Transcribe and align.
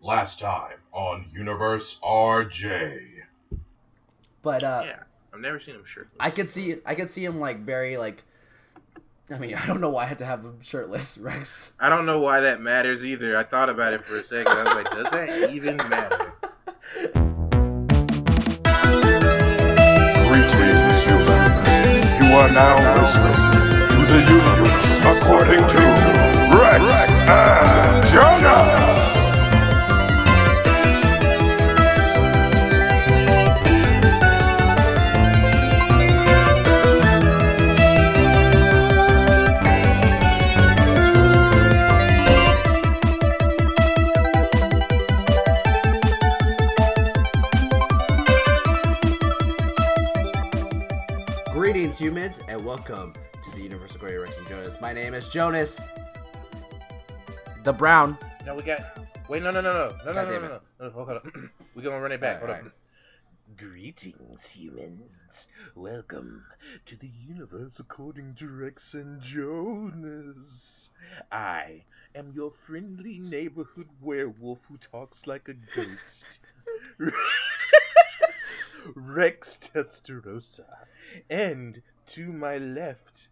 Last 0.00 0.38
time 0.38 0.76
on 0.92 1.26
Universe 1.34 1.98
RJ. 2.02 3.02
But 4.42 4.62
uh, 4.62 4.82
yeah, 4.84 5.02
I've 5.34 5.40
never 5.40 5.58
seen 5.58 5.74
him 5.74 5.84
shirtless. 5.84 6.14
I 6.20 6.30
could 6.30 6.48
see 6.48 6.76
I 6.86 6.94
could 6.94 7.10
see 7.10 7.24
him 7.24 7.40
like 7.40 7.58
very 7.60 7.96
like. 7.96 8.22
I 9.30 9.38
mean, 9.38 9.54
I 9.62 9.66
don't 9.66 9.80
know 9.80 9.90
why 9.90 10.04
I 10.04 10.06
had 10.06 10.18
to 10.18 10.24
have 10.24 10.44
him 10.44 10.60
shirtless, 10.62 11.18
Rex. 11.18 11.72
I 11.80 11.88
don't 11.88 12.06
know 12.06 12.20
why 12.20 12.40
that 12.40 12.60
matters 12.60 13.04
either. 13.04 13.36
I 13.36 13.42
thought 13.42 13.68
about 13.68 13.92
it 13.92 14.04
for 14.04 14.16
a 14.16 14.24
second. 14.24 14.48
I 14.52 14.62
was 14.64 14.74
like, 14.74 14.90
does 14.90 15.10
that 15.10 15.50
even 15.52 15.76
matter? 15.76 16.34
Greetings, 20.28 21.02
humans. 21.04 21.68
You 22.18 22.26
are 22.38 22.50
now 22.52 23.00
listening 23.00 23.34
to 23.90 24.00
the 24.06 24.20
universe 24.30 24.98
according 25.02 25.66
to 25.66 25.82
Rex 26.56 26.84
and 27.28 28.06
Jonas. 28.06 28.87
Welcome 52.68 53.14
to 53.42 53.50
the 53.52 53.62
Universal 53.62 53.98
Great 53.98 54.18
Rex 54.18 54.36
and 54.36 54.46
Jonas. 54.46 54.78
My 54.78 54.92
name 54.92 55.14
is 55.14 55.30
Jonas, 55.30 55.80
the 57.64 57.72
Brown. 57.72 58.18
No, 58.44 58.54
we 58.54 58.62
got. 58.62 58.82
Wait, 59.26 59.42
no, 59.42 59.50
no, 59.50 59.62
no, 59.62 59.72
no, 59.72 59.96
no, 60.04 60.12
no, 60.12 60.24
no, 60.26 60.38
no, 60.38 60.60
no. 60.78 60.90
Hold 60.90 61.08
on. 61.08 61.50
We're 61.74 61.80
gonna 61.80 61.98
run 61.98 62.12
it 62.12 62.20
back. 62.20 62.40
Hold 62.40 62.50
Alright, 62.50 62.64
on. 62.64 62.72
Greetings, 63.56 64.46
humans. 64.46 65.48
Welcome 65.74 66.44
to 66.84 66.96
the 66.96 67.08
universe 67.26 67.78
according 67.78 68.34
to 68.34 68.46
Rex 68.46 68.92
and 68.92 69.22
Jonas. 69.22 70.90
I 71.32 71.84
am 72.14 72.34
your 72.36 72.52
friendly 72.66 73.18
neighborhood 73.18 73.88
werewolf 74.02 74.58
who 74.68 74.76
talks 74.76 75.26
like 75.26 75.48
a 75.48 75.54
ghost. 75.74 76.26
Rex 78.94 79.58
Testarossa. 79.74 80.66
And 81.30 81.80
to 82.08 82.32
my 82.32 82.56
left 82.56 83.28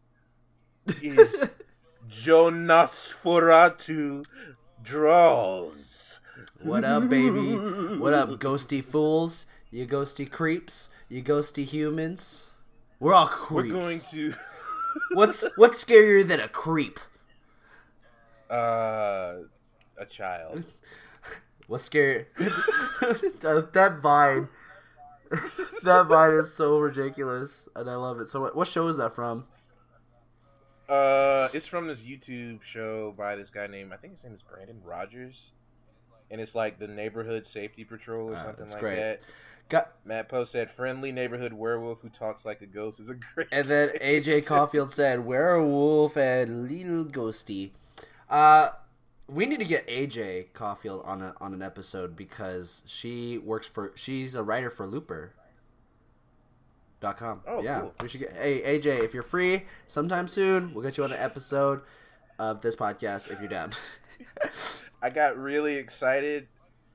is 1.03 1.49
Jonas 2.09 3.09
Foratu 3.23 4.25
Draws. 4.83 6.21
What 6.63 6.85
up, 6.85 7.09
baby? 7.09 7.55
What 7.97 8.13
up, 8.13 8.29
ghosty 8.39 8.85
fools? 8.85 9.47
You 9.71 9.87
ghosty 9.87 10.31
creeps? 10.31 10.91
You 11.09 11.23
ghosty 11.23 11.65
humans? 11.65 12.49
We're 13.01 13.15
all 13.15 13.27
creeps. 13.29 13.75
We're 13.75 13.83
going 13.83 13.99
to 14.11 14.35
What's 15.13 15.47
what's 15.57 15.83
scarier 15.83 16.27
than 16.27 16.41
a 16.41 16.49
creep? 16.49 17.01
uh 18.51 19.37
a 19.99 20.05
child. 20.09 20.65
What's 21.67 21.89
scarier? 21.89 22.27
that 23.73 23.99
vine. 24.03 24.49
that 25.83 26.07
vine 26.07 26.35
is 26.35 26.53
so 26.53 26.79
ridiculous, 26.79 27.69
and 27.77 27.89
I 27.91 27.95
love 27.97 28.21
it. 28.21 28.29
So, 28.29 28.41
what, 28.43 28.57
what 28.57 28.69
show 28.69 28.87
is 28.89 28.97
that 28.99 29.13
from? 29.13 29.47
Uh 30.89 31.49
it's 31.53 31.67
from 31.67 31.89
this 31.89 32.01
YouTube 32.01 32.63
show 32.63 33.13
by 33.17 33.35
this 33.35 33.51
guy 33.51 33.67
named 33.67 33.93
I 33.93 33.97
think 33.97 34.13
his 34.15 34.23
name 34.25 34.35
is 34.35 34.43
Brandon 34.43 34.81
Rogers. 34.85 35.51
And 36.31 36.41
it's 36.41 36.55
like 36.55 36.79
the 36.79 36.89
neighborhood 36.89 37.47
safety 37.47 37.85
patrol 37.85 38.31
or 38.31 38.37
Ah, 38.37 38.45
something 38.45 38.69
like 38.69 38.79
great. 38.81 38.97
that. 38.97 39.21
Got 39.69 39.93
Matt 40.05 40.29
Post 40.29 40.53
said 40.53 40.71
friendly 40.71 41.11
neighborhood 41.11 41.53
werewolf 41.53 42.01
who 42.03 42.09
talks 42.09 42.45
like 42.45 42.61
a 42.63 42.67
ghost 42.67 43.01
is 43.01 43.09
a 43.09 43.15
great 43.15 43.49
And 43.51 43.67
then 43.69 43.91
AJ 44.01 44.47
Caulfield 44.47 44.93
said, 44.93 45.25
"Werewolf 45.27 46.17
and 46.17 46.69
little 46.71 47.05
ghosty." 47.05 47.71
Uh, 48.31 48.71
we 49.29 49.47
need 49.47 49.59
to 49.59 49.65
get 49.65 49.87
AJ 49.89 50.53
Caulfield 50.53 51.03
on 51.05 51.23
a, 51.23 51.35
on 51.41 51.53
an 51.53 51.63
episode 51.63 52.17
because 52.17 52.83
she 52.87 53.39
works 53.39 53.67
for 53.67 53.93
she's 53.95 54.35
a 54.35 54.43
writer 54.43 54.71
for 54.71 54.87
Looper. 54.87 55.33
Dot 57.01 57.19
com. 57.19 57.43
Oh, 57.47 57.63
yeah, 57.63 57.81
cool. 57.81 57.95
we 58.01 58.09
should 58.09 58.21
get. 58.21 58.33
Hey 58.33 58.63
AJ, 58.63 59.05
if 59.05 59.13
you're 59.13 59.23
free 59.23 59.65
sometime 59.87 60.29
soon, 60.29 60.73
we'll 60.73 60.83
get 60.83 60.97
you 60.97 61.05
on 61.05 61.13
an 61.13 61.19
episode 61.19 61.83
of 62.39 62.63
this 62.63 62.75
podcast 62.75 63.31
if 63.31 63.39
you're 63.41 63.49
down. 63.49 63.73
I 65.03 65.11
got 65.11 65.37
really 65.37 65.75
excited. 65.75 66.49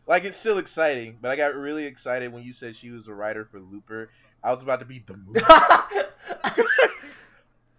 Like 0.08 0.24
it's 0.24 0.38
still 0.38 0.58
exciting, 0.58 1.18
but 1.22 1.31
I 1.31 1.36
got 1.36 1.53
really 1.53 1.86
excited 1.86 2.34
when 2.34 2.44
you 2.44 2.53
said 2.53 2.75
she 2.75 2.90
was 2.90 3.08
a 3.08 3.14
writer 3.14 3.46
for 3.46 3.59
Looper. 3.59 4.09
I 4.44 4.53
was 4.53 4.64
about 4.64 4.80
to 4.80 4.86
be 4.86 5.03
the 5.06 5.16
movie. 5.18 5.40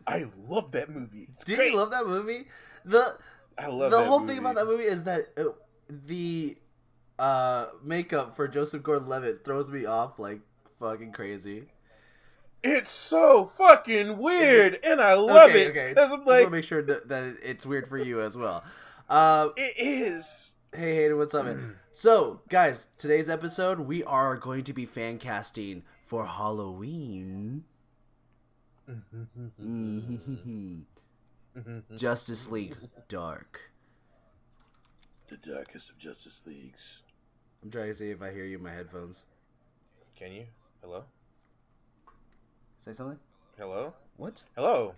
I 0.06 0.26
love 0.48 0.72
that 0.72 0.90
movie. 0.90 1.28
It's 1.34 1.44
Did 1.44 1.56
great. 1.56 1.70
you 1.72 1.76
love 1.76 1.90
that 1.90 2.06
movie? 2.06 2.46
The 2.84 3.16
I 3.58 3.66
love 3.66 3.90
the 3.90 3.98
that 3.98 4.06
whole 4.06 4.20
movie. 4.20 4.32
thing 4.32 4.38
about 4.40 4.54
that 4.56 4.66
movie 4.66 4.84
is 4.84 5.04
that 5.04 5.28
uh, 5.36 5.44
the 5.88 6.56
uh, 7.18 7.66
makeup 7.82 8.34
for 8.36 8.48
Joseph 8.48 8.82
Gordon-Levitt 8.82 9.44
throws 9.44 9.70
me 9.70 9.84
off 9.86 10.18
like 10.18 10.40
fucking 10.80 11.12
crazy. 11.12 11.64
It's 12.64 12.90
so 12.92 13.50
fucking 13.58 14.18
weird, 14.18 14.78
and 14.84 15.00
I 15.00 15.14
love 15.14 15.50
okay, 15.50 15.62
it. 15.66 15.70
okay. 15.70 15.94
'cause 15.94 16.04
Just 16.04 16.12
I'm 16.12 16.18
want 16.20 16.28
like, 16.28 16.44
to 16.44 16.50
make 16.50 16.64
sure 16.64 16.82
that, 16.82 17.08
that 17.08 17.36
it's 17.42 17.66
weird 17.66 17.88
for 17.88 17.98
you 17.98 18.20
as 18.20 18.36
well. 18.36 18.62
Uh, 19.10 19.48
it 19.56 19.74
is. 19.76 20.52
hey, 20.74 20.94
Hayden, 20.94 21.18
what's 21.18 21.34
up, 21.34 21.44
man? 21.44 21.76
So, 21.90 22.40
guys, 22.48 22.86
today's 22.98 23.28
episode 23.28 23.80
we 23.80 24.02
are 24.04 24.36
going 24.36 24.62
to 24.64 24.72
be 24.72 24.86
fan 24.86 25.18
casting 25.18 25.82
for 26.06 26.24
Halloween. 26.24 27.64
Justice 31.96 32.48
League 32.50 32.76
Dark. 33.08 33.70
The 35.28 35.36
darkest 35.36 35.90
of 35.90 35.98
Justice 35.98 36.42
Leagues. 36.46 37.02
I'm 37.62 37.70
trying 37.70 37.88
to 37.88 37.94
see 37.94 38.10
if 38.10 38.20
I 38.22 38.32
hear 38.32 38.44
you 38.44 38.56
in 38.58 38.62
my 38.62 38.72
headphones. 38.72 39.24
Can 40.16 40.32
you? 40.32 40.44
Hello? 40.82 41.04
Say 42.80 42.92
something. 42.92 43.18
Hello? 43.58 43.94
What? 44.16 44.42
Hello? 44.56 44.94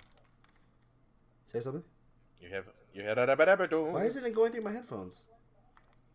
Say 1.46 1.60
something. 1.60 1.84
You 2.40 2.48
have 2.50 2.64
you 2.92 3.02
had 3.02 3.18
a 3.18 3.26
Why 3.92 4.04
isn't 4.04 4.24
it 4.24 4.34
going 4.34 4.52
through 4.52 4.62
my 4.62 4.72
headphones? 4.72 5.24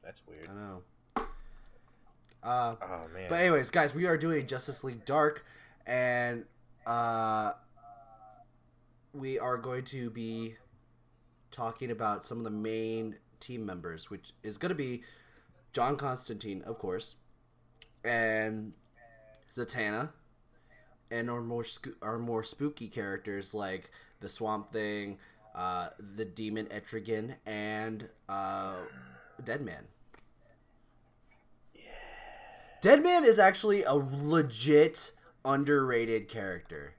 That's 0.04 0.22
weird. 0.28 0.48
I 0.50 0.54
know. 0.54 0.82
Uh, 2.42 2.76
Oh 2.82 3.02
man. 3.14 3.28
but 3.30 3.40
anyways, 3.40 3.70
guys, 3.70 3.94
we 3.94 4.06
are 4.06 4.18
doing 4.18 4.48
Justice 4.48 4.84
League 4.84 5.04
Dark, 5.06 5.46
and 5.86 6.46
uh, 6.86 7.52
we 9.14 9.40
are 9.40 9.58
going 9.58 9.84
to 9.86 10.09
be 10.09 10.56
talking 11.52 11.92
about 11.92 12.24
some 12.24 12.38
of 12.38 12.44
the 12.44 12.52
main 12.52 13.16
team 13.40 13.66
members, 13.66 14.09
which 14.09 14.34
is 14.44 14.58
going 14.58 14.70
to 14.70 14.75
be 14.75 15.03
John 15.74 15.97
Constantine, 15.97 16.64
of 16.66 16.78
course, 16.78 17.16
and 18.03 18.74
Zatanna, 19.52 20.09
and 21.12 21.30
our 21.30 21.42
more 21.42 21.64
sco- 21.64 21.96
our 22.02 22.19
more 22.19 22.44
spooky 22.44 22.88
characters 22.88 23.53
like 23.53 23.92
the 24.19 24.30
Swamp 24.30 24.72
Thing, 24.72 25.18
uh, 25.56 25.90
the 26.00 26.25
Demon 26.25 26.68
Etrigan, 26.68 27.36
and 27.46 28.09
uh, 28.28 28.75
Deadman. 29.44 29.88
Deadman 32.81 33.25
is 33.25 33.40
actually 33.40 33.84
a 33.84 33.94
legit 33.94 35.12
underrated 35.44 36.28
character. 36.30 36.94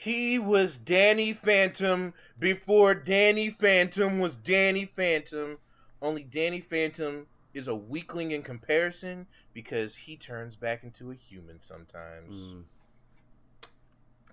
He 0.00 0.38
was 0.38 0.76
Danny 0.76 1.32
Phantom 1.32 2.14
before 2.38 2.94
Danny 2.94 3.50
Phantom 3.50 4.20
was 4.20 4.36
Danny 4.36 4.84
Phantom. 4.84 5.58
Only 6.00 6.22
Danny 6.22 6.60
Phantom 6.60 7.26
is 7.52 7.66
a 7.66 7.74
weakling 7.74 8.30
in 8.30 8.42
comparison 8.42 9.26
because 9.52 9.96
he 9.96 10.16
turns 10.16 10.54
back 10.54 10.84
into 10.84 11.10
a 11.10 11.16
human 11.16 11.58
sometimes. 11.58 12.36
Mm. 12.52 12.62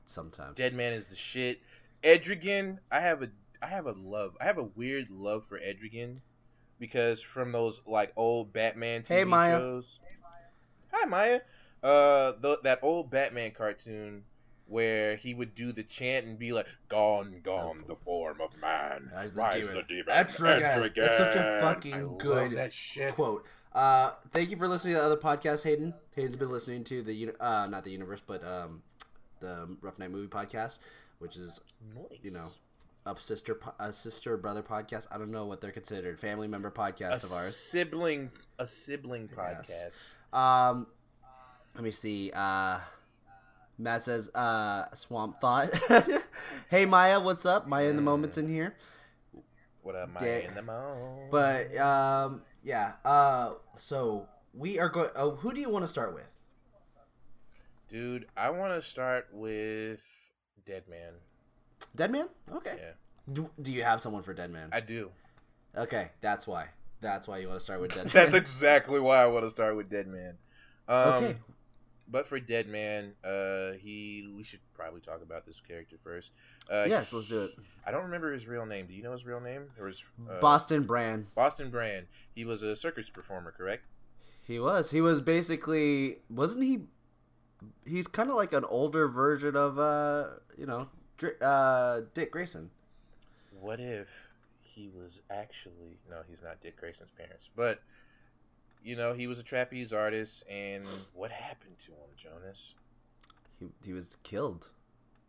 Sometimes. 0.05 0.55
Deadman 0.55 0.93
is 0.93 1.07
the 1.07 1.15
shit. 1.15 1.61
Etrigan, 2.03 2.77
I 2.91 2.99
have 2.99 3.23
a 3.23 3.29
I 3.59 3.65
have 3.65 3.87
a 3.87 3.93
love. 3.93 4.37
I 4.39 4.43
have 4.45 4.59
a 4.59 4.63
weird 4.63 5.09
love 5.09 5.45
for 5.49 5.57
Etrigan 5.59 6.17
because 6.77 7.21
from 7.21 7.51
those 7.51 7.81
like 7.87 8.13
old 8.15 8.53
Batman 8.53 9.01
TV 9.01 9.07
Hey, 9.07 9.23
Maya. 9.23 9.57
shows. 9.57 9.99
Hi 10.91 11.05
Maya. 11.05 11.39
Uh 11.81 12.33
th- 12.33 12.59
that 12.61 12.79
old 12.83 13.09
Batman 13.09 13.49
cartoon 13.49 14.25
where 14.67 15.15
he 15.15 15.33
would 15.33 15.53
do 15.55 15.71
the 15.71 15.83
chant 15.83 16.25
and 16.25 16.39
be 16.39 16.51
like, 16.51 16.67
"Gone, 16.89 17.41
gone, 17.43 17.83
the 17.87 17.95
form 17.95 18.41
of 18.41 18.49
man. 18.59 19.11
Rise 19.13 19.33
the 19.33 19.41
Rise 19.41 19.53
demon. 19.53 19.75
the 19.75 19.81
demon. 19.83 20.05
Etrigan. 20.07 20.95
That's 20.95 21.17
such 21.17 21.35
a 21.35 21.59
fucking 21.61 22.17
good 22.17 22.71
quote. 23.13 23.45
Uh, 23.73 24.11
thank 24.31 24.49
you 24.51 24.57
for 24.57 24.67
listening 24.67 24.93
to 24.95 24.99
the 25.01 25.05
other 25.05 25.17
podcast, 25.17 25.63
Hayden. 25.65 25.93
Hayden's 26.15 26.37
been 26.37 26.49
listening 26.51 26.83
to 26.85 27.01
the 27.03 27.31
uh, 27.39 27.67
not 27.67 27.83
the 27.83 27.91
universe, 27.91 28.21
but 28.25 28.41
um, 28.45 28.81
the 29.41 29.75
Rough 29.81 29.99
Night 29.99 30.11
Movie 30.11 30.27
podcast, 30.29 30.79
which 31.19 31.35
is 31.35 31.59
Nice. 31.93 32.19
you 32.23 32.31
know 32.31 32.47
a 33.05 33.15
sister 33.19 33.59
a 33.79 33.91
sister 33.93 34.37
brother 34.37 34.63
podcast. 34.63 35.07
I 35.11 35.17
don't 35.17 35.29
know 35.31 35.45
what 35.45 35.61
they're 35.61 35.71
considered. 35.71 36.19
Family 36.19 36.47
member 36.47 36.71
podcast 36.71 37.23
a 37.23 37.25
of 37.27 37.33
ours. 37.33 37.55
sibling, 37.55 38.31
a 38.57 38.67
sibling 38.67 39.27
podcast. 39.27 39.69
Yes. 39.69 39.93
Um, 40.33 40.87
let 41.75 41.83
me 41.83 41.91
see. 41.91 42.31
Uh, 42.33 42.79
Matt 43.77 44.03
says, 44.03 44.29
uh, 44.33 44.85
Swamp 44.93 45.39
Thought. 45.41 45.73
hey 46.69 46.85
Maya, 46.85 47.19
what's 47.19 47.45
up? 47.45 47.67
Maya 47.67 47.87
in 47.89 47.95
the 47.95 48.01
moments 48.01 48.37
in 48.37 48.47
here. 48.47 48.75
What 49.83 49.95
am 49.95 50.11
I 50.17 50.19
Da- 50.19 50.45
in 50.47 50.55
the 50.55 50.61
mall? 50.61 51.27
But 51.29 51.75
um, 51.77 52.41
yeah. 52.63 52.93
Uh, 53.03 53.53
so 53.75 54.27
we 54.53 54.79
are 54.79 54.89
going. 54.89 55.09
Oh, 55.15 55.31
who 55.35 55.53
do 55.53 55.59
you 55.61 55.69
want 55.69 55.83
to 55.83 55.89
start 55.89 56.13
with? 56.13 56.23
dude, 57.87 58.25
I 58.35 58.49
want 58.49 58.73
to 58.73 58.87
start 58.87 59.27
with 59.31 59.99
Dead 60.65 60.83
Man. 60.89 61.13
Dead 61.95 62.11
Man. 62.11 62.27
Okay. 62.53 62.75
Yeah, 62.77 62.91
Do, 63.31 63.49
do 63.61 63.71
you 63.71 63.83
have 63.83 64.01
someone 64.01 64.23
for 64.23 64.33
Dead 64.33 64.51
Man? 64.51 64.69
I 64.73 64.79
do. 64.79 65.11
Okay, 65.77 66.09
that's 66.19 66.47
why. 66.47 66.69
That's 67.01 67.27
why 67.27 67.37
you 67.37 67.47
want 67.47 67.59
to 67.59 67.63
start 67.63 67.79
with 67.81 67.91
Dead 67.95 68.05
Man. 68.05 68.11
That's 68.13 68.33
exactly 68.33 68.99
why 68.99 69.17
I 69.23 69.27
want 69.27 69.45
to 69.45 69.49
start 69.51 69.75
with 69.75 69.89
Dead 69.89 70.07
Man. 70.07 70.37
Um, 70.87 70.97
okay. 71.23 71.35
But 72.07 72.27
for 72.27 72.39
Dead 72.39 72.67
Man, 72.67 73.13
uh, 73.23 73.71
he 73.81 74.31
we 74.35 74.43
should 74.43 74.59
probably 74.75 75.01
talk 75.01 75.21
about 75.23 75.45
this 75.45 75.59
character 75.67 75.95
first. 76.03 76.31
Uh, 76.69 76.85
Yes, 76.87 77.11
let's 77.13 77.27
do 77.27 77.45
it. 77.45 77.51
I 77.85 77.91
don't 77.91 78.03
remember 78.03 78.31
his 78.31 78.45
real 78.47 78.65
name. 78.65 78.85
Do 78.87 78.93
you 78.93 79.01
know 79.01 79.11
his 79.11 79.25
real 79.25 79.39
name? 79.39 79.63
Or 79.79 79.87
his 79.87 80.03
uh, 80.29 80.39
Boston 80.39 80.83
Brand. 80.83 81.27
Boston 81.33 81.69
Brand. 81.71 82.05
He 82.35 82.45
was 82.45 82.61
a 82.61 82.75
circus 82.75 83.09
performer, 83.09 83.51
correct? 83.51 83.85
He 84.43 84.59
was. 84.59 84.91
He 84.91 85.01
was 85.01 85.19
basically. 85.21 86.17
Wasn't 86.29 86.63
he? 86.63 86.81
He's 87.85 88.05
kind 88.07 88.29
of 88.29 88.35
like 88.35 88.53
an 88.53 88.65
older 88.65 89.07
version 89.07 89.55
of, 89.55 89.79
uh, 89.79 90.27
you 90.57 90.65
know, 90.67 90.89
Dr- 91.17 91.41
uh, 91.41 92.01
Dick 92.13 92.31
Grayson. 92.31 92.69
What 93.59 93.79
if 93.79 94.07
he 94.61 94.89
was 94.89 95.21
actually 95.31 95.97
no? 96.09 96.17
He's 96.29 96.43
not 96.43 96.61
Dick 96.61 96.77
Grayson's 96.79 97.11
parents, 97.17 97.49
but 97.55 97.79
you 98.85 98.95
know 98.95 99.13
he 99.13 99.27
was 99.27 99.39
a 99.39 99.43
trapeze 99.43 99.91
artist. 99.91 100.43
And 100.49 100.85
what 101.13 101.31
happened 101.31 101.77
to 101.85 101.91
him, 101.91 102.09
Jonas? 102.15 102.75
He 103.59 103.67
he 103.83 103.91
was 103.93 104.17
killed. 104.23 104.69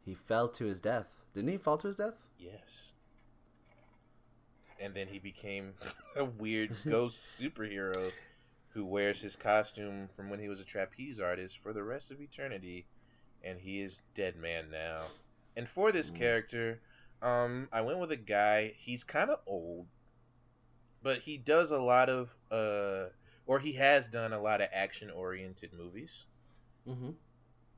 He 0.04 0.14
fell 0.14 0.48
to 0.50 0.66
his 0.66 0.80
death. 0.80 1.16
Didn't 1.34 1.50
he 1.50 1.56
fall 1.56 1.78
to 1.78 1.88
his 1.88 1.96
death? 1.96 2.20
Yes. 2.38 2.92
And 4.78 4.94
then 4.94 5.08
he 5.08 5.18
became 5.18 5.72
a 6.16 6.24
weird 6.24 6.76
ghost 6.84 7.40
superhero 7.40 8.12
who 8.68 8.84
wears 8.84 9.20
his 9.20 9.34
costume 9.36 10.08
from 10.14 10.28
when 10.28 10.38
he 10.38 10.48
was 10.48 10.60
a 10.60 10.64
trapeze 10.64 11.18
artist 11.18 11.58
for 11.62 11.72
the 11.72 11.82
rest 11.82 12.10
of 12.10 12.20
eternity, 12.20 12.84
and 13.42 13.58
he 13.58 13.80
is 13.80 14.02
dead 14.14 14.36
man 14.36 14.70
now. 14.70 15.00
And 15.56 15.66
for 15.66 15.90
this 15.92 16.10
Mm. 16.10 16.16
character, 16.16 16.80
um, 17.22 17.68
I 17.72 17.80
went 17.80 17.98
with 18.00 18.12
a 18.12 18.16
guy. 18.16 18.74
He's 18.78 19.02
kind 19.02 19.30
of 19.30 19.40
old, 19.46 19.86
but 21.02 21.20
he 21.20 21.38
does 21.38 21.70
a 21.70 21.78
lot 21.78 22.10
of, 22.10 22.34
uh, 22.50 23.06
or 23.46 23.58
he 23.60 23.72
has 23.74 24.06
done 24.08 24.32
a 24.32 24.40
lot 24.40 24.60
of 24.60 24.68
action-oriented 24.72 25.70
movies 25.72 26.26
Mm-hmm. 26.88 27.10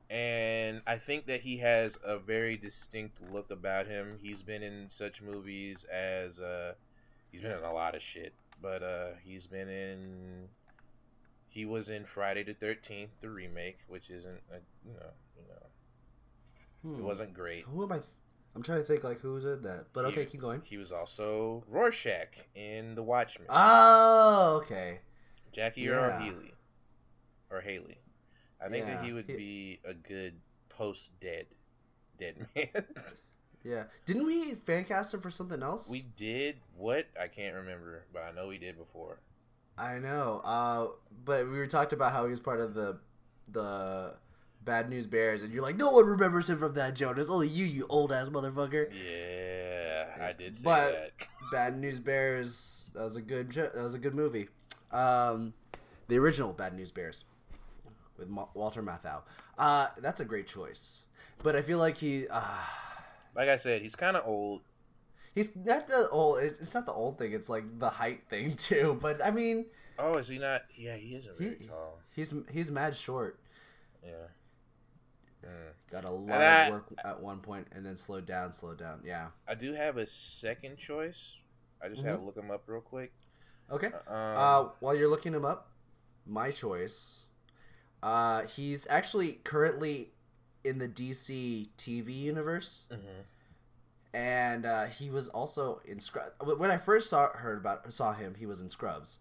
and 0.09 0.81
I 0.87 0.97
think 0.97 1.25
that 1.27 1.41
he 1.41 1.57
has 1.57 1.97
a 2.03 2.17
very 2.19 2.57
distinct 2.57 3.17
look 3.31 3.49
about 3.51 3.87
him. 3.87 4.17
He's 4.21 4.41
been 4.41 4.61
in 4.63 4.85
such 4.89 5.21
movies 5.21 5.85
as 5.91 6.39
uh, 6.39 6.73
he's 7.31 7.41
been 7.41 7.51
in 7.51 7.63
a 7.63 7.73
lot 7.73 7.95
of 7.95 8.01
shit, 8.01 8.33
but 8.61 8.83
uh, 8.83 9.09
he's 9.23 9.47
been 9.47 9.67
in. 9.69 10.47
He 11.47 11.65
was 11.65 11.89
in 11.89 12.05
Friday 12.05 12.43
the 12.43 12.53
Thirteenth, 12.53 13.09
the 13.21 13.29
remake, 13.29 13.79
which 13.87 14.11
isn't 14.11 14.39
a, 14.51 14.57
you 14.85 14.93
know 14.93 15.09
you 15.37 15.43
know 15.47 15.65
Hmm. 16.95 16.99
it 17.01 17.03
wasn't 17.03 17.33
great. 17.33 17.63
Who 17.65 17.83
am 17.83 17.91
I? 17.91 17.95
Th- 17.97 18.05
I'm 18.55 18.61
trying 18.63 18.79
to 18.79 18.83
think 18.85 19.03
like 19.03 19.19
who's 19.19 19.43
in 19.45 19.63
that. 19.63 19.87
But 19.93 20.05
okay, 20.05 20.23
He- 20.25 20.29
keep 20.31 20.41
going. 20.41 20.61
He 20.63 20.77
was 20.77 20.91
also 20.91 21.63
Rorschach 21.67 22.29
in 22.55 22.93
The 22.95 23.03
Watchmen. 23.03 23.47
Oh, 23.49 24.61
okay. 24.63 24.99
Jackie 25.53 25.81
yeah. 25.81 26.19
Haley, 26.19 26.53
or 27.49 27.61
Haley. 27.61 27.97
I 28.63 28.69
think 28.69 28.85
that 28.85 29.03
he 29.03 29.13
would 29.13 29.27
be 29.27 29.79
a 29.85 29.93
good 29.93 30.33
post 30.69 31.11
dead, 31.21 31.45
dead 32.19 32.35
man. 32.55 32.67
Yeah. 33.63 33.83
Didn't 34.05 34.25
we 34.25 34.55
fan 34.55 34.83
cast 34.85 35.13
him 35.13 35.21
for 35.21 35.29
something 35.31 35.61
else? 35.63 35.89
We 35.89 36.03
did 36.17 36.57
what? 36.77 37.07
I 37.21 37.27
can't 37.27 37.55
remember, 37.55 38.05
but 38.13 38.23
I 38.23 38.31
know 38.31 38.47
we 38.47 38.57
did 38.57 38.77
before. 38.77 39.19
I 39.77 39.99
know. 39.99 40.41
Uh, 40.43 40.87
but 41.25 41.45
we 41.49 41.57
were 41.57 41.67
talked 41.67 41.93
about 41.93 42.11
how 42.11 42.25
he 42.25 42.31
was 42.31 42.39
part 42.39 42.59
of 42.59 42.73
the 42.73 42.99
the 43.51 44.13
Bad 44.63 44.89
News 44.89 45.05
Bears, 45.07 45.41
and 45.41 45.51
you're 45.53 45.63
like, 45.63 45.77
no 45.77 45.91
one 45.91 46.05
remembers 46.05 46.49
him 46.49 46.59
from 46.59 46.73
that, 46.75 46.95
Jonas. 46.95 47.29
Only 47.29 47.47
you, 47.47 47.65
you 47.65 47.85
old 47.89 48.11
ass 48.11 48.29
motherfucker. 48.29 48.87
Yeah, 48.93 50.25
I 50.25 50.33
did 50.33 50.57
say 50.57 50.63
But- 50.63 50.91
that. 50.91 51.11
Bad 51.51 51.79
News 51.79 51.99
Bears. 51.99 52.85
That 52.93 53.03
was 53.05 53.15
a 53.15 53.21
good. 53.21 53.51
That 53.53 53.73
was 53.75 53.93
a 53.95 53.99
good 53.99 54.13
movie. 54.13 54.49
Um, 54.91 55.53
the 56.07 56.17
original 56.17 56.53
Bad 56.53 56.75
News 56.75 56.91
Bears 56.91 57.25
with 58.17 58.27
Ma- 58.29 58.47
Walter 58.53 58.81
Matthau. 58.83 59.21
Uh, 59.57 59.87
that's 59.99 60.19
a 60.19 60.25
great 60.25 60.47
choice. 60.47 61.03
But 61.43 61.55
I 61.55 61.61
feel 61.61 61.77
like 61.77 61.97
he. 61.97 62.27
Uh, 62.29 62.41
Like 63.35 63.47
I 63.49 63.57
said, 63.57 63.81
he's 63.81 63.95
kind 63.95 64.17
of 64.17 64.25
old. 64.27 64.61
he's 65.35 65.55
not 65.55 65.87
the 65.87 66.09
old. 66.09 66.39
It's 66.39 66.73
not 66.73 66.85
the 66.85 66.91
old 66.91 67.17
thing. 67.17 67.31
It's 67.33 67.47
like 67.49 67.77
the 67.79 67.89
height 67.89 68.23
thing 68.29 68.55
too. 68.57 68.97
But 69.01 69.23
I 69.23 69.31
mean, 69.31 69.67
Oh, 69.97 70.13
is 70.15 70.27
he 70.27 70.39
not? 70.39 70.63
Yeah, 70.75 70.95
he 70.95 71.15
isn't 71.15 71.37
very 71.37 71.57
He- 71.59 71.65
tall. 71.67 71.99
he's 72.15 72.33
he's 72.51 72.71
mad 72.71 72.95
short. 72.95 73.39
Yeah. 74.03 74.11
Mm. 75.45 75.71
Got 75.91 76.05
a 76.05 76.09
lot 76.11 76.41
I- 76.41 76.65
of 76.65 76.73
work 76.73 76.93
at 77.05 77.21
one 77.21 77.39
point, 77.39 77.67
and 77.71 77.85
then 77.85 77.95
slowed 77.95 78.25
down, 78.25 78.51
slowed 78.53 78.77
down. 78.79 79.01
Yeah. 79.05 79.27
I 79.47 79.55
do 79.55 79.73
have 79.73 79.97
a 79.97 80.05
second 80.07 80.77
choice. 80.77 81.37
I 81.81 81.87
just 81.87 82.01
Mm-hmm. 82.01 82.09
had 82.09 82.17
to 82.17 82.23
look 82.25 82.35
him 82.35 82.51
up 82.51 82.63
real 82.67 82.81
quick. 82.81 83.13
Okay. 83.71 83.87
Um, 83.87 83.93
Uh, 84.07 84.63
while 84.79 84.95
you're 84.95 85.09
looking 85.09 85.33
him 85.33 85.45
up, 85.45 85.69
my 86.25 86.51
choice. 86.51 87.25
Uh, 88.01 88.43
he's 88.43 88.87
actually 88.89 89.33
currently 89.43 90.11
in 90.63 90.77
the 90.79 90.87
DC 90.87 91.69
TV 91.77 92.13
universe, 92.13 92.85
mhm. 92.91 93.23
and 94.13 94.65
uh, 94.65 94.85
he 94.85 95.09
was 95.09 95.29
also 95.29 95.81
in 95.85 95.99
Scrubs. 95.99 96.31
When 96.41 96.71
I 96.71 96.77
first 96.77 97.09
saw 97.09 97.29
heard 97.29 97.57
about 97.57 97.91
saw 97.93 98.13
him, 98.13 98.35
he 98.35 98.45
was 98.45 98.61
in 98.61 98.69
Scrubs, 98.69 99.19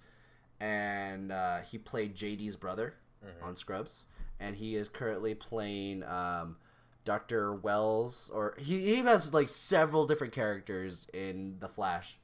and 0.60 1.30
uh, 1.32 1.58
he 1.60 1.78
played 1.78 2.14
JD's 2.16 2.56
brother 2.56 2.94
Mhm. 3.24 3.42
on 3.42 3.56
Scrubs, 3.56 4.04
and 4.38 4.56
he 4.56 4.76
is 4.76 4.88
currently 4.88 5.34
playing 5.34 6.04
um, 6.04 6.56
Doctor 7.04 7.52
Wells, 7.52 8.30
or 8.32 8.54
he, 8.58 8.94
he 8.94 8.96
has 9.02 9.34
like 9.34 9.48
several 9.48 10.06
different 10.06 10.32
characters 10.32 11.08
in 11.12 11.58
the 11.58 11.68
Flash 11.68 12.18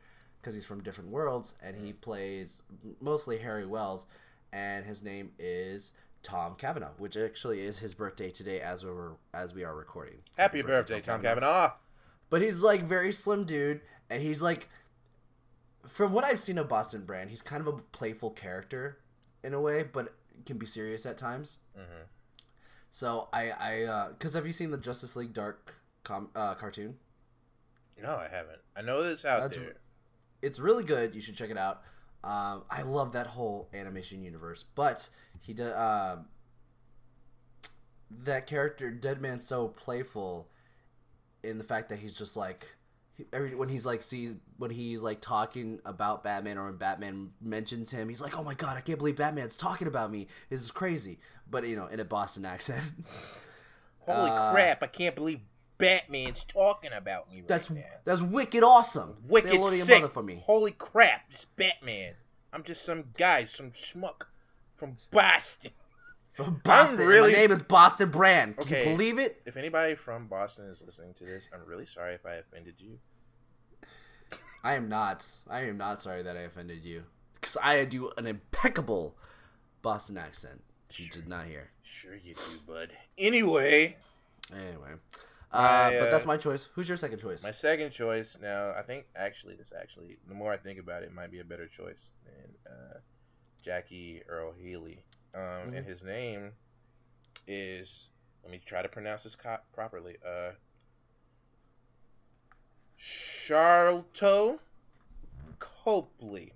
because 0.44 0.54
he's 0.54 0.66
from 0.66 0.82
different 0.82 1.08
worlds, 1.10 1.54
and 1.62 1.74
he 1.74 1.94
plays 1.94 2.62
mostly 3.00 3.38
Harry 3.38 3.64
Wells, 3.64 4.06
and 4.52 4.84
his 4.84 5.02
name 5.02 5.30
is 5.38 5.92
Tom 6.22 6.54
Cavanagh, 6.54 6.92
which 6.98 7.16
actually 7.16 7.60
is 7.60 7.78
his 7.78 7.94
birthday 7.94 8.30
today 8.30 8.60
as 8.60 8.84
we're 8.84 9.12
as 9.32 9.54
we 9.54 9.64
are 9.64 9.74
recording. 9.74 10.16
Happy 10.36 10.60
birthday, 10.60 11.00
Tom 11.00 11.22
Cavanagh. 11.22 11.70
But 12.28 12.42
he's 12.42 12.62
like 12.62 12.82
very 12.82 13.10
slim 13.10 13.44
dude, 13.44 13.80
and 14.10 14.22
he's 14.22 14.42
like, 14.42 14.68
from 15.86 16.12
what 16.12 16.24
I've 16.24 16.40
seen 16.40 16.58
of 16.58 16.68
Boston 16.68 17.04
Brand, 17.06 17.30
he's 17.30 17.42
kind 17.42 17.66
of 17.66 17.66
a 17.66 17.78
playful 17.92 18.30
character 18.30 18.98
in 19.42 19.54
a 19.54 19.60
way, 19.60 19.82
but 19.82 20.12
can 20.44 20.58
be 20.58 20.66
serious 20.66 21.06
at 21.06 21.16
times. 21.16 21.60
Mhm. 21.74 22.06
So 22.90 23.28
I 23.32 23.50
I 23.52 24.08
because 24.10 24.34
have 24.34 24.44
you 24.46 24.52
seen 24.52 24.70
the 24.72 24.76
Justice 24.78 25.16
League 25.16 25.32
Dark 25.32 25.74
com- 26.02 26.30
uh, 26.34 26.54
cartoon? 26.54 26.98
No, 28.02 28.16
I 28.16 28.28
haven't. 28.28 28.60
I 28.76 28.82
know 28.82 29.02
that 29.04 29.12
it's 29.12 29.24
out 29.24 29.40
That's- 29.42 29.56
there. 29.58 29.76
It's 30.44 30.58
really 30.58 30.84
good. 30.84 31.14
You 31.14 31.20
should 31.20 31.36
check 31.36 31.50
it 31.50 31.58
out. 31.58 31.82
Um, 32.22 32.62
I 32.70 32.82
love 32.82 33.12
that 33.12 33.26
whole 33.28 33.68
animation 33.74 34.22
universe, 34.22 34.64
but 34.74 35.08
he 35.40 35.52
did 35.52 35.72
um 35.72 36.26
that 38.10 38.46
character 38.46 38.90
Deadman's 38.90 39.46
so 39.46 39.68
playful 39.68 40.48
in 41.42 41.58
the 41.58 41.64
fact 41.64 41.88
that 41.88 41.98
he's 41.98 42.16
just 42.16 42.36
like 42.36 42.76
every 43.32 43.54
when 43.54 43.68
he's 43.68 43.84
like 43.86 44.02
sees 44.02 44.36
when 44.56 44.70
he's 44.70 45.02
like 45.02 45.20
talking 45.20 45.80
about 45.84 46.24
Batman 46.24 46.58
or 46.58 46.66
when 46.66 46.76
Batman 46.76 47.30
mentions 47.40 47.90
him, 47.90 48.08
he's 48.08 48.22
like, 48.22 48.38
"Oh 48.38 48.42
my 48.44 48.54
god, 48.54 48.76
I 48.76 48.80
can't 48.80 48.98
believe 48.98 49.16
Batman's 49.16 49.56
talking 49.56 49.86
about 49.88 50.10
me. 50.10 50.28
This 50.48 50.60
is 50.60 50.70
crazy." 50.70 51.18
But 51.50 51.66
you 51.68 51.76
know, 51.76 51.86
in 51.86 52.00
a 52.00 52.04
Boston 52.04 52.44
accent. 52.44 52.82
Holy 54.00 54.30
Uh, 54.30 54.52
crap! 54.52 54.82
I 54.82 54.86
can't 54.86 55.14
believe 55.14 55.40
Batman's 55.78 56.44
talking 56.44 56.92
about 56.92 57.30
me 57.30 57.38
right 57.40 57.48
that's 57.48 57.70
now. 57.70 57.82
that's 58.04 58.22
wicked 58.22 58.62
awesome. 58.62 59.16
Wicked 59.26 59.50
Say 59.50 59.56
hello 59.56 59.70
to 59.70 59.76
your 59.76 59.86
sick. 59.86 60.00
mother 60.02 60.12
for 60.12 60.22
me. 60.22 60.42
Holy 60.44 60.72
crap! 60.72 61.22
It's 61.30 61.44
Batman. 61.56 62.14
I'm 62.52 62.62
just 62.62 62.84
some 62.84 63.04
guy, 63.18 63.44
some 63.46 63.70
schmuck 63.72 64.22
from 64.76 64.96
Boston. 65.10 65.72
From 66.32 66.60
Boston. 66.64 66.98
really- 67.06 67.32
My 67.32 67.38
name 67.38 67.52
is 67.52 67.60
Boston 67.62 68.10
Brand. 68.10 68.56
Can 68.56 68.66
Okay. 68.66 68.90
you 68.90 68.96
believe 68.96 69.18
it? 69.18 69.42
If 69.46 69.56
anybody 69.56 69.94
from 69.94 70.26
Boston 70.28 70.66
is 70.66 70.82
listening 70.82 71.14
to 71.14 71.24
this, 71.24 71.48
I'm 71.52 71.64
really 71.64 71.86
sorry 71.86 72.14
if 72.14 72.24
I 72.26 72.34
offended 72.34 72.74
you. 72.78 72.98
I 74.62 74.74
am 74.74 74.88
not. 74.88 75.26
I 75.48 75.60
am 75.62 75.76
not 75.76 76.00
sorry 76.00 76.22
that 76.22 76.36
I 76.36 76.40
offended 76.40 76.84
you. 76.84 77.04
Because 77.34 77.56
I 77.62 77.84
do 77.84 78.10
an 78.16 78.26
impeccable 78.26 79.16
Boston 79.82 80.16
accent. 80.16 80.62
You 80.96 81.08
did 81.08 81.28
not 81.28 81.44
hear. 81.46 81.70
Sure 81.82 82.14
you 82.14 82.34
do, 82.34 82.40
bud. 82.66 82.90
Anyway, 83.18 83.96
Anyway. 84.52 84.92
Uh, 85.54 85.90
but 85.98 86.08
uh, 86.08 86.10
that's 86.10 86.26
my 86.26 86.36
choice. 86.36 86.68
Who's 86.74 86.88
your 86.88 86.96
second 86.96 87.20
choice? 87.20 87.42
My 87.44 87.52
second 87.52 87.92
choice 87.92 88.36
now, 88.40 88.72
I 88.76 88.82
think 88.82 89.06
actually 89.14 89.54
this 89.54 89.72
actually 89.78 90.18
the 90.28 90.34
more 90.34 90.52
I 90.52 90.56
think 90.56 90.78
about 90.78 91.02
it, 91.02 91.06
it 91.06 91.14
might 91.14 91.30
be 91.30 91.40
a 91.40 91.44
better 91.44 91.68
choice 91.68 92.10
than 92.24 92.54
uh, 92.72 92.98
Jackie 93.64 94.22
Earle 94.28 94.52
Haley. 94.60 95.02
Um, 95.34 95.40
and 95.74 95.84
Mhm. 95.84 95.86
his 95.86 96.02
name 96.02 96.52
is 97.46 98.08
let 98.42 98.50
me 98.52 98.60
try 98.66 98.82
to 98.82 98.88
pronounce 98.88 99.22
this 99.22 99.36
co- 99.36 99.58
properly. 99.72 100.16
Uh, 100.26 100.52
Sharlto 102.98 104.58
Copley. 105.58 106.52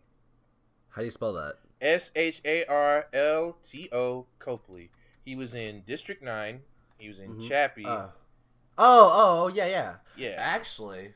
How 0.91 1.03
do 1.03 1.05
you 1.05 1.11
spell 1.11 1.33
that? 1.35 1.57
S 1.81 2.11
H 2.17 2.41
A 2.45 2.65
R 2.65 3.07
L 3.13 3.57
T 3.63 3.89
O 3.93 4.27
Copley. 4.39 4.91
He 5.25 5.37
was 5.37 5.55
in 5.55 5.83
District 5.87 6.23
Nine. 6.23 6.63
He 6.99 7.09
was 7.09 7.21
in 7.21 7.37
Mhm. 7.37 7.49
Chappie. 7.49 7.85
Uh, 7.85 8.09
oh, 8.79 9.11
oh, 9.13 9.45
oh, 9.45 9.49
yeah, 9.49 9.67
yeah. 9.67 9.95
yeah. 10.17 10.35
Actually, 10.39 11.15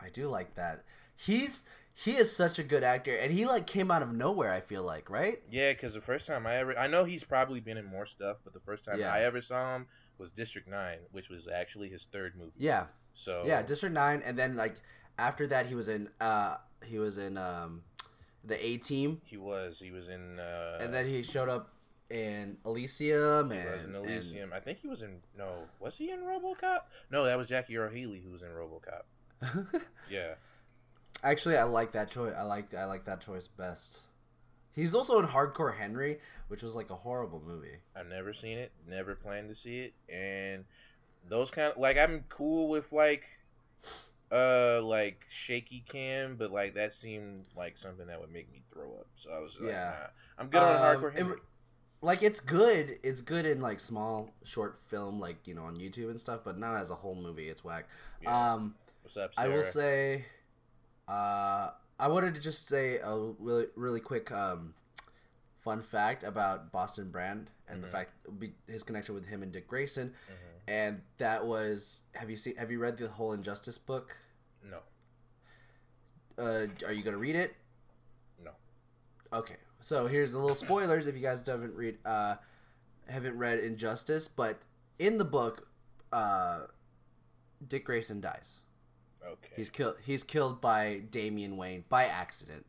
I 0.00 0.08
do 0.10 0.28
like 0.28 0.54
that. 0.56 0.84
He's 1.16 1.64
he 1.96 2.12
is 2.16 2.34
such 2.34 2.58
a 2.58 2.64
good 2.64 2.82
actor, 2.82 3.14
and 3.14 3.32
he 3.32 3.46
like 3.46 3.66
came 3.66 3.90
out 3.90 4.02
of 4.02 4.12
nowhere. 4.12 4.52
I 4.52 4.60
feel 4.60 4.82
like, 4.82 5.08
right? 5.08 5.38
Yeah, 5.50 5.72
because 5.72 5.94
the 5.94 6.00
first 6.00 6.26
time 6.26 6.46
I 6.46 6.56
ever, 6.56 6.76
I 6.76 6.88
know 6.88 7.04
he's 7.04 7.22
probably 7.24 7.60
been 7.60 7.76
in 7.76 7.84
more 7.84 8.04
stuff, 8.06 8.38
but 8.44 8.52
the 8.52 8.60
first 8.60 8.84
time 8.84 8.98
Yeah. 8.98 9.12
I 9.14 9.22
ever 9.22 9.40
saw 9.40 9.76
him 9.76 9.86
was 10.18 10.32
District 10.32 10.68
Nine, 10.68 10.98
which 11.12 11.28
was 11.28 11.46
actually 11.48 11.88
his 11.88 12.06
third 12.12 12.34
movie. 12.36 12.52
Yeah, 12.56 12.86
So 13.12 13.44
yeah. 13.46 13.62
District 13.62 13.94
Nine, 13.94 14.22
and 14.24 14.36
then 14.38 14.56
like 14.56 14.74
after 15.18 15.46
that, 15.46 15.66
he 15.66 15.74
was 15.74 15.88
in 15.88 16.08
uh 16.20 16.56
he 16.84 16.98
was 16.98 17.16
in 17.18 17.38
um 17.38 17.82
the 18.42 18.62
A 18.64 18.76
Team, 18.76 19.20
he 19.24 19.36
was, 19.36 19.78
he 19.80 19.90
was 19.90 20.08
in, 20.08 20.38
uh, 20.38 20.78
and 20.80 20.92
then 20.92 21.06
he 21.06 21.22
showed 21.22 21.48
up 21.48 21.73
in 22.10 22.58
Elysium, 22.64 23.50
he 23.50 23.56
and 23.58 23.70
was 23.72 23.84
in 23.86 23.94
and- 23.94 24.04
Elysium. 24.06 24.52
I 24.52 24.60
think 24.60 24.78
he 24.80 24.88
was 24.88 25.02
in. 25.02 25.20
No, 25.36 25.64
was 25.80 25.96
he 25.96 26.10
in 26.10 26.20
RoboCop? 26.20 26.80
No, 27.10 27.24
that 27.24 27.36
was 27.38 27.48
Jackie 27.48 27.76
Earle 27.76 27.90
Haley 27.90 28.20
who 28.24 28.30
was 28.32 28.42
in 28.42 28.48
RoboCop. 28.48 29.82
Yeah, 30.10 30.34
Actually, 31.22 31.56
I 31.56 31.64
like 31.64 31.92
that 31.92 32.10
choice. 32.10 32.34
I 32.36 32.42
like 32.42 32.74
I 32.74 32.84
like 32.84 33.04
that 33.06 33.20
choice 33.22 33.46
best. 33.48 34.00
He's 34.72 34.94
also 34.94 35.18
in 35.20 35.26
Hardcore 35.26 35.76
Henry, 35.76 36.18
which 36.48 36.62
was 36.62 36.74
like 36.76 36.90
a 36.90 36.94
horrible 36.96 37.40
movie. 37.46 37.78
I've 37.96 38.08
never 38.08 38.32
seen 38.34 38.58
it, 38.58 38.72
never 38.88 39.14
planned 39.14 39.48
to 39.48 39.54
see 39.54 39.80
it, 39.80 39.94
and 40.12 40.64
those 41.28 41.50
kind 41.50 41.72
of 41.72 41.78
like 41.78 41.96
I'm 41.96 42.24
cool 42.28 42.68
with 42.68 42.92
like, 42.92 43.22
uh, 44.32 44.82
like 44.82 45.24
shaky 45.28 45.84
cam, 45.88 46.36
but 46.36 46.50
like 46.50 46.74
that 46.74 46.92
seemed 46.92 47.44
like 47.56 47.78
something 47.78 48.06
that 48.08 48.20
would 48.20 48.32
make 48.32 48.50
me 48.52 48.62
throw 48.72 48.92
up. 48.98 49.06
So 49.16 49.30
I 49.30 49.40
was 49.40 49.56
like, 49.60 49.70
Yeah. 49.70 49.94
nah. 50.00 50.06
I'm 50.42 50.48
good 50.48 50.62
on 50.62 50.76
Um, 50.76 50.82
Hardcore 51.02 51.12
it- 51.12 51.16
Henry. 51.18 51.38
Like 52.04 52.22
it's 52.22 52.40
good. 52.40 52.98
It's 53.02 53.20
good 53.22 53.46
in 53.46 53.60
like 53.60 53.80
small 53.80 54.30
short 54.44 54.78
film, 54.88 55.18
like 55.18 55.36
you 55.46 55.54
know 55.54 55.64
on 55.64 55.76
YouTube 55.76 56.10
and 56.10 56.20
stuff, 56.20 56.40
but 56.44 56.58
not 56.58 56.76
as 56.76 56.90
a 56.90 56.94
whole 56.94 57.14
movie. 57.14 57.48
It's 57.48 57.64
whack. 57.64 57.88
Yeah. 58.22 58.52
Um, 58.54 58.74
What's 59.02 59.16
up, 59.16 59.32
I 59.36 59.48
will 59.48 59.62
say, 59.62 60.26
uh, 61.08 61.70
I 61.98 62.08
wanted 62.08 62.34
to 62.34 62.40
just 62.40 62.68
say 62.68 62.98
a 62.98 63.16
really 63.38 63.66
really 63.76 64.00
quick 64.00 64.30
um, 64.30 64.74
fun 65.60 65.82
fact 65.82 66.22
about 66.24 66.70
Boston 66.72 67.10
Brand 67.10 67.50
and 67.68 67.82
the 67.82 67.88
Mhm. 67.88 67.92
fact 67.92 68.10
his 68.66 68.82
connection 68.82 69.14
with 69.14 69.26
him 69.26 69.42
and 69.42 69.50
Dick 69.52 69.66
Grayson, 69.66 70.10
Mhm. 70.30 70.60
and 70.68 71.02
that 71.18 71.46
was 71.46 72.02
have 72.14 72.28
you 72.30 72.36
seen 72.36 72.56
have 72.56 72.70
you 72.70 72.78
read 72.78 72.98
the 72.98 73.08
whole 73.08 73.32
Injustice 73.32 73.78
book? 73.78 74.18
No, 74.62 74.80
Uh, 76.38 76.66
are 76.84 76.92
you 76.92 77.02
gonna 77.02 77.16
read 77.18 77.36
it? 77.36 77.54
no. 78.42 78.50
Okay, 79.32 79.56
so 79.84 80.06
here's 80.06 80.32
the 80.32 80.38
little 80.38 80.54
spoilers 80.54 81.06
if 81.06 81.14
you 81.14 81.20
guys 81.20 81.46
haven't 81.46 81.74
read 81.74 81.98
uh 82.06 82.36
haven't 83.06 83.36
read 83.36 83.58
Injustice, 83.58 84.28
but 84.28 84.62
in 84.98 85.18
the 85.18 85.26
book, 85.26 85.68
uh, 86.10 86.60
Dick 87.66 87.84
Grayson 87.84 88.20
dies. 88.20 88.60
Okay. 89.22 89.52
He's 89.56 89.68
killed. 89.68 89.96
He's 90.02 90.24
killed 90.24 90.62
by 90.62 91.02
Damian 91.10 91.58
Wayne 91.58 91.84
by 91.90 92.06
accident. 92.06 92.64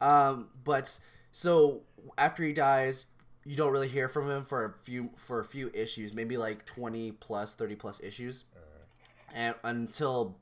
Um, 0.00 0.48
but 0.64 0.98
so 1.32 1.82
after 2.18 2.42
he 2.42 2.52
dies, 2.52 3.06
you 3.44 3.56
don't 3.56 3.72
really 3.72 3.88
hear 3.88 4.08
from 4.08 4.30
him 4.30 4.44
for 4.44 4.66
a 4.66 4.72
few 4.84 5.10
for 5.16 5.40
a 5.40 5.44
few 5.46 5.70
issues, 5.72 6.12
maybe 6.12 6.36
like 6.36 6.66
twenty 6.66 7.12
plus, 7.12 7.54
thirty 7.54 7.74
plus 7.74 8.02
issues, 8.02 8.44
and 9.34 9.54
until 9.62 10.36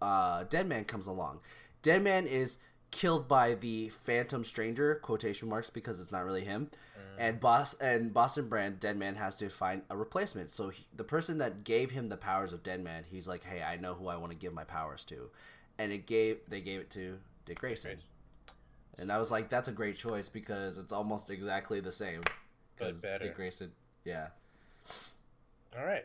uh, 0.00 0.44
Dead 0.44 0.66
Man 0.66 0.84
comes 0.84 1.06
along. 1.06 1.40
Dead 1.82 2.02
Man 2.02 2.26
is 2.26 2.58
killed 2.92 3.26
by 3.26 3.54
the 3.54 3.88
Phantom 3.88 4.44
Stranger 4.44 4.94
quotation 5.02 5.48
marks 5.48 5.68
because 5.70 5.98
it's 6.00 6.12
not 6.12 6.24
really 6.24 6.44
him, 6.44 6.70
and 7.18 7.40
boss 7.40 7.74
and 7.74 8.14
Boston 8.14 8.48
Brand 8.48 8.78
Dead 8.78 8.96
Man 8.96 9.16
has 9.16 9.34
to 9.38 9.48
find 9.48 9.82
a 9.90 9.96
replacement. 9.96 10.50
So 10.50 10.68
he, 10.68 10.86
the 10.96 11.02
person 11.04 11.38
that 11.38 11.64
gave 11.64 11.90
him 11.90 12.08
the 12.08 12.16
powers 12.16 12.52
of 12.52 12.62
Dead 12.62 12.82
Man, 12.84 13.04
he's 13.10 13.26
like, 13.26 13.42
hey, 13.44 13.62
I 13.62 13.76
know 13.76 13.94
who 13.94 14.06
I 14.08 14.16
want 14.16 14.30
to 14.32 14.38
give 14.38 14.54
my 14.54 14.64
powers 14.64 15.02
to, 15.04 15.30
and 15.78 15.90
it 15.90 16.06
gave 16.06 16.38
they 16.48 16.60
gave 16.60 16.80
it 16.80 16.90
to 16.90 17.18
Dick 17.44 17.58
Grayson. 17.58 17.98
And 18.98 19.10
I 19.10 19.18
was 19.18 19.30
like, 19.30 19.48
that's 19.48 19.68
a 19.68 19.72
great 19.72 19.96
choice 19.96 20.28
because 20.28 20.76
it's 20.78 20.92
almost 20.92 21.30
exactly 21.30 21.80
the 21.80 21.90
same. 21.92 22.20
But 22.78 22.86
'Cause 22.92 23.00
better. 23.00 23.24
Dick 23.24 23.34
Grayson, 23.36 23.72
yeah. 24.04 24.28
All 25.76 25.84
right. 25.84 26.04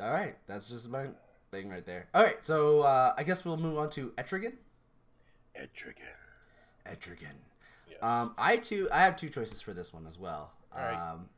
All 0.00 0.10
right, 0.12 0.36
that's 0.46 0.68
just 0.68 0.88
my 0.88 1.06
thing 1.50 1.68
right 1.70 1.84
there. 1.86 2.08
All 2.14 2.22
right, 2.22 2.44
so 2.44 2.80
uh, 2.80 3.14
I 3.16 3.22
guess 3.24 3.44
we'll 3.44 3.56
move 3.56 3.78
on 3.78 3.90
to 3.90 4.10
Etrigan. 4.18 4.54
Etrigan. 5.58 6.14
Etrigan. 6.86 7.34
Yes. 7.90 8.02
Um, 8.02 8.34
I 8.38 8.56
too, 8.56 8.88
I 8.92 8.98
have 9.00 9.16
two 9.16 9.28
choices 9.28 9.60
for 9.60 9.72
this 9.72 9.92
one 9.92 10.06
as 10.06 10.18
well. 10.18 10.52
All 10.74 10.80
right. 10.82 11.12
Um, 11.12 11.28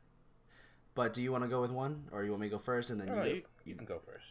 but 0.93 1.13
do 1.13 1.21
you 1.21 1.31
want 1.31 1.43
to 1.43 1.49
go 1.49 1.61
with 1.61 1.71
one, 1.71 2.03
or 2.11 2.23
you 2.23 2.31
want 2.31 2.41
me 2.41 2.47
to 2.47 2.51
go 2.51 2.59
first, 2.59 2.89
and 2.89 2.99
then 2.99 3.07
No, 3.07 3.15
you, 3.15 3.19
go, 3.21 3.27
you, 3.29 3.41
you 3.65 3.75
can 3.75 3.85
go 3.85 3.99
first. 4.05 4.25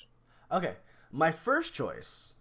Okay, 0.52 0.74
my 1.10 1.30
first 1.30 1.72
choice, 1.74 2.34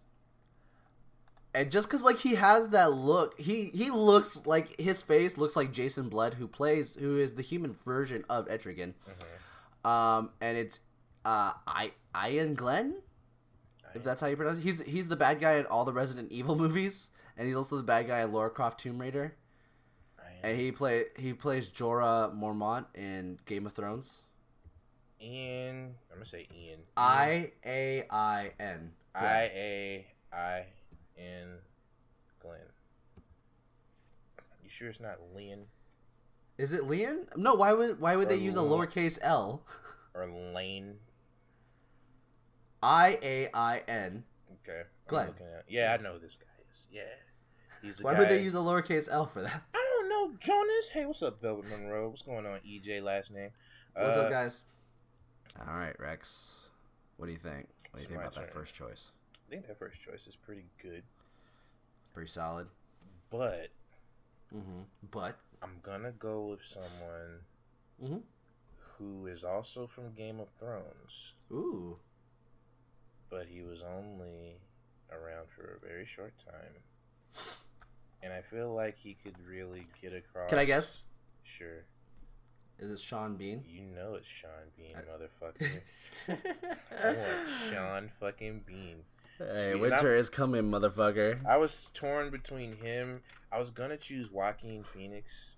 and 1.54 1.72
just 1.72 1.88
because 1.88 2.04
like 2.04 2.20
he 2.20 2.36
has 2.36 2.70
that 2.70 2.92
look, 2.92 3.40
he 3.40 3.66
he 3.74 3.90
looks 3.92 4.46
like 4.46 4.80
his 4.80 5.02
face 5.02 5.38
looks 5.38 5.56
like 5.56 5.72
Jason 5.72 6.10
Blood, 6.10 6.34
who 6.36 6.48
plays 6.48 6.96
who 6.96 7.18
is 7.18 7.34
the 7.36 7.42
human 7.42 7.76
version 7.86 8.26
of 8.30 8.48
Etrigan. 8.50 8.94
Um, 9.86 10.32
and 10.42 10.58
it's 10.58 10.82
uh 11.24 11.54
I 11.66 11.94
Iain 12.14 12.56
Glen, 12.56 12.96
if 13.96 14.04
that's 14.04 14.20
how 14.22 14.28
you 14.28 14.36
pronounce 14.36 14.60
it. 14.60 14.64
He's 14.64 14.82
he's 14.82 15.08
the 15.08 15.16
bad 15.16 15.40
guy 15.40 15.54
in 15.54 15.66
all 15.68 15.86
the 15.86 15.94
Resident 15.94 16.32
Evil 16.32 16.56
movies, 16.64 17.10
and 17.40 17.48
he's 17.48 17.56
also 17.56 17.78
the 17.78 17.84
bad 17.84 18.06
guy 18.06 18.22
in 18.22 18.32
Lara 18.32 18.52
Croft 18.52 18.80
Tomb 18.82 19.00
Raider. 19.02 19.34
And 20.44 20.58
he 20.58 20.72
play 20.72 21.06
he 21.18 21.34
plays 21.34 21.70
Jorah 21.70 22.34
Mormont 22.34 22.86
in 22.96 23.40
Game 23.46 23.66
of 23.66 23.74
Thrones. 23.74 24.22
Ian. 25.22 25.96
I'm 26.10 26.16
gonna 26.18 26.26
say 26.26 26.48
Ian. 26.56 26.80
I 26.96 27.52
A 27.66 28.06
I 28.10 28.52
N. 28.58 28.92
I 29.14 29.26
A 29.26 30.08
I 30.32 30.66
N 31.18 31.48
Glen. 32.42 32.60
You 34.64 34.70
sure 34.70 34.90
it's 34.90 35.02
not 35.02 35.18
Lynn 35.36 35.66
Is 36.58 36.72
it 36.72 36.88
Leon? 36.88 37.26
No. 37.36 37.56
Why 37.56 37.74
would 37.74 38.00
why 38.00 38.16
would 38.16 38.28
Or 38.28 38.30
they 38.30 38.38
use 38.38 38.56
a 38.56 38.60
lowercase 38.60 39.20
L? 39.22 39.66
or 40.14 40.26
Lane? 40.26 41.00
I 42.82 43.20
A 43.22 43.50
I 43.54 43.80
N. 43.90 44.24
Okay. 44.64 44.84
Iain 45.12 45.34
Glen. 45.38 45.64
Yeah, 45.68 45.98
I 46.00 46.02
know 46.02 46.14
who 46.14 46.20
this 46.20 46.38
guy 46.40 46.46
is. 46.72 46.88
Yeah. 46.90 47.02
He's 47.82 47.98
the 47.98 48.04
Why 48.04 48.14
guy. 48.14 48.20
would 48.20 48.30
they 48.30 48.42
use 48.44 48.56
a 48.56 48.60
lowercase 48.60 49.08
L 49.12 49.26
for 49.26 49.42
that? 49.42 49.64
I 49.74 49.78
don't 49.98 50.10
know, 50.10 50.38
Jonas. 50.40 50.90
Hey, 50.90 51.06
what's 51.06 51.22
up, 51.24 51.42
Velvet 51.42 51.70
Monroe? 51.70 52.10
What's 52.10 52.22
going 52.22 52.46
on, 52.46 52.60
EJ? 52.68 53.02
Last 53.04 53.32
name. 53.32 53.50
What's 53.94 54.18
Uh, 54.18 54.22
up, 54.22 54.30
guys? 54.30 54.64
All 55.68 55.76
right, 55.76 55.98
Rex. 56.00 56.58
What 57.18 57.26
do 57.28 57.32
you 57.32 57.38
think? 57.38 57.68
What 57.92 57.98
do 57.98 58.02
you 58.04 58.08
think 58.08 58.18
my 58.20 58.24
about 58.28 58.36
that 58.36 58.54
first 58.54 58.76
choice? 58.76 59.12
I 59.48 59.50
think 59.50 59.68
that 59.68 59.80
first 59.80 60.00
choice 60.02 60.28
is 60.28 60.36
pretty 60.36 60.66
good, 60.82 61.04
Pretty 62.14 62.30
solid. 62.30 62.68
but 63.30 63.70
Mm-hmm. 64.56 64.82
But. 65.12 65.38
I'm 65.62 65.80
gonna 65.84 66.12
go 66.12 66.48
with 66.48 66.64
someone 66.64 67.42
Mm-hmm. 68.04 68.18
who 68.98 69.28
is 69.28 69.44
also 69.44 69.88
from 69.88 70.14
Game 70.14 70.40
of 70.40 70.48
Thrones, 70.60 71.34
Ooh. 71.52 71.98
but 73.30 73.46
he 73.48 73.62
was 73.62 73.82
only 73.82 74.56
around 75.12 75.48
for 75.56 75.76
a 75.76 75.86
very 75.86 76.06
short 76.06 76.34
time. 76.46 76.74
And 78.22 78.34
I 78.34 78.42
feel 78.42 78.74
like 78.74 78.98
he 78.98 79.16
could 79.24 79.36
really 79.48 79.86
get 80.02 80.14
across. 80.14 80.50
Can 80.50 80.60
I 80.60 80.66
guess? 80.66 81.08
Sure. 81.44 81.86
Is 82.78 82.92
it 82.92 83.00
Sean 83.00 83.36
Bean? 83.36 83.64
You 83.68 83.82
know 83.82 84.16
it's 84.16 84.28
Sean 84.28 84.50
Bean, 84.78 84.96
I- 84.96 85.02
motherfucker. 85.02 85.82
I 87.04 87.08
want 87.14 87.50
Sean 87.74 88.12
fucking 88.20 88.62
Bean. 88.66 88.98
hey, 89.38 89.72
Bean, 89.74 89.82
winter 89.82 90.16
is 90.16 90.30
coming, 90.30 90.64
motherfucker. 90.64 91.46
I 91.46 91.58
was 91.58 91.90
torn 91.94 92.30
between 92.30 92.78
him. 92.78 93.22
I 93.52 93.60
was 93.60 93.70
gonna 93.70 93.98
choose 93.98 94.30
Joaquin 94.32 94.84
Phoenix, 94.94 95.52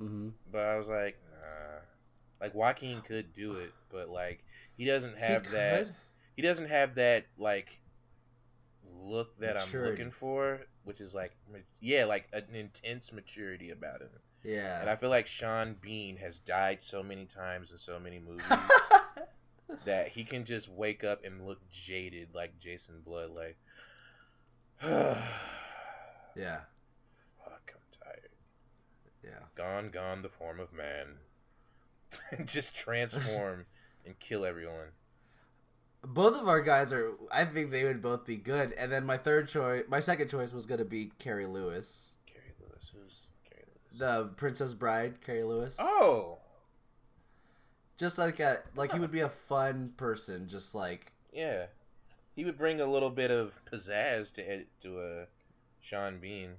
Mm-hmm. 0.00 0.30
but 0.50 0.62
I 0.62 0.76
was 0.78 0.88
like, 0.88 1.16
nah. 1.30 1.78
Like 2.40 2.54
Joaquin 2.54 3.00
could 3.02 3.32
do 3.34 3.56
it, 3.56 3.72
but 3.90 4.08
like 4.10 4.42
he 4.76 4.84
doesn't 4.84 5.16
have 5.18 5.50
that. 5.52 5.88
He 6.36 6.42
doesn't 6.42 6.68
have 6.68 6.94
that 6.96 7.24
like 7.38 7.68
look 9.02 9.38
that 9.40 9.54
Maturity. 9.56 9.78
I'm 9.78 9.90
looking 9.90 10.10
for, 10.18 10.60
which 10.84 11.00
is 11.00 11.14
like, 11.14 11.32
yeah, 11.80 12.04
like 12.04 12.28
an 12.32 12.54
intense 12.54 13.12
maturity 13.12 13.70
about 13.70 14.00
him. 14.02 14.08
Yeah. 14.44 14.80
And 14.80 14.90
I 14.90 14.96
feel 14.96 15.10
like 15.10 15.26
Sean 15.26 15.74
Bean 15.80 16.16
has 16.18 16.38
died 16.38 16.78
so 16.82 17.02
many 17.02 17.24
times 17.24 17.72
in 17.72 17.78
so 17.78 17.98
many 17.98 18.18
movies 18.18 18.44
that 19.86 20.08
he 20.08 20.24
can 20.24 20.44
just 20.44 20.68
wake 20.68 21.02
up 21.02 21.24
and 21.24 21.46
look 21.46 21.58
jaded 21.70 22.28
like 22.34 22.58
Jason 22.60 22.96
Blood, 23.04 23.30
like, 23.30 23.56
Yeah. 24.82 26.60
fuck, 27.42 27.72
I'm 27.72 28.00
tired. 28.02 28.30
Yeah. 29.22 29.30
Gone, 29.54 29.90
gone, 29.90 30.22
the 30.22 30.28
form 30.28 30.60
of 30.60 30.72
man. 30.72 31.06
just 32.46 32.74
transform 32.74 33.64
and 34.04 34.18
kill 34.18 34.44
everyone. 34.44 34.88
Both 36.04 36.40
of 36.40 36.48
our 36.48 36.60
guys 36.60 36.92
are. 36.92 37.12
I 37.32 37.44
think 37.44 37.70
they 37.70 37.84
would 37.84 38.00
both 38.02 38.24
be 38.26 38.36
good. 38.36 38.72
And 38.74 38.92
then 38.92 39.06
my 39.06 39.16
third 39.16 39.48
choice, 39.48 39.84
my 39.88 40.00
second 40.00 40.28
choice 40.28 40.52
was 40.52 40.66
gonna 40.66 40.84
be 40.84 41.12
Cary 41.18 41.44
Elwes, 41.44 42.14
Cary 42.26 42.52
Elwes, 42.60 42.90
who's 42.92 43.20
Cary 43.48 43.64
Elwes? 43.66 43.98
the 43.98 44.28
Princess 44.36 44.74
Bride, 44.74 45.20
Cary 45.24 45.40
Elwes. 45.42 45.76
Oh, 45.80 46.38
Just 47.96 48.18
like 48.18 48.40
a 48.40 48.58
like 48.74 48.92
he 48.92 48.98
would 48.98 49.12
be 49.12 49.20
a 49.20 49.28
fun 49.28 49.92
person. 49.96 50.48
Just 50.48 50.74
like 50.74 51.12
yeah. 51.32 51.66
He 52.36 52.44
would 52.44 52.58
bring 52.58 52.80
a 52.80 52.86
little 52.86 53.10
bit 53.10 53.30
of 53.30 53.52
pizzazz 53.72 54.32
to 54.34 54.64
to 54.82 55.00
uh, 55.00 55.24
Sean 55.80 56.18
Bean, 56.18 56.50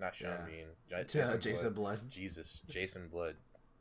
not 0.00 0.14
Sean 0.14 0.28
Yeah. 0.30 0.46
Bean, 0.46 0.66
J- 0.88 1.04
to 1.04 1.22
uh, 1.24 1.36
Jason 1.36 1.72
Blood. 1.72 1.98
Blood. 1.98 2.10
Jesus, 2.10 2.62
Jason 2.68 3.08
Blood. 3.08 3.34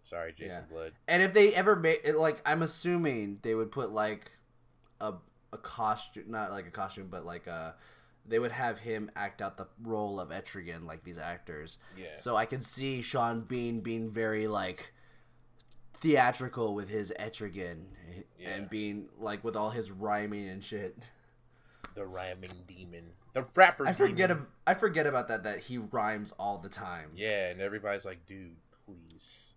Sorry, 0.04 0.34
Jason 0.34 0.64
Yeah. 0.70 0.74
Blood. 0.76 0.92
And 1.08 1.22
if 1.24 1.32
they 1.34 1.54
ever 1.54 1.76
made 1.76 2.00
it, 2.04 2.18
like, 2.18 2.42
I'm 2.46 2.62
assuming 2.64 3.40
they 3.44 3.54
would 3.56 3.72
put 3.72 3.92
like 3.94 4.32
a 5.04 5.14
a 5.52 5.58
costume, 5.58 6.26
not 6.28 6.52
like 6.52 6.66
a 6.68 6.72
costume, 6.72 7.08
but 7.12 7.26
like 7.26 7.48
a. 7.48 7.76
They 8.26 8.40
would 8.40 8.54
have 8.54 8.80
him 8.80 9.12
act 9.18 9.42
out 9.42 9.58
the 9.58 9.68
role 9.84 10.18
of 10.20 10.30
Etrigan, 10.30 10.86
like 10.88 11.04
these 11.04 11.18
actors. 11.18 11.78
Yeah. 11.98 12.16
So 12.16 12.38
I 12.38 12.46
can 12.46 12.62
see 12.62 13.02
Sean 13.02 13.42
Bean 13.42 13.82
being 13.82 14.10
very 14.10 14.48
like 14.48 14.94
theatrical 16.00 16.74
with 16.74 16.90
his 16.90 17.14
Etrigan 17.20 17.84
eh, 18.10 18.22
Yeah. 18.40 18.50
and 18.52 18.70
being 18.70 19.10
like 19.20 19.44
with 19.44 19.56
all 19.56 19.72
his 19.72 19.92
rhyming 19.92 20.48
and 20.50 20.64
shit. 20.64 20.98
the 21.96 22.06
rhyming 22.06 22.52
demon, 22.68 23.12
the 23.34 23.46
rapper. 23.56 23.86
I 23.88 23.94
forget 23.94 24.30
demon. 24.30 24.44
ab- 24.44 24.48
I 24.66 24.74
forget 24.74 25.06
about 25.06 25.28
that 25.28 25.44
that 25.44 25.60
he 25.60 25.78
rhymes 25.78 26.32
all 26.40 26.58
the 26.58 26.70
time. 26.70 27.12
Yeah, 27.16 27.50
and 27.50 27.62
everybody's 27.62 28.06
like, 28.06 28.26
dude, 28.26 28.56
please. 28.86 29.54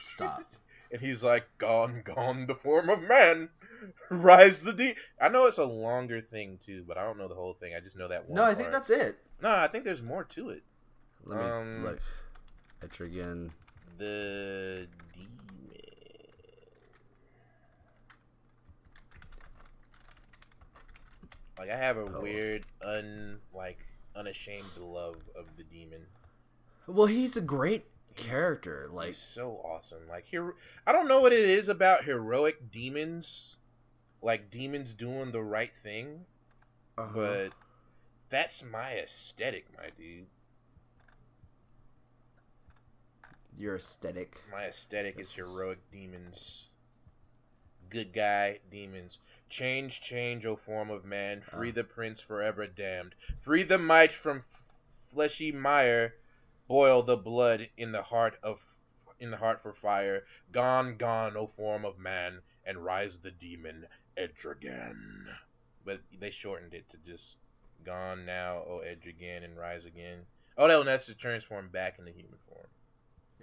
Stop. 0.00 0.42
And 0.92 1.00
he's 1.00 1.22
like, 1.22 1.46
gone, 1.56 2.02
gone, 2.04 2.46
the 2.46 2.54
form 2.54 2.90
of 2.90 3.00
man. 3.02 3.48
Rise 4.10 4.60
the 4.60 4.72
de. 4.72 4.94
I 5.20 5.28
know 5.28 5.46
it's 5.46 5.58
a 5.58 5.64
longer 5.64 6.20
thing 6.20 6.58
too, 6.64 6.84
but 6.86 6.96
I 6.98 7.04
don't 7.04 7.18
know 7.18 7.28
the 7.28 7.34
whole 7.34 7.54
thing. 7.54 7.74
I 7.76 7.80
just 7.80 7.96
know 7.96 8.08
that 8.08 8.28
one. 8.28 8.36
No, 8.36 8.44
I 8.44 8.54
think 8.54 8.70
that's 8.72 8.90
it. 8.90 9.18
No, 9.42 9.50
I 9.50 9.68
think 9.68 9.84
there's 9.84 10.02
more 10.02 10.24
to 10.24 10.50
it. 10.50 10.62
Let 11.24 11.38
me 11.38 11.44
Um, 11.44 11.84
look. 11.84 12.00
Etrigan. 12.82 13.50
The 13.98 14.86
demon. 15.14 15.28
Like 21.58 21.70
I 21.70 21.76
have 21.76 21.96
a 21.96 22.02
Oh. 22.02 22.20
weird, 22.20 22.66
un 22.82 23.40
like 23.52 23.78
unashamed 24.16 24.76
love 24.78 25.16
of 25.34 25.56
the 25.56 25.64
demon. 25.64 26.06
Well, 26.86 27.06
he's 27.06 27.36
a 27.36 27.40
great 27.40 27.86
character. 28.16 28.88
Like, 28.90 29.08
He's 29.08 29.18
so 29.18 29.60
awesome. 29.64 30.06
Like 30.08 30.26
here, 30.26 30.54
I 30.86 30.92
don't 30.92 31.08
know 31.08 31.20
what 31.20 31.32
it 31.32 31.48
is 31.48 31.68
about 31.68 32.04
heroic 32.04 32.70
demons, 32.70 33.56
like 34.22 34.50
demons 34.50 34.94
doing 34.94 35.32
the 35.32 35.42
right 35.42 35.72
thing, 35.82 36.24
uh-huh. 36.96 37.10
but 37.14 37.48
that's 38.30 38.62
my 38.62 38.92
aesthetic, 38.92 39.66
my 39.76 39.90
dude. 39.98 40.26
your 43.56 43.76
aesthetic. 43.76 44.40
My 44.50 44.64
aesthetic 44.64 45.18
is 45.18 45.34
heroic 45.34 45.78
demons. 45.90 46.68
Good 47.90 48.12
guy 48.12 48.60
demons. 48.70 49.18
Change, 49.48 50.00
change, 50.00 50.46
O 50.46 50.56
form 50.56 50.90
of 50.90 51.04
man. 51.04 51.42
Free 51.42 51.68
Oh. 51.68 51.72
the 51.72 51.84
prince 51.84 52.20
forever 52.20 52.66
damned. 52.66 53.14
Free 53.42 53.62
the 53.62 53.78
might 53.78 54.12
from 54.12 54.38
f- 54.38 54.62
fleshy 55.12 55.52
mire. 55.52 56.14
Boil 56.66 57.02
the 57.02 57.16
blood 57.16 57.68
in 57.76 57.92
the 57.92 58.02
heart 58.02 58.38
of 58.42 58.60
in 59.20 59.30
the 59.30 59.36
heart 59.36 59.62
for 59.62 59.74
fire. 59.74 60.24
Gone, 60.50 60.96
gone, 60.96 61.36
O 61.36 61.46
form 61.46 61.84
of 61.84 61.98
man, 61.98 62.40
and 62.64 62.84
rise 62.84 63.18
the 63.18 63.30
demon 63.30 63.86
Etrigan. 64.18 64.94
But 65.84 66.00
they 66.20 66.30
shortened 66.30 66.74
it 66.74 66.88
to 66.90 66.96
just 67.04 67.36
gone 67.84 68.24
now, 68.24 68.58
O 68.68 68.82
Etrigan, 68.84 69.44
and 69.44 69.56
rise 69.56 69.84
again. 69.84 70.20
Oh 70.56 70.66
no, 70.66 70.84
that's 70.84 71.06
to 71.06 71.14
transform 71.14 71.68
back 71.68 71.98
into 71.98 72.12
human 72.12 72.38
form. 72.48 72.66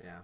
Yeah. 0.02 0.20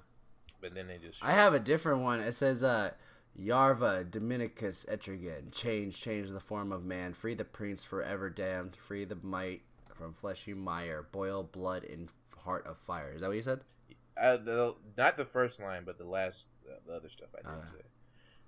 But 0.62 0.74
then 0.74 0.88
they 0.88 0.98
just 0.98 1.24
I 1.24 1.32
have 1.32 1.54
a 1.54 1.60
different 1.60 2.02
one. 2.02 2.20
It 2.22 2.32
says, 2.34 2.64
uh, 2.64 2.92
Yarva 3.38 4.10
Demonicus 4.10 4.88
Etrigan. 4.90 5.52
Change, 5.52 6.00
change 6.00 6.30
the 6.32 6.40
form 6.40 6.72
of 6.72 6.86
man. 6.86 7.14
Free 7.14 7.36
the 7.36 7.44
prince 7.44 7.84
forever 7.84 8.30
damned. 8.30 8.76
Free 8.76 9.04
the 9.04 9.18
might 9.22 9.62
from 9.94 10.14
fleshy 10.14 10.54
mire. 10.54 11.06
Boil 11.12 11.44
blood 11.44 11.84
in 11.84 12.08
heart 12.38 12.66
of 12.66 12.78
fire. 12.78 13.12
Is 13.14 13.22
that 13.22 13.28
what 13.28 13.36
you 13.36 13.42
said? 13.42 13.60
Uh, 14.16 14.38
the, 14.38 14.76
not 14.98 15.18
the 15.18 15.26
first 15.26 15.60
line, 15.60 15.84
but 15.86 15.98
the 15.98 16.06
last, 16.06 16.46
uh, 16.70 16.76
the 16.88 16.94
other 16.94 17.10
stuff 17.10 17.28
I 17.38 17.42
did 17.42 17.62
Ah. 17.62 17.72
say. 17.74 17.82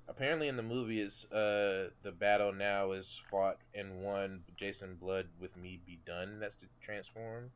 Apparently, 0.09 0.47
in 0.47 0.55
the 0.55 0.63
movie, 0.63 1.01
is 1.01 1.25
uh, 1.31 1.89
the 2.03 2.11
battle 2.11 2.53
now 2.53 2.91
is 2.93 3.21
fought 3.29 3.57
and 3.75 4.01
won. 4.01 4.43
Jason 4.55 4.95
Blood 4.95 5.27
with 5.39 5.55
me 5.57 5.79
be 5.85 5.99
done. 6.05 6.39
That's 6.39 6.55
to 6.55 6.65
transform 6.81 7.51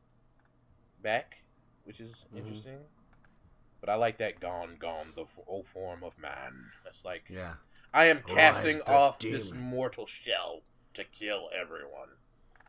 back, 1.02 1.38
which 1.84 1.98
is 2.00 2.26
Mhm. 2.32 2.38
interesting. 2.38 2.78
But 3.80 3.88
I 3.88 3.94
like 3.96 4.18
that 4.18 4.38
gone, 4.38 4.76
gone, 4.78 5.12
the 5.16 5.22
f- 5.22 5.38
old 5.46 5.66
form 5.68 6.04
of 6.04 6.16
man. 6.18 6.70
That's 6.84 7.04
like 7.04 7.24
Yeah. 7.28 7.56
I 7.94 8.04
am 8.06 8.18
Rise 8.18 8.34
casting 8.34 8.80
off 8.82 9.18
this 9.18 9.50
mortal 9.52 10.06
shell 10.06 10.62
to 10.94 11.04
kill 11.04 11.50
everyone. 11.52 12.10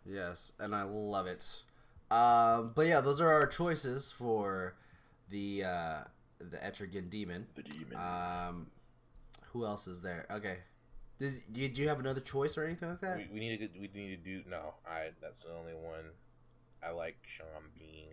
Yes, 0.05 0.53
and 0.59 0.73
I 0.75 0.83
love 0.83 1.27
it. 1.27 1.63
Um, 2.09 2.71
but 2.73 2.87
yeah, 2.87 2.99
those 3.01 3.21
are 3.21 3.29
our 3.31 3.45
choices 3.47 4.11
for 4.11 4.75
the 5.29 5.63
uh, 5.65 6.03
the 6.39 6.57
Etrigan 6.57 7.09
demon. 7.09 7.47
The 7.55 7.63
demon. 7.63 7.95
Um, 7.97 8.71
who 9.53 9.65
else 9.65 9.87
is 9.87 10.01
there? 10.01 10.25
Okay. 10.31 10.57
Did, 11.19 11.33
did 11.53 11.77
you 11.77 11.87
have 11.87 11.99
another 11.99 12.19
choice 12.19 12.57
or 12.57 12.65
anything 12.65 12.89
like 12.89 13.01
that? 13.01 13.17
we, 13.17 13.27
we 13.33 13.39
need 13.39 13.57
to 13.59 13.69
we 13.79 13.89
need 13.93 14.09
to 14.09 14.17
do 14.17 14.41
no. 14.49 14.73
I 14.85 15.09
that's 15.21 15.43
the 15.43 15.51
only 15.53 15.73
one. 15.73 16.05
I 16.85 16.89
like 16.91 17.15
Sean 17.37 17.63
Bean. 17.77 18.09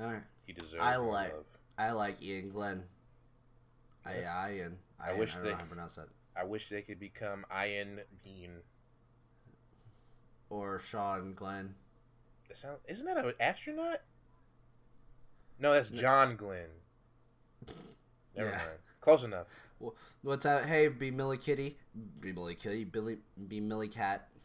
All 0.00 0.12
right. 0.12 0.22
He 0.46 0.52
deserves. 0.52 0.82
I 0.82 0.96
like- 0.96 1.32
love. 1.32 1.44
I 1.78 1.90
like 1.92 2.18
Iain 2.22 2.50
Glen. 2.50 2.82
I 4.06 4.18
Yeah. 4.18 4.50
Ian. 4.50 4.78
I 5.04 5.14
wish 5.14 5.32
I 5.32 5.34
don't 5.36 5.44
they- 5.44 5.50
know 5.50 5.56
how 5.56 5.62
to 5.62 5.68
pronounce 5.68 5.96
that. 5.96 6.08
I 6.36 6.44
wish 6.44 6.68
they 6.68 6.82
could 6.82 7.00
become 7.00 7.44
Ian 7.52 8.00
Bean. 8.24 8.50
Or 10.50 10.78
Sean 10.78 11.32
Glenn. 11.34 11.74
That 12.48 12.56
sound, 12.56 12.76
isn't 12.88 13.04
that 13.06 13.16
an 13.18 13.32
astronaut? 13.40 14.00
No, 15.58 15.72
that's 15.72 15.88
John 15.88 16.36
Glenn. 16.36 16.68
Never 18.36 18.50
Yeah. 18.50 18.56
mind. 18.56 18.78
Close 19.00 19.24
enough. 19.24 19.46
What's 20.22 20.46
up? 20.46 20.64
Hey, 20.64 20.88
be 20.88 21.10
Millie 21.10 21.38
Kitty, 21.38 21.78
be 22.20 22.32
Millie 22.32 22.54
Kitty, 22.54 22.84
Billy, 22.84 23.18
be 23.48 23.60
Millie 23.60 23.88
Cat. 23.88 24.28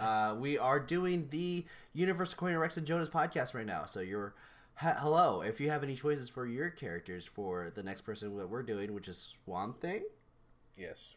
Uh, 0.00 0.34
we 0.40 0.56
are 0.58 0.80
doing 0.80 1.28
the 1.30 1.64
Universal 1.92 2.38
Coin 2.38 2.56
Rex 2.56 2.78
and 2.78 2.86
Jonas 2.86 3.10
podcast 3.10 3.54
right 3.54 3.66
now. 3.66 3.84
So 3.84 4.00
you're, 4.00 4.34
ha- 4.74 4.96
hello. 4.98 5.42
If 5.42 5.60
you 5.60 5.68
have 5.70 5.84
any 5.84 5.94
choices 5.94 6.30
for 6.30 6.46
your 6.46 6.70
characters 6.70 7.26
for 7.26 7.68
the 7.72 7.82
next 7.82 8.00
person 8.00 8.36
that 8.38 8.48
we're 8.48 8.62
doing, 8.62 8.94
which 8.94 9.06
is 9.06 9.36
Swamp 9.44 9.80
Thing, 9.82 10.02
Yes, 10.78 11.14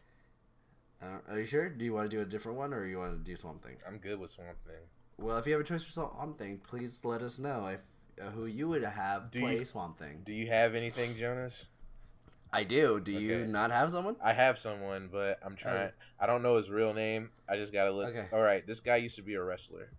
uh, 1.02 1.18
are 1.28 1.38
you 1.40 1.46
sure? 1.46 1.70
Do 1.70 1.84
you 1.86 1.94
want 1.94 2.10
to 2.10 2.16
do 2.16 2.22
a 2.22 2.26
different 2.26 2.58
one, 2.58 2.74
or 2.74 2.84
you 2.86 2.98
want 2.98 3.12
to 3.18 3.24
do 3.30 3.34
Swamp 3.34 3.64
Thing? 3.64 3.76
I'm 3.88 3.96
good 3.96 4.20
with 4.20 4.30
Swamp 4.30 4.58
Thing. 4.66 4.76
Well, 5.18 5.38
if 5.38 5.46
you 5.46 5.52
have 5.54 5.62
a 5.62 5.64
choice 5.64 5.82
for 5.82 5.90
Swamp 5.90 6.38
Thing, 6.38 6.60
please 6.68 7.00
let 7.02 7.22
us 7.22 7.38
know 7.38 7.66
if 7.68 7.80
uh, 8.24 8.30
who 8.30 8.44
you 8.44 8.68
would 8.68 8.84
have 8.84 9.30
Do 9.30 9.40
play 9.40 9.58
you- 9.60 9.64
Swamp 9.64 9.98
Thing. 9.98 10.20
Do 10.24 10.32
you 10.34 10.48
have 10.48 10.74
anything, 10.74 11.16
Jonas? 11.16 11.64
I 12.54 12.64
do. 12.64 13.00
Do 13.00 13.12
you 13.12 13.46
not 13.46 13.70
have 13.70 13.90
someone? 13.92 14.16
I 14.22 14.32
have 14.32 14.58
someone, 14.58 15.08
but 15.10 15.38
I'm 15.42 15.56
trying. 15.56 15.90
I 16.20 16.26
don't 16.26 16.42
know 16.42 16.56
his 16.56 16.70
real 16.70 16.94
name. 16.94 17.30
I 17.48 17.56
just 17.56 17.72
gotta 17.72 17.90
look. 17.92 18.08
Okay. 18.10 18.26
All 18.32 18.40
right, 18.42 18.66
this 18.66 18.80
guy 18.80 18.96
used 18.96 19.16
to 19.16 19.22
be 19.22 19.34
a 19.34 19.42
wrestler. 19.42 19.90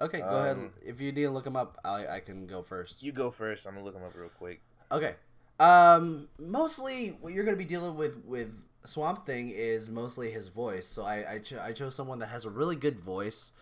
Okay, 0.00 0.20
go 0.20 0.26
ahead. 0.38 0.56
Um, 0.56 0.70
If 0.84 1.00
you 1.00 1.12
need 1.12 1.22
to 1.24 1.30
look 1.30 1.46
him 1.46 1.56
up, 1.56 1.78
I, 1.84 2.06
I 2.06 2.20
can 2.20 2.46
go 2.46 2.62
first. 2.62 3.02
You 3.02 3.12
go 3.12 3.30
first. 3.30 3.66
I'm 3.66 3.74
gonna 3.74 3.84
look 3.84 3.94
him 3.94 4.02
up 4.02 4.14
real 4.16 4.30
quick. 4.30 4.60
Okay. 4.90 5.14
Um, 5.58 6.28
mostly 6.38 7.08
what 7.20 7.34
you're 7.34 7.44
going 7.44 7.54
to 7.56 7.62
be 7.62 7.66
dealing 7.68 7.94
with 7.94 8.24
with 8.24 8.62
Swamp 8.84 9.26
Thing 9.26 9.50
is 9.50 9.90
mostly 9.90 10.30
his 10.30 10.48
voice. 10.48 10.86
So 10.86 11.02
I 11.04 11.34
I, 11.34 11.38
cho- 11.38 11.60
I 11.60 11.72
chose 11.72 11.94
someone 11.94 12.18
that 12.20 12.28
has 12.28 12.46
a 12.46 12.50
really 12.50 12.76
good 12.76 12.98
voice, 12.98 13.52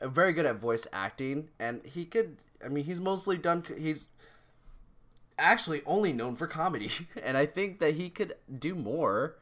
uh, 0.00 0.08
very 0.08 0.32
good 0.32 0.46
at 0.46 0.56
voice 0.56 0.86
acting, 0.90 1.50
and 1.58 1.84
he 1.84 2.06
could. 2.06 2.38
I 2.64 2.68
mean, 2.68 2.84
he's 2.84 2.98
mostly 2.98 3.36
done. 3.36 3.62
He's 3.76 4.08
actually 5.38 5.82
only 5.86 6.12
known 6.12 6.36
for 6.36 6.46
comedy, 6.46 6.90
and 7.22 7.36
I 7.36 7.46
think 7.46 7.78
that 7.80 7.94
he 7.94 8.10
could 8.10 8.34
do 8.58 8.74
more 8.74 9.36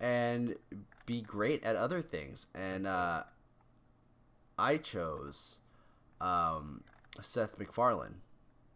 and 0.00 0.56
be 1.06 1.20
great 1.20 1.62
at 1.64 1.76
other 1.76 2.02
things. 2.02 2.46
And 2.54 2.86
uh, 2.86 3.24
I 4.58 4.76
chose 4.78 5.60
um, 6.20 6.82
Seth 7.20 7.58
MacFarlane. 7.58 8.16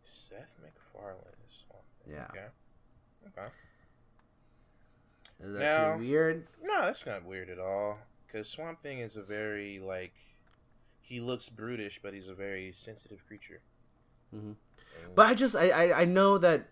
Seth 0.04 0.54
MacFarlane 0.62 1.16
is 1.48 1.64
Swamp 1.66 1.84
Thing. 2.04 2.14
Yeah. 2.14 2.26
Okay. 2.30 2.46
Okay. 3.38 3.48
Is 5.40 5.52
that 5.54 5.60
No. 5.60 5.94
too 5.98 6.04
weird? 6.06 6.46
No, 6.62 6.82
that's 6.82 7.04
not 7.06 7.24
weird 7.24 7.48
at 7.50 7.58
all. 7.58 7.98
Because 8.26 8.48
Swamp 8.48 8.82
Thing 8.82 9.00
is 9.00 9.16
a 9.16 9.22
very 9.22 9.78
like, 9.80 10.12
he 11.00 11.20
looks 11.20 11.48
brutish, 11.48 12.00
but 12.02 12.14
he's 12.14 12.28
a 12.28 12.34
very 12.34 12.72
sensitive 12.72 13.24
creature. 13.26 13.60
Mhm. 14.34 14.54
But 15.14 15.26
I 15.26 15.34
just 15.34 15.54
I, 15.56 15.70
I 15.70 16.00
I 16.00 16.04
know 16.04 16.38
that 16.38 16.68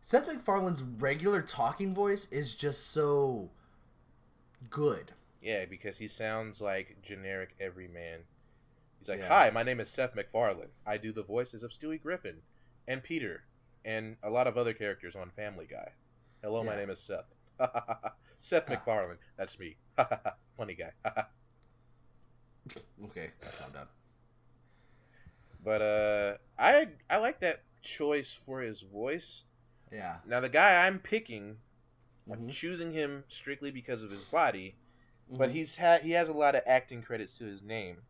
Seth 0.00 0.26
MacFarlane's 0.26 0.82
regular 0.82 1.40
talking 1.42 1.94
voice 1.94 2.30
is 2.32 2.54
just 2.54 2.90
so 2.90 3.50
good. 4.70 5.12
yeah, 5.40 5.64
because 5.64 5.98
he 5.98 6.08
sounds 6.08 6.60
like 6.60 6.96
generic 7.02 7.54
everyman. 7.60 8.20
He's 8.98 9.08
like, 9.08 9.18
Yeah. 9.20 9.28
"Hi, 9.28 9.50
my 9.50 9.62
name 9.62 9.80
is 9.80 9.88
Seth 9.90 10.14
MacFarlane. 10.14 10.68
I 10.86 10.96
do 10.96 11.12
the 11.12 11.22
voices 11.22 11.62
of 11.62 11.70
Stewie 11.72 12.00
Griffin 12.00 12.36
and 12.88 13.02
Peter 13.02 13.44
and 13.84 14.16
a 14.22 14.30
lot 14.30 14.46
of 14.46 14.56
other 14.56 14.72
characters 14.74 15.16
on 15.16 15.30
Family 15.30 15.66
Guy. 15.66 15.90
Hello, 16.42 16.62
my 16.62 16.76
name 16.76 16.90
is 16.90 17.00
Seth. 17.00 17.26
Seth 18.40 18.64
ah. 18.66 18.70
MacFarlane. 18.70 19.18
That's 19.36 19.58
me. 19.58 19.76
Funny 20.56 20.74
guy. 20.74 20.92
Okay, 23.04 23.30
calm 23.58 23.72
down. 23.72 23.86
But 25.64 25.82
uh, 25.82 26.36
I 26.58 26.88
I 27.10 27.16
like 27.18 27.40
that 27.40 27.64
choice 27.82 28.32
for 28.46 28.60
his 28.60 28.80
voice. 28.82 29.44
Yeah. 29.90 30.18
Now 30.26 30.40
the 30.40 30.48
guy 30.48 30.86
I'm 30.86 30.98
picking, 31.00 31.58
I'm 32.30 32.44
Mhm. 32.44 32.50
choosing 32.50 32.92
him 32.92 33.24
strictly 33.28 33.70
because 33.70 34.02
of 34.02 34.10
his 34.10 34.24
body, 34.24 34.76
but 35.36 35.50
Mhm. 35.50 35.52
he's 35.52 35.76
had 35.76 36.02
he 36.02 36.12
has 36.12 36.28
a 36.28 36.32
lot 36.34 36.54
of 36.56 36.62
acting 36.66 37.02
credits 37.02 37.34
to 37.38 37.44
his 37.44 37.62
name. 37.62 38.02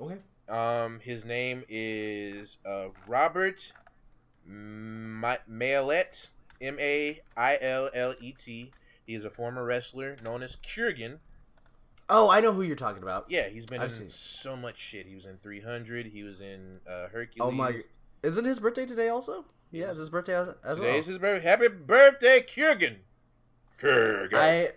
okay. 0.00 0.18
Um, 0.48 1.00
his 1.00 1.24
name 1.24 1.64
is 1.68 2.58
uh, 2.64 2.88
Robert 3.06 3.72
Ma- 4.44 5.38
Maillet, 5.48 6.30
M 6.60 6.78
A 6.80 7.20
I 7.36 7.58
L 7.60 7.90
L 7.94 8.14
E 8.20 8.32
T. 8.32 8.74
He 9.06 9.14
is 9.14 9.24
a 9.24 9.30
former 9.30 9.64
wrestler 9.64 10.16
known 10.22 10.42
as 10.42 10.56
Kurgan. 10.56 11.20
Oh, 12.08 12.30
I 12.30 12.40
know 12.40 12.52
who 12.52 12.62
you're 12.62 12.76
talking 12.76 13.02
about. 13.02 13.26
Yeah, 13.28 13.48
he's 13.48 13.66
been 13.66 13.80
I've 13.80 13.86
in 13.90 13.90
seen. 13.96 14.10
so 14.10 14.56
much 14.56 14.78
shit. 14.78 15.06
He 15.06 15.14
was 15.16 15.26
in 15.26 15.38
300. 15.38 16.06
He 16.06 16.22
was 16.22 16.40
in 16.40 16.78
uh, 16.88 17.08
Hercules. 17.08 17.40
Oh 17.40 17.50
my- 17.50 17.82
Isn't 18.22 18.44
his 18.44 18.60
birthday 18.60 18.86
today 18.86 19.08
also? 19.08 19.44
Yeah, 19.72 19.90
it's 19.90 19.98
his 19.98 20.10
birthday 20.10 20.34
as, 20.36 20.48
as 20.64 20.78
well. 20.78 20.88
Today's 20.88 21.06
his 21.06 21.18
birthday. 21.18 21.48
Happy 21.48 21.68
birthday, 21.68 22.40
Kurgan. 22.40 22.96
Kurgan. 23.80 24.34
I 24.34 24.70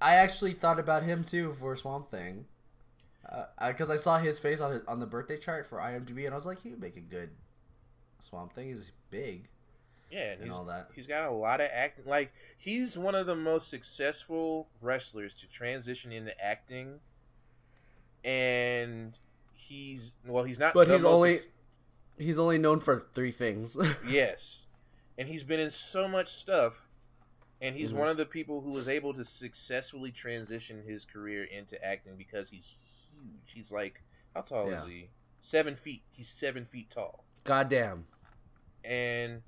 I 0.00 0.16
actually 0.16 0.52
thought 0.52 0.78
about 0.78 1.02
him 1.02 1.24
too 1.24 1.54
for 1.54 1.74
Swamp 1.74 2.10
Thing, 2.10 2.44
because 3.66 3.90
I 3.90 3.96
saw 3.96 4.18
his 4.18 4.38
face 4.38 4.60
on 4.60 4.72
his, 4.72 4.82
on 4.86 5.00
the 5.00 5.06
birthday 5.06 5.38
chart 5.38 5.66
for 5.66 5.78
IMDb, 5.78 6.26
and 6.26 6.34
I 6.34 6.36
was 6.36 6.44
like, 6.46 6.60
he 6.62 6.68
would 6.70 6.80
make 6.80 6.98
a 6.98 7.00
good 7.00 7.30
Swamp 8.20 8.52
Thing. 8.52 8.68
He's 8.68 8.92
big 9.10 9.48
yeah, 10.10 10.32
and 10.32 10.42
and 10.42 10.52
all 10.52 10.64
that. 10.64 10.88
he's 10.94 11.06
got 11.06 11.24
a 11.28 11.30
lot 11.30 11.60
of 11.60 11.68
acting. 11.72 12.04
Like 12.06 12.32
he's 12.58 12.96
one 12.96 13.14
of 13.14 13.26
the 13.26 13.34
most 13.36 13.68
successful 13.68 14.68
wrestlers 14.80 15.34
to 15.36 15.48
transition 15.48 16.12
into 16.12 16.32
acting, 16.42 17.00
and 18.24 19.16
he's 19.54 20.12
well, 20.26 20.44
he's 20.44 20.58
not. 20.58 20.74
But 20.74 20.88
the 20.88 20.94
he's 20.94 21.04
only- 21.04 21.36
suc- 21.38 21.46
He's 22.18 22.38
only 22.38 22.56
known 22.56 22.80
for 22.80 22.98
three 23.14 23.30
things. 23.30 23.76
yes, 24.08 24.64
and 25.18 25.28
he's 25.28 25.44
been 25.44 25.60
in 25.60 25.70
so 25.70 26.08
much 26.08 26.32
stuff, 26.34 26.72
and 27.60 27.76
he's 27.76 27.92
Mhm. 27.92 27.96
one 27.98 28.08
of 28.08 28.16
the 28.16 28.24
people 28.24 28.62
who 28.62 28.70
was 28.70 28.88
able 28.88 29.12
to 29.12 29.22
successfully 29.22 30.10
transition 30.12 30.82
his 30.82 31.04
career 31.04 31.44
into 31.44 31.82
acting 31.84 32.16
because 32.16 32.48
he's 32.48 32.74
huge. 33.12 33.52
He's 33.52 33.70
like 33.70 34.00
how 34.34 34.40
tall 34.40 34.70
Yeah. 34.70 34.80
is 34.80 34.86
he? 34.88 35.10
Seven 35.42 35.76
feet. 35.76 36.04
He's 36.10 36.28
seven 36.28 36.64
feet 36.64 36.88
tall. 36.90 37.22
Goddamn. 37.44 38.06
and 38.82 39.42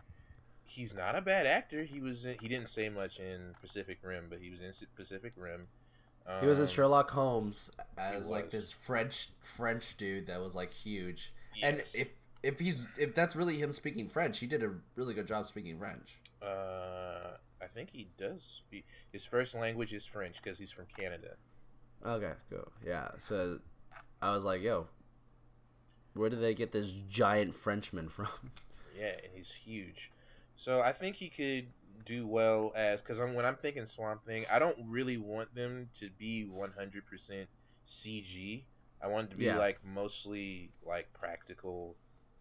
he's 0.79 0.95
not 0.95 1.17
a 1.17 1.21
bad 1.21 1.45
actor. 1.47 1.83
He 1.83 1.99
was 2.01 2.25
in, 2.25 2.37
he 2.41 2.47
didn't 2.47 2.69
say 2.69 2.89
much 2.89 3.19
in 3.19 3.55
Pacific 3.61 3.99
Rim, 4.03 4.27
but 4.31 4.39
he 4.39 4.49
was 4.51 4.61
in 4.61 4.73
Pacific 4.95 5.33
Rim. 5.37 5.67
Um, 6.25 6.41
He 6.41 6.47
was 6.47 6.61
in 6.61 6.67
Sherlock 6.69 7.11
Holmes 7.11 7.71
as 7.97 8.17
was. 8.19 8.31
like 8.31 8.51
this 8.51 8.71
French 8.71 9.31
French 9.43 9.97
dude 9.97 10.27
that 10.27 10.41
was 10.41 10.55
like 10.55 10.73
huge. 10.73 11.35
And 11.63 11.83
if 11.95 12.09
if 12.45 12.61
he's 12.61 12.97
if 12.99 13.13
that's 13.15 13.35
really 13.35 13.57
him 13.59 13.73
speaking 13.73 14.07
French, 14.09 14.39
he 14.39 14.47
did 14.47 14.63
a 14.63 14.71
really 14.95 15.15
good 15.15 15.27
job 15.27 15.47
speaking 15.47 15.79
French. 15.79 16.21
uh, 16.43 17.37
I 17.61 17.67
think 17.75 17.91
he 17.93 18.07
does 18.17 18.43
speak. 18.45 18.87
His 19.13 19.25
first 19.25 19.55
language 19.57 19.93
is 19.93 20.07
French 20.07 20.37
because 20.41 20.59
he's 20.59 20.71
from 20.71 20.87
Canada. 20.97 21.35
Okay, 22.07 22.35
cool. 22.51 22.71
Yeah. 22.87 23.09
So 23.19 23.59
I 24.23 24.33
was 24.33 24.45
like, 24.45 24.63
yo, 24.63 24.87
where 26.15 26.31
did 26.31 26.41
they 26.41 26.55
get 26.55 26.71
this 26.71 26.93
giant 27.09 27.57
Frenchman 27.57 28.09
from? 28.09 28.29
Yeah, 28.97 29.13
and 29.25 29.33
he's 29.35 29.53
huge. 29.53 30.11
So 30.59 30.81
I 30.81 30.93
think 30.93 31.15
he 31.17 31.29
could 31.29 31.69
do 32.05 32.27
well 32.27 32.73
as 32.75 33.01
because 33.01 33.19
when 33.19 33.45
I'm 33.45 33.55
thinking 33.57 33.87
Swamp 33.87 34.27
Thing, 34.27 34.45
I 34.51 34.59
don't 34.59 34.77
really 34.89 35.17
want 35.17 35.55
them 35.55 35.89
to 36.01 36.11
be 36.19 36.45
100% 36.53 37.47
CG. 37.87 38.65
I 39.01 39.07
want 39.07 39.29
it 39.29 39.31
to 39.31 39.37
be 39.37 39.45
Yeah. 39.45 39.57
like 39.57 39.79
mostly 39.85 40.73
like 40.85 41.13
practical 41.13 41.97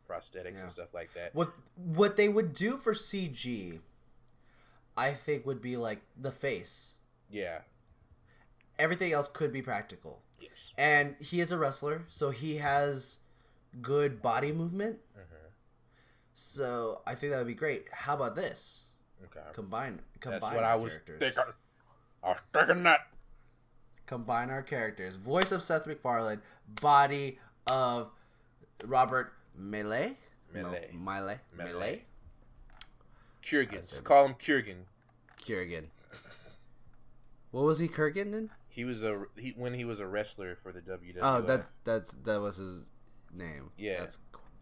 prosthetics 0.09 0.55
Yeah. 0.55 0.63
and 0.63 0.71
stuff 0.71 0.93
like 0.95 1.13
that. 1.13 1.35
What 1.35 1.53
what 1.75 2.15
they 2.17 2.27
would 2.27 2.53
do 2.53 2.77
for 2.77 2.93
CG, 2.93 3.81
I 4.97 5.13
think 5.13 5.45
would 5.45 5.61
be 5.61 5.77
like 5.77 6.01
the 6.19 6.31
face. 6.31 6.95
Yeah. 7.29 7.61
Everything 8.79 9.11
else 9.11 9.27
could 9.29 9.53
be 9.53 9.61
practical. 9.61 10.23
Yes. 10.39 10.71
And 10.75 11.15
he 11.19 11.39
is 11.39 11.51
a 11.51 11.57
wrestler, 11.57 12.05
so 12.09 12.31
he 12.31 12.55
has 12.57 13.19
good 13.79 14.21
body 14.23 14.51
movement. 14.51 14.99
hmm 15.13 15.21
So 16.39 17.01
I 17.07 17.15
think 17.15 17.31
that 17.31 17.39
would 17.39 17.47
be 17.47 17.55
great. 17.55 17.87
How 17.91 18.13
about 18.13 18.35
this? 18.35 18.89
Okay. 19.25 19.39
Combine 19.53 19.99
combine 20.19 20.39
That's 20.39 20.53
what 20.53 20.63
our 20.63 20.73
I 20.73 20.75
was 20.75 20.91
characters. 20.91 21.19
thinking. 21.19 21.53
I 22.23 22.27
was 22.29 22.37
thinking 22.53 22.83
that. 22.83 22.99
Combine 24.05 24.51
our 24.51 24.61
characters. 24.61 25.15
Voice 25.15 25.51
of 25.51 25.63
Seth 25.63 25.87
MacFarlane, 25.87 26.41
body 26.79 27.39
of 27.65 28.11
Robert 28.85 29.33
Maillet. 29.59 30.15
Maillet. 30.53 30.93
Mo- 30.93 31.11
Maillet. 31.11 31.39
Maillet. 31.57 32.01
Kurgan. 33.43 34.03
Call 34.03 34.27
him 34.27 34.35
Kurgan. 34.35 34.83
Kurgan. 35.41 35.85
What 37.49 37.63
was 37.63 37.79
he 37.79 37.87
Kurgan 37.87 38.33
in? 38.33 38.51
He 38.69 38.83
was 38.85 39.03
a 39.03 39.23
he 39.35 39.55
when 39.57 39.73
he 39.73 39.85
was 39.85 39.99
a 39.99 40.05
wrestler 40.05 40.55
for 40.61 40.71
the 40.71 40.81
WWE. 40.81 41.17
Oh, 41.19 41.41
that 41.41 41.65
that's 41.83 42.11
that 42.25 42.39
was 42.39 42.57
his 42.57 42.83
name. 43.33 43.71
Yeah. 43.75 44.01
That's 44.01 44.19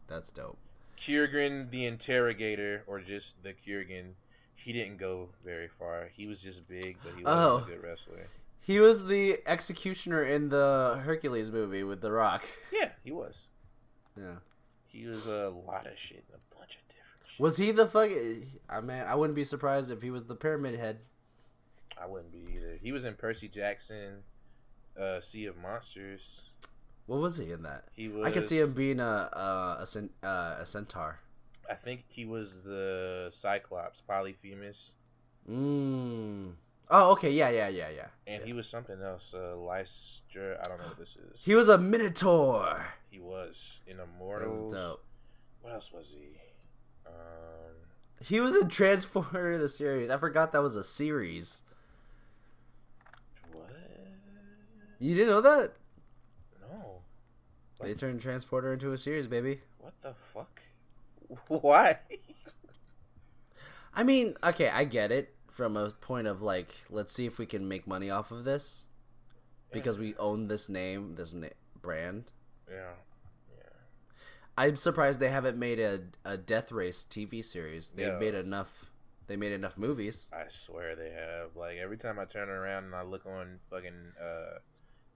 that's 0.07 0.31
dope. 0.31 0.57
Kurgan 0.99 1.69
the 1.71 1.85
Interrogator, 1.85 2.83
or 2.87 2.99
just 2.99 3.41
the 3.43 3.53
Kurgan. 3.53 4.11
He 4.55 4.73
didn't 4.73 4.97
go 4.97 5.29
very 5.43 5.67
far. 5.67 6.09
He 6.13 6.25
was 6.27 6.41
just 6.41 6.67
big, 6.67 6.97
but 7.03 7.13
he 7.15 7.23
wasn't 7.23 7.27
Oh. 7.27 7.57
a 7.63 7.67
good 7.67 7.83
wrestler. 7.83 8.27
He 8.61 8.79
was 8.79 9.05
the 9.05 9.39
executioner 9.45 10.23
in 10.23 10.49
the 10.49 10.99
Hercules 11.03 11.51
movie 11.51 11.83
with 11.83 12.01
The 12.01 12.11
Rock. 12.11 12.43
Yeah, 12.71 12.89
he 13.03 13.11
was. 13.11 13.49
Yeah. 14.17 14.37
He 14.87 15.05
was 15.05 15.27
a 15.27 15.49
lot 15.49 15.85
of 15.85 15.97
shit, 15.99 16.23
a 16.33 16.55
bunch 16.55 16.75
of 16.77 16.87
different 16.87 17.29
shit. 17.29 17.39
Was 17.39 17.57
he 17.57 17.71
the 17.71 17.85
fuck? 17.85 18.09
I 18.69 18.81
mean, 18.81 19.01
I 19.01 19.13
wouldn't 19.13 19.35
be 19.35 19.43
surprised 19.43 19.91
if 19.91 20.01
he 20.01 20.09
was 20.09 20.25
the 20.25 20.35
pyramid 20.35 20.79
head. 20.79 20.99
I 22.01 22.07
wouldn't 22.07 22.31
be 22.31 22.55
either. 22.55 22.77
He 22.81 22.91
was 22.91 23.03
in 23.05 23.13
Percy 23.13 23.47
Jackson, 23.47 24.23
uh, 24.99 25.19
Sea 25.21 25.45
of 25.45 25.57
Monsters. 25.57 26.41
What 27.07 27.19
was 27.21 27.37
he 27.37 27.51
in 27.51 27.63
that? 27.63 27.85
He 27.93 28.07
was. 28.07 28.25
I 28.25 28.31
could 28.31 28.47
see 28.47 28.59
him 28.59 28.73
being 28.73 28.99
a 28.99 29.03
a 29.31 29.77
a, 29.81 29.85
cen- 29.85 30.09
uh, 30.23 30.55
a 30.59 30.65
centaur. 30.65 31.19
I 31.69 31.73
think 31.75 32.03
he 32.07 32.25
was 32.25 32.61
the 32.63 33.29
Cyclops, 33.31 34.01
Polyphemus, 34.01 34.93
Mm. 35.49 36.53
Oh, 36.89 37.11
okay. 37.13 37.31
Yeah, 37.31 37.49
yeah, 37.49 37.67
yeah, 37.67 37.89
yeah. 37.89 38.07
and 38.27 38.41
Yeah. 38.41 38.45
he 38.45 38.53
was 38.53 38.67
something 38.67 39.01
else. 39.01 39.33
Uh, 39.33 39.55
Leicester. 39.55 40.57
I 40.63 40.67
don't 40.67 40.79
know 40.79 40.87
what 40.87 40.97
this 40.97 41.15
is. 41.17 41.43
He 41.43 41.53
was 41.55 41.67
a 41.67 41.77
minotaur. 41.77 42.85
He 43.09 43.19
was 43.19 43.81
in 43.87 43.99
Immortals. 43.99 44.73
dope. 44.73 45.03
What 45.61 45.73
else 45.73 45.91
was 45.91 46.09
he? 46.17 46.39
Um, 47.07 47.73
He 48.21 48.39
was 48.39 48.55
in 48.55 48.69
Transporter 48.69 49.57
the 49.57 49.69
series. 49.69 50.09
I 50.09 50.17
forgot 50.17 50.51
that 50.53 50.61
was 50.63 50.75
a 50.75 50.83
series. 50.83 51.63
what? 53.51 53.69
You 54.99 55.13
didn't 55.15 55.29
know 55.29 55.41
that? 55.41 55.73
They 57.85 57.93
turned 57.93 58.21
Transporter 58.21 58.73
into 58.73 58.91
a 58.91 58.97
series, 58.97 59.27
baby. 59.27 59.61
What 59.79 59.93
the 60.01 60.13
fuck? 60.33 60.61
Why? 61.47 61.99
I 63.93 64.03
mean, 64.03 64.35
okay, 64.43 64.69
I 64.69 64.83
get 64.83 65.11
it 65.11 65.33
from 65.49 65.77
a 65.77 65.89
point 65.91 66.27
of 66.27 66.41
like, 66.41 66.75
let's 66.89 67.11
see 67.11 67.25
if 67.25 67.39
we 67.39 67.45
can 67.45 67.67
make 67.67 67.87
money 67.87 68.09
off 68.09 68.31
of 68.31 68.43
this 68.43 68.87
because 69.71 69.97
we 69.97 70.15
own 70.17 70.47
this 70.47 70.67
name, 70.69 71.15
this 71.15 71.33
na- 71.33 71.47
brand. 71.81 72.31
Yeah. 72.69 72.91
Yeah. 73.55 73.63
I'm 74.57 74.75
surprised 74.75 75.19
they 75.19 75.29
haven't 75.29 75.57
made 75.57 75.79
a 75.79 76.01
a 76.25 76.37
Death 76.37 76.71
Race 76.71 77.05
TV 77.09 77.43
series. 77.43 77.89
They 77.91 78.03
Yeah. 78.07 78.17
made 78.19 78.35
enough. 78.35 78.85
They 79.27 79.35
made 79.37 79.53
enough 79.53 79.77
movies. 79.77 80.29
I 80.33 80.45
swear 80.49 80.95
they 80.95 81.11
have. 81.11 81.55
Like 81.55 81.77
every 81.77 81.97
time 81.97 82.19
I 82.19 82.25
turn 82.25 82.49
around 82.49 82.85
and 82.85 82.95
I 82.95 83.03
look 83.03 83.25
on 83.25 83.59
fucking 83.69 84.13
uh, 84.21 84.59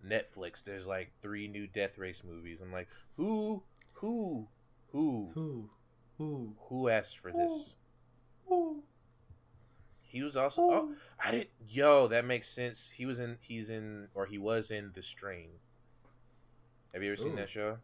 Netflix, 0.07 0.63
there's 0.63 0.85
like 0.85 1.11
three 1.21 1.47
new 1.47 1.67
Death 1.67 1.97
Race 1.97 2.21
movies. 2.25 2.59
I'm 2.61 2.71
like, 2.71 2.87
who, 3.17 3.61
who, 3.93 4.47
who, 4.91 5.29
Who, 5.33 5.69
who, 6.17 6.53
who 6.67 6.89
asked 6.89 7.19
for 7.19 7.31
this? 7.31 7.73
who? 8.47 8.83
He 10.01 10.23
was 10.23 10.35
also. 10.35 10.61
Oh, 10.63 10.93
I 11.23 11.31
didn't. 11.31 11.49
Yo, 11.67 12.07
that 12.07 12.25
makes 12.25 12.49
sense. 12.51 12.89
He 12.95 13.05
was 13.05 13.19
in. 13.19 13.37
He's 13.41 13.69
in, 13.69 14.07
or 14.15 14.25
he 14.25 14.37
was 14.39 14.71
in 14.71 14.91
The 14.95 15.03
Strain. 15.03 15.49
Have 16.93 17.03
you 17.03 17.11
ever 17.13 17.21
seen 17.21 17.35
that 17.35 17.49
show? 17.51 17.77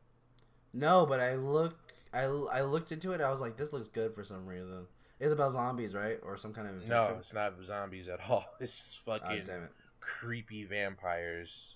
No, 0.73 1.05
but 1.05 1.19
I 1.19 1.35
look, 1.35 1.77
I, 2.11 2.21
I 2.23 2.61
looked 2.63 2.91
into 2.91 3.11
it. 3.11 3.21
I 3.21 3.29
was 3.29 3.41
like, 3.41 3.55
this 3.57 3.71
looks 3.71 3.87
good 3.87 4.15
for 4.15 4.23
some 4.23 4.47
reason. 4.47 4.87
It's 5.19 5.31
about 5.31 5.51
zombies, 5.53 5.93
right, 5.93 6.17
or 6.23 6.35
some 6.35 6.51
kind 6.51 6.67
of 6.67 6.73
infection. 6.73 6.95
No, 6.95 7.15
it's 7.19 7.31
not 7.31 7.53
zombies 7.63 8.07
at 8.09 8.19
all. 8.27 8.45
It's 8.59 8.99
Oh, 9.07 9.11
fucking 9.19 9.43
damn 9.45 9.63
it. 9.65 9.71
creepy 10.01 10.65
vampires. 10.65 11.74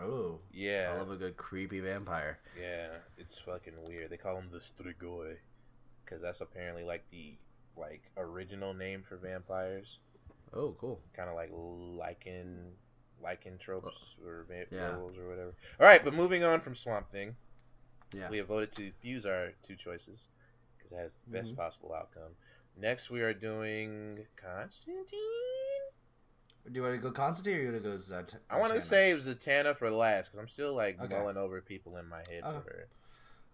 Oh, 0.00 0.40
Yeah, 0.52 0.92
I 0.94 0.98
love 0.98 1.10
a 1.10 1.16
good 1.16 1.36
creepy 1.36 1.80
vampire. 1.80 2.38
yeah. 2.60 2.88
It's 3.16 3.38
fucking 3.38 3.74
weird. 3.86 4.10
They 4.10 4.16
call 4.16 4.34
them 4.36 4.48
the 4.50 4.58
Strigoi, 4.58 5.36
because 6.04 6.20
that's 6.22 6.40
apparently 6.40 6.82
like 6.84 7.04
the 7.10 7.34
like 7.76 8.02
original 8.16 8.72
name 8.74 9.02
for 9.08 9.16
vampires. 9.16 9.98
Oh, 10.52 10.76
cool. 10.80 11.00
kind 11.16 11.28
of 11.28 11.34
like 11.34 11.50
lichen 11.52 12.72
lichen 13.20 13.58
lycanthropes 13.58 14.16
or 14.24 14.44
va- 14.48 14.66
Yeah. 14.70 14.90
werewolves 14.90 15.18
or 15.18 15.28
whatever. 15.28 15.54
All 15.80 15.86
right, 15.86 16.04
but 16.04 16.14
moving 16.14 16.44
on 16.44 16.60
from 16.60 16.74
Swamp 16.74 17.10
Thing, 17.10 17.34
Yeah. 18.12 18.28
we 18.30 18.38
have 18.38 18.46
voted 18.48 18.72
to 18.72 18.92
fuse 19.00 19.24
our 19.26 19.52
two 19.62 19.74
choices 19.76 20.28
because 20.76 20.92
it 20.92 20.96
has 20.98 21.10
the 21.26 21.30
best 21.32 21.52
Mhm. 21.54 21.56
possible 21.56 21.92
outcome. 21.94 22.36
Next, 22.76 23.10
we 23.10 23.22
are 23.22 23.32
doing 23.34 24.26
Constantine. 24.36 25.20
Do 26.66 26.72
you 26.72 26.82
want 26.82 26.94
to 26.94 27.00
go 27.00 27.10
Constantine 27.10 27.58
or 27.58 27.62
you 27.62 27.72
want 27.72 27.84
to 27.84 27.90
go 27.90 27.96
Zat- 27.98 28.38
I 28.48 28.58
want 28.58 28.72
to 28.72 28.80
Zatanna? 28.80 28.84
save 28.84 29.18
Zatanna 29.22 29.76
for 29.76 29.90
last 29.90 30.26
because 30.26 30.38
I'm 30.38 30.48
still 30.48 30.74
like 30.74 30.98
Okay. 31.00 31.14
mulling 31.18 31.36
over 31.36 31.60
people 31.60 31.96
in 31.98 32.08
my 32.08 32.22
head 32.30 32.42
Okay. 32.42 32.58
for 32.64 32.70
her. 32.72 32.88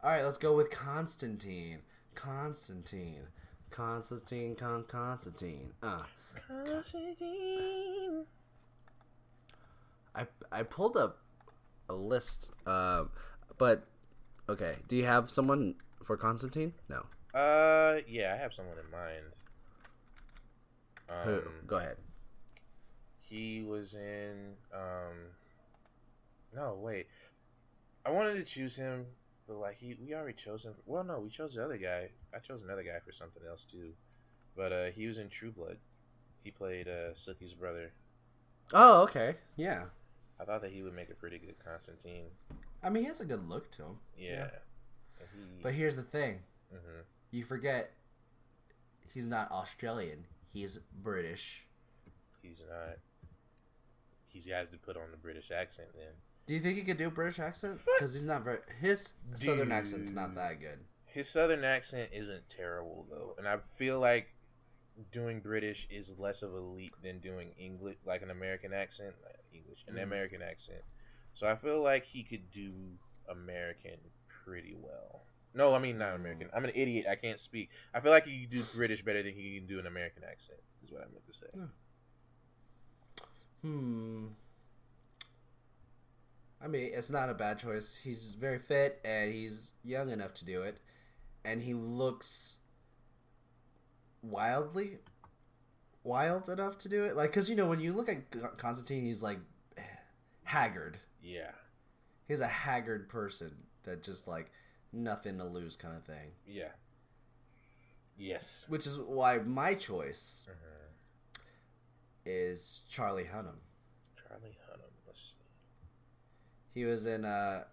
All 0.03 0.11
right, 0.11 0.23
let's 0.25 0.39
go 0.39 0.55
with 0.57 0.71
Constantine. 0.71 1.83
Constantine. 2.15 3.27
Constantine. 3.71 4.55
Con 4.57 4.85
Constantine. 4.85 5.73
Uh, 5.83 6.05
Constantine. 6.47 8.25
I 10.15 10.27
I 10.53 10.63
pulled 10.63 10.97
up 10.97 11.19
a 11.89 11.95
list. 11.95 12.51
Um, 12.67 13.11
but 13.59 13.87
okay. 14.49 14.77
Do 14.89 14.97
you 14.97 15.05
have 15.05 15.31
someone 15.31 15.75
for 16.05 16.17
Constantine? 16.17 16.75
No. 16.89 17.07
Uh, 17.39 18.01
yeah, 18.09 18.35
I 18.35 18.37
have 18.37 18.53
someone 18.55 18.77
in 18.79 18.91
mind. 18.91 19.25
Who? 21.25 21.37
Um, 21.39 21.53
Go 21.67 21.77
ahead. 21.77 21.97
He 23.31 23.63
was 23.63 23.95
in 23.95 24.55
um 24.75 25.31
No, 26.55 26.75
wait. 26.83 27.07
I 28.05 28.11
wanted 28.11 28.35
to 28.35 28.45
choose 28.45 28.75
him, 28.77 29.07
but 29.47 29.57
like 29.57 29.79
he 29.79 29.95
we 30.05 30.15
already 30.15 30.37
chose 30.37 30.65
him. 30.65 30.75
Well, 30.85 31.05
no, 31.05 31.21
we 31.21 31.31
chose 31.31 31.55
the 31.55 31.65
other 31.65 31.79
guy. 31.79 32.11
I 32.35 32.39
chose 32.41 32.63
another 32.63 32.83
guy 32.83 32.99
for 33.05 33.13
something 33.13 33.43
else 33.49 33.65
too. 33.71 33.93
But 34.57 34.73
uh 34.73 34.87
he 34.91 35.07
was 35.07 35.19
in 35.19 35.29
True 35.31 35.53
Blood. 35.53 35.79
He 36.43 36.51
played 36.51 36.89
uh 36.89 37.15
Sookie's 37.15 37.55
brother. 37.55 37.93
Oh, 38.73 39.03
okay. 39.05 39.37
Yeah. 39.57 39.85
I 40.41 40.45
thought 40.45 40.63
that 40.63 40.73
he 40.73 40.83
would 40.83 40.95
make 40.95 41.11
a 41.11 41.15
pretty 41.15 41.39
good 41.39 41.57
Constantine. 41.65 42.27
I 42.83 42.89
mean, 42.89 43.03
he 43.03 43.09
has 43.09 43.21
a 43.21 43.25
good 43.27 43.49
look 43.49 43.71
to 43.73 43.83
him. 43.83 43.99
Yeah. 44.19 44.31
Yeah. 45.19 45.27
He, 45.35 45.63
But 45.63 45.75
here's 45.75 45.97
the 45.97 46.03
thing: 46.03 46.41
Mhm. 46.75 47.03
you 47.31 47.45
forget 47.45 47.93
he's 49.13 49.27
not 49.29 49.51
Australian. 49.53 50.27
He's 50.53 50.79
British. 50.79 51.67
he's 52.43 52.61
not 52.69 52.97
he's 54.33 54.47
has 54.47 54.69
to 54.71 54.77
put 54.79 54.97
on 54.97 55.11
the 55.11 55.17
British 55.17 55.51
accent 55.51 55.89
then. 55.95 56.13
Do 56.47 56.55
you 56.55 56.61
think 56.61 56.77
he 56.79 56.83
could 56.85 56.97
do 56.97 57.09
a 57.09 57.11
British 57.11 57.39
accent? 57.39 57.81
Because 57.95 58.13
he's 58.15 58.25
not 58.25 58.43
very. 58.43 58.59
His 58.81 59.13
southern 59.35 59.71
accent's 59.73 60.11
not 60.11 60.35
that 60.35 60.61
good. 60.61 60.79
His 61.05 61.29
southern 61.29 61.65
accent 61.65 62.11
isn't 62.13 62.49
terrible 62.49 63.07
though, 63.11 63.35
and 63.39 63.47
I 63.47 63.59
feel 63.77 64.01
like 64.01 64.29
doing 65.13 65.41
British 65.41 65.87
is 65.91 66.13
less 66.19 66.43
of 66.43 66.53
a 66.53 66.61
leap 66.61 66.95
than 67.03 67.19
doing 67.21 67.53
English, 67.59 67.97
like 68.05 68.23
an 68.23 68.31
American 68.31 68.73
accent, 68.73 69.15
like 69.25 69.39
English, 69.53 69.85
an 69.89 69.95
Mhm. 69.95 70.03
American 70.03 70.43
accent. 70.43 70.83
So 71.35 71.47
I 71.47 71.57
feel 71.57 71.83
like 71.83 72.05
he 72.05 72.23
could 72.23 72.51
do 72.51 72.99
American 73.29 73.99
pretty 74.45 74.75
well. 74.75 75.25
No, 75.55 75.75
I 75.75 75.79
mean 75.79 75.99
not 75.99 76.15
American. 76.15 76.49
I'm 76.53 76.65
an 76.65 76.73
idiot. 76.75 77.07
I 77.09 77.17
can't 77.17 77.39
speak. 77.41 77.71
I 77.95 78.01
feel 78.01 78.13
like 78.13 78.25
he 78.25 78.43
could 78.43 78.51
do 78.51 78.65
British 78.75 79.03
better 79.03 79.23
than 79.23 79.33
he 79.35 79.59
can 79.59 79.67
do 79.67 79.79
an 79.79 79.87
American 79.87 80.23
accent. 80.25 80.61
Is 80.85 80.91
what 80.93 81.03
I 81.03 81.07
meant 81.07 81.27
to 81.27 81.35
say. 81.35 81.47
Hmm. 83.63 84.27
I 86.63 86.67
mean, 86.69 86.91
it's 86.93 87.11
not 87.11 87.31
a 87.31 87.35
bad 87.35 87.59
choice. 87.59 87.99
He's 88.03 88.35
very 88.35 88.59
fit 88.59 89.01
and 89.05 89.33
he's 89.33 89.73
young 89.83 90.11
enough 90.11 90.35
to 90.35 90.45
do 90.45 90.63
it, 90.63 90.79
and 91.45 91.63
he 91.63 91.73
looks 91.75 92.59
wildly 94.23 94.99
wild 96.05 96.49
enough 96.49 96.77
to 96.79 96.89
do 96.89 97.05
it. 97.05 97.17
Like, 97.17 97.33
cause 97.33 97.49
you 97.49 97.57
know 97.57 97.67
when 97.67 97.81
you 97.81 97.93
look 97.93 98.09
at 98.09 98.59
Constantine, 98.59 99.05
he's 99.05 99.23
like 99.23 99.39
haggard. 100.45 100.99
Yeah, 101.23 101.53
He's 102.29 102.41
a 102.41 102.47
haggard 102.49 103.09
person 103.09 103.53
that 103.85 104.03
just 104.03 104.27
like 104.29 104.51
nothing 104.93 105.39
to 105.39 105.45
lose 105.45 105.77
kind 105.77 105.97
of 105.97 106.05
thing. 106.05 106.33
yeah, 106.47 106.73
yes. 108.19 108.65
Which 108.69 108.87
is 108.87 108.99
why 108.99 109.39
my 109.39 109.75
choice 109.75 110.47
Mhm. 110.51 110.55
Is 112.25 112.83
Charlie 112.89 113.25
Hunnam. 113.25 113.59
Charlie 114.17 114.57
Hunnam. 114.69 114.91
Let's 115.07 115.21
see. 115.21 115.37
He 116.75 116.85
was 116.85 117.07
in 117.07 117.25
uh 117.25 117.65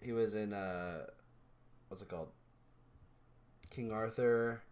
he 0.00 0.12
was 0.12 0.34
in 0.34 0.52
uh 0.52 1.06
what's 1.88 2.02
it 2.02 2.08
called? 2.08 2.28
King 3.70 3.90
Arthur 3.92 4.62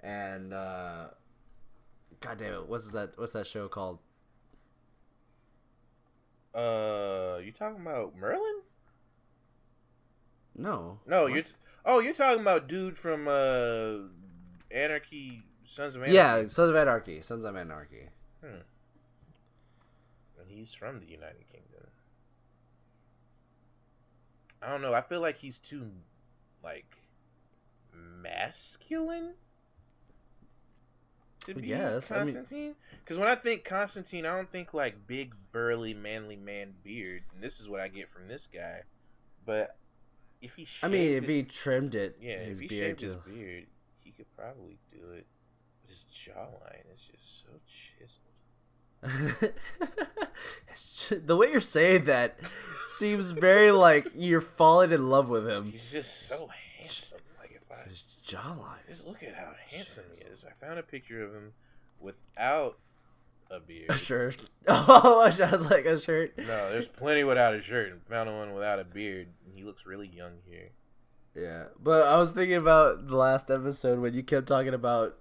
and 0.00 0.52
uh 0.52 1.08
God 2.20 2.38
damn 2.38 2.52
it, 2.54 2.68
what's 2.68 2.90
that 2.92 3.18
what's 3.18 3.32
that 3.32 3.46
show 3.46 3.68
called? 3.68 3.98
Uh, 6.54 7.38
you 7.44 7.52
talking 7.52 7.80
about 7.80 8.16
Merlin? 8.16 8.60
No. 10.56 10.98
No, 11.06 11.22
What? 11.24 11.32
you're. 11.32 11.42
T- 11.42 11.52
oh, 11.84 12.00
you're 12.00 12.12
talking 12.12 12.40
about 12.40 12.66
dude 12.68 12.98
from 12.98 13.28
uh, 13.28 14.08
Anarchy, 14.70 15.42
Sons 15.64 15.94
of 15.94 16.02
Anarchy. 16.02 16.16
Yeah, 16.16 16.48
Sons 16.48 16.70
of 16.70 16.76
Anarchy. 16.76 17.22
Sons 17.22 17.44
of 17.44 17.54
Anarchy. 17.56 18.08
Hmm. 18.40 18.60
And 20.40 20.48
he's 20.48 20.72
from 20.74 21.00
the 21.00 21.06
United 21.06 21.44
Kingdom. 21.52 21.86
I 24.62 24.70
don't 24.70 24.82
know. 24.82 24.92
I 24.94 25.00
feel 25.00 25.20
like 25.20 25.38
he's 25.38 25.58
too, 25.58 25.90
like, 26.62 26.96
masculine. 28.22 29.32
To 31.46 31.52
I 31.52 31.54
be 31.54 31.74
I 31.74 31.78
mean- 31.78 32.00
Constantine. 32.00 32.74
Because 33.02 33.18
when 33.18 33.28
I 33.28 33.34
think 33.34 33.64
Constantine, 33.64 34.26
I 34.26 34.36
don't 34.36 34.50
think 34.50 34.74
like 34.74 35.06
big, 35.06 35.34
burly, 35.52 35.94
manly 35.94 36.36
man 36.36 36.74
beard. 36.84 37.22
And 37.34 37.42
this 37.42 37.58
is 37.60 37.68
what 37.68 37.80
I 37.80 37.88
get 37.88 38.10
from 38.10 38.28
this 38.28 38.46
guy. 38.52 38.82
But 39.46 39.76
if 40.42 40.54
he, 40.54 40.68
I 40.82 40.88
mean, 40.88 41.12
if 41.12 41.26
he 41.26 41.42
trimmed 41.42 41.94
it, 41.94 42.18
yeah, 42.20 42.38
his 42.38 42.58
if 42.58 42.62
he 42.62 42.68
beard 42.68 43.00
shaved 43.00 43.00
his 43.00 43.14
beard, 43.26 43.66
he 44.04 44.10
could 44.12 44.26
probably 44.36 44.78
do 44.92 45.12
it. 45.12 45.26
But 45.80 45.88
his 45.88 46.04
jawline 46.12 46.94
is 46.94 47.00
just 47.10 47.40
so 47.40 47.48
chiseled. 47.66 48.29
It's 49.02 49.48
ju- 51.08 51.22
the 51.24 51.36
way 51.36 51.50
you're 51.50 51.60
saying 51.60 52.04
that 52.04 52.38
seems 52.86 53.30
very 53.32 53.70
like 53.70 54.08
you're 54.14 54.40
falling 54.40 54.92
in 54.92 55.08
love 55.08 55.28
with 55.28 55.48
him. 55.48 55.72
He's 55.72 55.90
just 55.90 56.28
so 56.28 56.48
handsome. 56.78 57.18
Like 57.40 57.52
if 57.54 57.62
I 57.70 57.88
His 57.88 58.04
jawline. 58.26 58.86
just 58.88 59.06
look 59.08 59.22
at 59.22 59.34
how 59.34 59.52
handsome 59.68 60.04
he 60.14 60.20
is. 60.32 60.44
I 60.44 60.52
found 60.64 60.78
a 60.78 60.82
picture 60.82 61.22
of 61.24 61.32
him 61.34 61.52
without 62.00 62.78
a 63.50 63.60
beard. 63.60 63.90
A 63.90 63.96
shirt. 63.96 64.36
Oh, 64.68 65.22
I 65.22 65.50
was 65.50 65.68
like 65.70 65.86
a 65.86 65.98
shirt. 65.98 66.36
No, 66.38 66.70
there's 66.70 66.86
plenty 66.86 67.24
without 67.24 67.54
a 67.54 67.62
shirt, 67.62 67.90
and 67.90 68.00
found 68.08 68.30
one 68.30 68.52
without 68.54 68.78
a 68.78 68.84
beard. 68.84 69.28
And 69.46 69.54
he 69.56 69.64
looks 69.64 69.84
really 69.86 70.06
young 70.06 70.32
here. 70.48 70.68
Yeah, 71.34 71.64
but 71.82 72.06
I 72.06 72.16
was 72.18 72.30
thinking 72.32 72.56
about 72.56 73.08
the 73.08 73.16
last 73.16 73.50
episode 73.50 73.98
when 73.98 74.14
you 74.14 74.22
kept 74.22 74.46
talking 74.46 74.74
about 74.74 75.16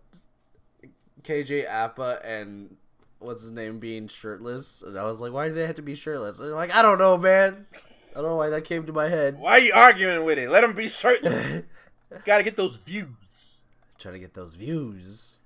KJ 1.23 1.67
Apa 1.69 2.19
and 2.23 2.75
what's 3.19 3.41
his 3.41 3.51
name 3.51 3.79
being 3.79 4.08
shirtless, 4.08 4.82
and 4.82 4.97
I 4.97 5.05
was 5.05 5.21
like, 5.21 5.32
why 5.32 5.47
do 5.47 5.53
they 5.53 5.65
have 5.65 5.75
to 5.75 5.82
be 5.82 5.95
shirtless? 5.95 6.39
And 6.39 6.49
they're 6.49 6.55
like, 6.55 6.73
I 6.73 6.82
don't 6.82 6.97
know, 6.97 7.17
man. 7.17 7.67
I 8.12 8.21
don't 8.21 8.29
know 8.29 8.36
why 8.36 8.49
that 8.49 8.63
came 8.63 8.86
to 8.86 8.93
my 8.93 9.08
head. 9.08 9.38
Why 9.38 9.51
are 9.51 9.60
you 9.60 9.73
arguing 9.73 10.23
with 10.25 10.39
it? 10.39 10.49
Let 10.49 10.63
him 10.63 10.73
be 10.73 10.89
certain. 10.89 11.65
Gotta 12.25 12.43
get 12.43 12.58
those 12.58 12.77
views. 12.77 13.62
Trying 13.99 14.15
to 14.15 14.19
get 14.19 14.34
those 14.34 14.55
views. 14.55 15.39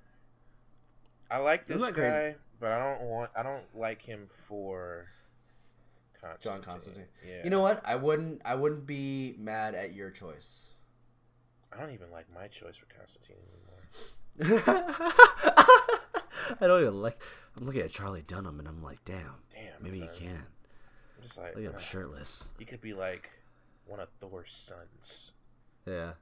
I 1.30 1.40
like 1.40 1.66
this 1.66 1.82
guy, 1.82 1.92
crazy? 1.92 2.36
but 2.60 2.72
I 2.72 2.80
don't 2.80 3.02
want. 3.02 3.32
I 3.36 3.44
don't 3.44 3.64
like 3.76 4.02
him 4.02 4.30
for 4.48 5.08
Constantine. 6.22 6.62
John 6.62 6.62
Constantine. 6.62 7.06
Yeah. 7.28 7.44
You 7.44 7.50
know 7.50 7.60
what? 7.60 7.82
I 7.84 7.96
wouldn't. 7.96 8.42
I 8.46 8.56
wouldn't 8.56 8.86
be 8.86 9.36
mad 9.40 9.74
at 9.74 9.94
your 9.94 10.12
choice. 10.12 10.76
I 11.74 11.80
don't 11.80 11.92
even 11.92 12.12
like 12.12 12.28
my 12.34 12.48
choice 12.48 12.78
for 12.78 12.86
Constantine 12.96 13.38
anymore. 14.38 14.86
I 16.62 16.68
don't 16.68 16.82
even 16.82 17.02
like. 17.02 17.22
I'm 17.58 17.66
looking 17.66 17.82
at 17.82 17.92
Charlie 17.92 18.22
Hunnam, 18.24 18.60
and 18.60 18.68
I'm 18.68 18.82
like, 18.82 19.04
damn, 19.06 19.36
Damn. 19.54 19.82
maybe 19.82 20.00
he 20.00 20.08
can. 20.18 20.46
I'm 21.18 21.24
just 21.24 21.38
like, 21.38 21.56
Look 21.56 21.64
at 21.64 21.70
him 21.70 21.72
nah. 21.74 21.78
shirtless. 21.78 22.54
he 22.58 22.66
could 22.66 22.82
be 22.82 22.94
like 22.94 23.30
one 23.86 24.00
of 24.00 24.10
Thor's 24.20 24.52
sons. 24.52 25.34
Yeah. 25.86 26.14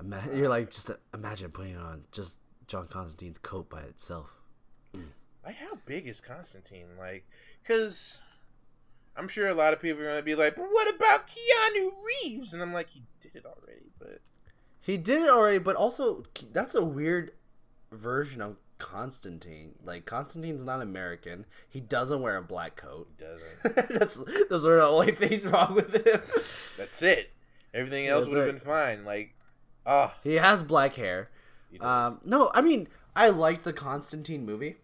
Ima- 0.00 0.28
you're 0.34 0.48
like 0.48 0.70
just 0.70 0.90
uh, 0.90 0.94
imagine 1.14 1.50
putting 1.50 1.76
on 1.76 2.04
just 2.12 2.38
John 2.66 2.86
Constantine's 2.88 3.38
coat 3.38 3.70
by 3.70 3.80
itself. 3.82 4.30
like 5.44 5.56
how 5.56 5.78
big 5.86 6.06
is 6.08 6.20
Constantine? 6.20 6.86
Like, 6.98 7.24
cause 7.66 8.18
I'm 9.16 9.28
sure 9.28 9.48
a 9.48 9.54
lot 9.54 9.72
of 9.72 9.80
people 9.80 10.02
are 10.02 10.06
gonna 10.06 10.22
be 10.22 10.34
like, 10.34 10.56
but 10.56 10.66
what 10.70 10.94
about 10.94 11.28
Keanu 11.28 11.90
Reeves? 12.24 12.52
And 12.52 12.62
I'm 12.62 12.72
like, 12.72 12.90
he 12.90 13.02
did 13.22 13.36
it 13.36 13.46
already, 13.46 13.86
but 13.98 14.20
He 14.80 14.98
did 14.98 15.22
it 15.22 15.30
already, 15.30 15.58
but 15.58 15.76
also 15.76 16.24
that's 16.52 16.74
a 16.74 16.84
weird 16.84 17.32
version 17.90 18.42
of 18.42 18.56
Constantine. 18.78 19.74
Like 19.84 20.04
Constantine's 20.04 20.64
not 20.64 20.80
American. 20.82 21.46
He 21.68 21.80
doesn't 21.80 22.20
wear 22.20 22.36
a 22.36 22.42
black 22.42 22.76
coat. 22.76 23.08
he 23.18 23.24
doesn't. 23.24 23.88
that's 23.98 24.16
those 24.48 24.66
are 24.66 24.76
the 24.76 24.86
only 24.86 25.12
things 25.12 25.46
wrong 25.46 25.74
with 25.74 25.94
him. 26.06 26.20
That's 26.76 27.02
it. 27.02 27.30
Everything 27.74 28.06
else 28.06 28.28
would 28.28 28.36
have 28.36 28.46
been 28.46 28.60
fine. 28.60 29.04
Like, 29.04 29.34
ah, 29.84 30.14
He 30.22 30.34
has 30.36 30.62
black 30.62 30.94
hair. 30.94 31.30
Um, 31.80 32.20
no, 32.24 32.50
I 32.54 32.60
mean 32.62 32.88
I 33.14 33.28
liked 33.30 33.64
the 33.64 33.72
Constantine 33.72 34.46
movie, 34.46 34.76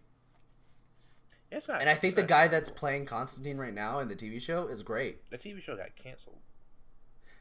it's 1.51 1.67
not. 1.67 1.81
and 1.81 1.89
I 1.89 1.95
think 1.95 2.15
the 2.15 2.23
guy 2.23 2.47
that's 2.47 2.69
playing 2.69 3.05
Constantine 3.05 3.57
right 3.57 3.73
now 3.73 3.99
in 3.99 4.09
the 4.09 4.15
TV 4.15 4.41
show 4.41 4.67
is 4.67 4.81
great. 4.83 5.29
the 5.29 5.37
TV 5.37 5.61
show 5.61 5.75
got 5.75 5.95
canceled. 5.95 6.37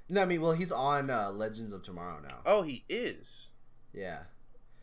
No, 0.09 0.23
I 0.23 0.25
mean, 0.27 0.41
well, 0.43 0.53
he's 0.53 0.73
on 0.73 1.09
uh, 1.11 1.31
Legends 1.31 1.73
of 1.73 1.83
Tomorrow 1.83 2.21
now. 2.23 2.41
Oh, 2.45 2.63
he 2.63 2.85
is. 2.89 3.47
Yeah, 3.95 4.21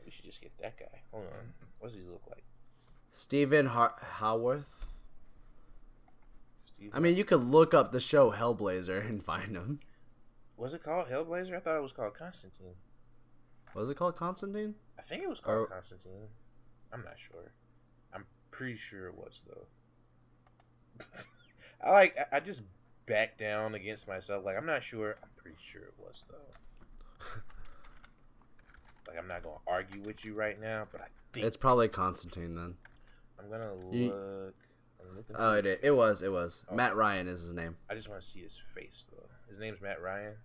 We 0.03 0.11
should 0.11 0.25
just 0.25 0.41
get 0.41 0.51
that 0.61 0.77
guy. 0.79 0.98
Hold 1.11 1.25
on. 1.25 1.53
What 1.79 1.89
does 1.91 1.97
he 1.97 2.03
look 2.05 2.23
like? 2.29 2.43
Stephen 3.11 3.67
Har- 3.67 3.95
Howarth. 4.19 4.87
Steve? 6.65 6.91
I 6.93 6.99
mean, 6.99 7.15
you 7.15 7.25
could 7.25 7.43
look 7.43 7.73
up 7.73 7.91
the 7.91 7.99
show 7.99 8.31
Hellblazer 8.31 9.05
and 9.07 9.23
find 9.23 9.55
him. 9.55 9.79
was 10.57 10.73
it 10.73 10.83
called 10.83 11.07
Hellblazer? 11.07 11.55
I 11.55 11.59
thought 11.59 11.77
it 11.77 11.81
was 11.81 11.91
called 11.93 12.13
Constantine. 12.13 12.75
Was 13.75 13.89
it 13.89 13.95
called, 13.97 14.15
Constantine? 14.15 14.75
I 14.97 15.03
think 15.03 15.23
it 15.23 15.29
was 15.29 15.39
called 15.39 15.57
Or- 15.57 15.67
Constantine. 15.67 16.27
I'm 16.91 17.03
not 17.03 17.15
sure. 17.17 17.51
I'm 18.13 18.25
pretty 18.51 18.77
sure 18.77 19.07
it 19.07 19.15
was 19.15 19.41
though. 19.47 21.05
I 21.83 21.91
like. 21.91 22.17
I- 22.17 22.37
I 22.37 22.39
just 22.39 22.61
back 23.05 23.37
down 23.37 23.75
against 23.75 24.07
myself. 24.07 24.43
Like 24.43 24.57
I'm 24.57 24.65
not 24.65 24.83
sure. 24.83 25.15
I'm 25.21 25.29
pretty 25.37 25.57
sure 25.71 25.83
it 25.83 25.93
was 25.97 26.25
though. 26.29 27.25
like 29.07 29.17
I'm 29.17 29.27
not 29.27 29.43
gonna 29.43 29.55
argue 29.67 30.01
with 30.01 30.23
you 30.25 30.33
right 30.33 30.59
now, 30.59 30.87
but 30.91 31.01
I 31.01 31.05
think 31.33 31.45
It's 31.45 31.57
probably 31.57 31.87
Constantine 31.87 32.55
then. 32.55 32.75
I'm 33.39 33.49
gonna 33.49 33.73
You- 33.91 34.09
look. 34.11 34.55
Oh, 35.35 35.59
through- 35.61 35.71
it 35.71 35.79
it 35.83 35.91
was 35.91 36.21
it 36.21 36.31
was 36.31 36.63
Oh. 36.69 36.75
Matt 36.75 36.95
Ryan 36.95 37.27
is 37.27 37.41
his 37.41 37.53
name. 37.53 37.77
I 37.89 37.95
just 37.95 38.07
want 38.09 38.21
to 38.21 38.27
see 38.27 38.41
his 38.41 38.59
face 38.75 39.05
though. 39.11 39.27
His 39.49 39.59
name's 39.59 39.81
Matt 39.81 40.01
Ryan. 40.01 40.35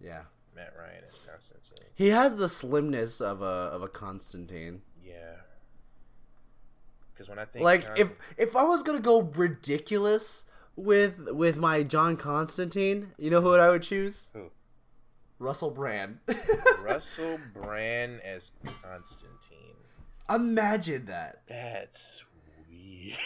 Yeah, 0.00 0.22
Matt 0.54 0.74
Ryan 0.76 1.04
is 1.04 1.18
Constantine. 1.28 1.86
he 1.94 2.08
has 2.08 2.36
the 2.36 2.48
slimness 2.48 3.20
of 3.20 3.42
a 3.42 3.44
of 3.44 3.82
a 3.82 3.88
Constantine. 3.88 4.82
Yeah. 5.02 5.36
Because 7.12 7.28
when 7.28 7.38
I 7.38 7.44
think 7.44 7.64
Like 7.64 7.86
if 7.96 8.12
if 8.36 8.56
I 8.56 8.62
was 8.64 8.82
gonna 8.82 9.00
go 9.00 9.22
ridiculous 9.22 10.44
with 10.76 11.18
with 11.30 11.58
my 11.58 11.82
John 11.82 12.16
Constantine, 12.16 13.12
you 13.18 13.30
know 13.30 13.40
who 13.40 13.54
I 13.54 13.68
would 13.68 13.82
choose? 13.82 14.30
Who? 14.34 14.50
Russell 15.38 15.70
Brand. 15.70 16.18
Russell 16.82 17.38
Brand 17.54 18.20
as 18.22 18.52
Constantine. 18.64 19.76
Imagine 20.28 21.06
that. 21.06 21.42
That's 21.48 22.24
weird. 22.70 23.18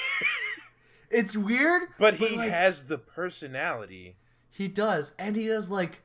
It's 1.10 1.36
weird, 1.36 1.88
but 1.98 2.14
he 2.14 2.36
like, 2.36 2.50
has 2.50 2.84
the 2.84 2.96
personality. 2.96 4.16
He 4.50 4.66
does, 4.68 5.14
and 5.18 5.36
he 5.36 5.46
does 5.46 5.68
like 5.68 6.02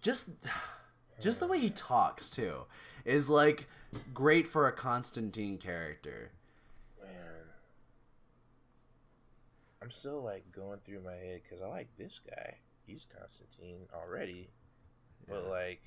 just 0.00 0.30
just 1.20 1.40
the 1.40 1.46
way 1.46 1.58
he 1.58 1.70
talks 1.70 2.30
too 2.30 2.64
is 3.04 3.28
like 3.28 3.68
great 4.12 4.48
for 4.48 4.68
a 4.68 4.72
Constantine 4.72 5.58
character. 5.58 6.30
Man. 7.02 7.12
I'm 9.82 9.90
still 9.90 10.22
like 10.22 10.50
going 10.52 10.78
through 10.84 11.02
my 11.02 11.14
head 11.14 11.42
because 11.42 11.62
I 11.62 11.68
like 11.68 11.88
this 11.98 12.20
guy. 12.28 12.56
He's 12.86 13.06
Constantine 13.18 13.86
already. 13.94 14.50
But 15.28 15.42
Yeah. 15.44 15.50
like, 15.50 15.82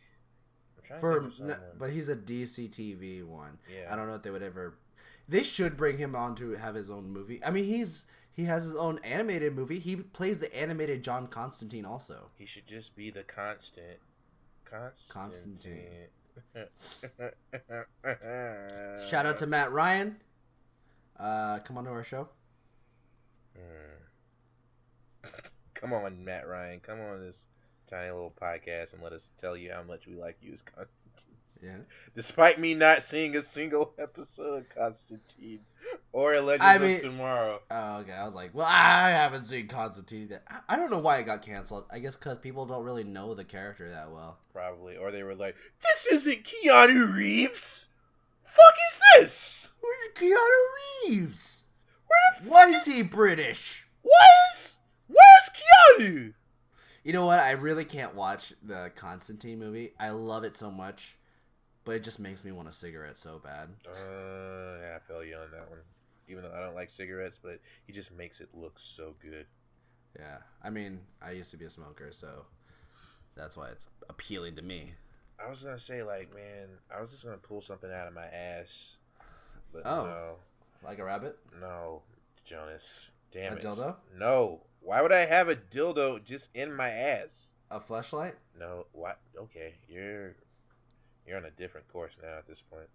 I'm 0.77 0.83
trying 0.83 0.99
For 0.99 1.19
to 1.19 1.29
think 1.29 1.49
of 1.51 1.79
but 1.79 1.91
he's 1.91 2.09
a 2.09 2.15
DC 2.15 2.67
TV 2.69 3.23
one. 3.23 3.59
Yeah. 3.71 3.91
I 3.91 3.95
don't 3.95 4.07
know 4.07 4.15
if 4.15 4.23
they 4.23 4.31
would 4.31 4.43
ever. 4.43 4.77
They 5.27 5.43
should 5.43 5.75
bring 5.77 5.97
him 5.97 6.15
on 6.15 6.35
to 6.35 6.51
have 6.51 6.75
his 6.75 6.89
own 6.89 7.09
movie. 7.11 7.43
I 7.43 7.51
mean, 7.51 7.65
he's 7.65 8.05
he 8.31 8.45
has 8.45 8.63
his 8.65 8.75
own 8.75 8.99
animated 9.03 9.55
movie. 9.55 9.79
He 9.79 9.95
plays 9.97 10.37
the 10.37 10.55
animated 10.55 11.03
John 11.03 11.27
Constantine 11.27 11.85
also. 11.85 12.29
He 12.35 12.45
should 12.45 12.67
just 12.67 12.95
be 12.95 13.09
the 13.09 13.23
constant. 13.23 13.99
Constantine. 15.09 16.07
Shout 19.09 19.25
out 19.25 19.37
to 19.37 19.47
Matt 19.47 19.71
Ryan. 19.71 20.17
Uh, 21.19 21.59
come 21.59 21.77
on 21.77 21.85
to 21.85 21.89
our 21.89 22.03
show. 22.03 22.29
Hmm. 23.55 23.61
Come 25.79 25.93
on, 25.93 26.23
Matt 26.23 26.47
Ryan. 26.47 26.79
Come 26.79 26.99
on 26.99 27.21
this 27.25 27.45
tiny 27.89 28.11
little 28.11 28.33
podcast 28.41 28.93
and 28.93 29.01
let 29.01 29.13
us 29.13 29.29
tell 29.39 29.55
you 29.55 29.71
how 29.71 29.83
much 29.83 30.07
we 30.07 30.15
like 30.15 30.37
you 30.41 30.53
as 30.53 30.61
Constantine. 30.61 30.93
Yeah. 31.63 31.77
Despite 32.15 32.59
me 32.59 32.73
not 32.75 33.03
seeing 33.03 33.35
a 33.35 33.43
single 33.43 33.93
episode 33.99 34.57
of 34.59 34.69
Constantine 34.75 35.61
or 36.11 36.33
Legends 36.35 36.65
I 36.65 36.77
mean- 36.77 36.95
of 36.97 37.01
Tomorrow. 37.01 37.61
Oh, 37.71 37.97
okay. 37.99 38.11
I 38.11 38.25
was 38.25 38.35
like, 38.35 38.53
well, 38.53 38.67
I 38.69 39.09
haven't 39.09 39.45
seen 39.45 39.67
Constantine. 39.67 40.27
yet. 40.31 40.43
I- 40.69 40.75
don't 40.75 40.91
know 40.91 40.99
why 40.99 41.17
it 41.17 41.25
got 41.25 41.41
canceled. 41.41 41.85
I 41.91 41.99
guess 41.99 42.15
because 42.15 42.37
people 42.37 42.65
don't 42.65 42.83
really 42.83 43.03
know 43.03 43.33
the 43.33 43.43
character 43.45 43.89
that 43.89 44.11
well. 44.11 44.37
Probably. 44.53 44.97
Or 44.97 45.11
they 45.11 45.23
were 45.23 45.35
like, 45.35 45.55
this 45.83 46.05
isn't 46.13 46.43
Keanu 46.43 47.13
Reeves! 47.15 47.87
Fuck 48.43 48.73
is 48.91 48.99
this? 49.15 49.67
Where's 49.81 50.13
Keanu 50.31 51.09
Reeves? 51.09 51.63
Where 52.07 52.43
the 52.43 52.49
Why 52.49 52.69
is 52.69 52.85
he 52.85 53.01
British? 53.03 53.85
Where's, 54.03 54.56
where's 55.97 56.33
You 57.03 57.13
know 57.13 57.25
what? 57.25 57.39
I 57.39 57.51
really 57.51 57.85
can't 57.85 58.15
watch 58.15 58.53
the 58.63 58.91
Constantine 58.95 59.59
movie. 59.59 59.93
I 59.99 60.09
love 60.09 60.43
it 60.43 60.55
so 60.55 60.71
much, 60.71 61.17
but 61.85 61.95
it 61.95 62.03
just 62.03 62.19
makes 62.19 62.43
me 62.43 62.51
want 62.51 62.67
a 62.67 62.71
cigarette 62.73 63.17
so 63.17 63.39
bad. 63.43 63.69
Uh, 63.85 64.77
yeah, 64.81 64.97
I 64.97 64.99
feel 65.07 65.23
you 65.23 65.35
on 65.35 65.51
that 65.51 65.69
one. 65.69 65.79
Even 66.29 66.43
though 66.43 66.51
I 66.53 66.59
don't 66.59 66.75
like 66.75 66.89
cigarettes, 66.89 67.39
but 67.41 67.59
he 67.85 67.93
just 67.93 68.11
makes 68.11 68.41
it 68.41 68.49
look 68.53 68.77
so 68.77 69.15
good. 69.21 69.45
Yeah. 70.19 70.37
I 70.63 70.69
mean, 70.69 70.99
I 71.21 71.31
used 71.31 71.51
to 71.51 71.57
be 71.57 71.65
a 71.65 71.69
smoker, 71.69 72.09
so 72.11 72.45
that's 73.35 73.55
why 73.55 73.69
it's 73.69 73.87
appealing 74.09 74.55
to 74.57 74.61
me. 74.61 74.93
I 75.43 75.49
was 75.49 75.61
gonna 75.61 75.79
say 75.79 76.03
like, 76.03 76.33
man, 76.33 76.67
I 76.93 76.99
was 76.99 77.11
just 77.11 77.23
gonna 77.23 77.37
pull 77.37 77.61
something 77.61 77.91
out 77.91 78.07
of 78.07 78.13
my 78.13 78.25
ass, 78.25 78.97
but 79.71 79.85
Oh. 79.85 80.35
Like 80.83 80.99
a 80.99 81.03
rabbit? 81.03 81.37
no, 81.59 81.67
no, 81.67 82.01
Jonas, 82.45 83.05
damn 83.31 83.53
A 83.53 83.55
it, 83.55 83.61
dildo? 83.63 83.95
No, 84.17 84.61
why 84.87 85.01
would 85.01 85.11
I 85.11 85.25
have 85.25 85.49
a 85.49 85.55
dildo 85.57 86.23
just 86.23 86.47
in 86.53 86.73
my 86.73 86.89
ass? 86.89 87.47
A 87.69 87.81
flashlight? 87.81 88.35
No, 88.57 88.85
what? 88.93 89.19
Okay, 89.37 89.73
you're 89.89 90.33
you're 91.27 91.35
on 91.35 91.43
a 91.43 91.51
different 91.51 91.89
course 91.91 92.13
now 92.23 92.37
at 92.37 92.47
this 92.47 92.61
point. 92.61 92.87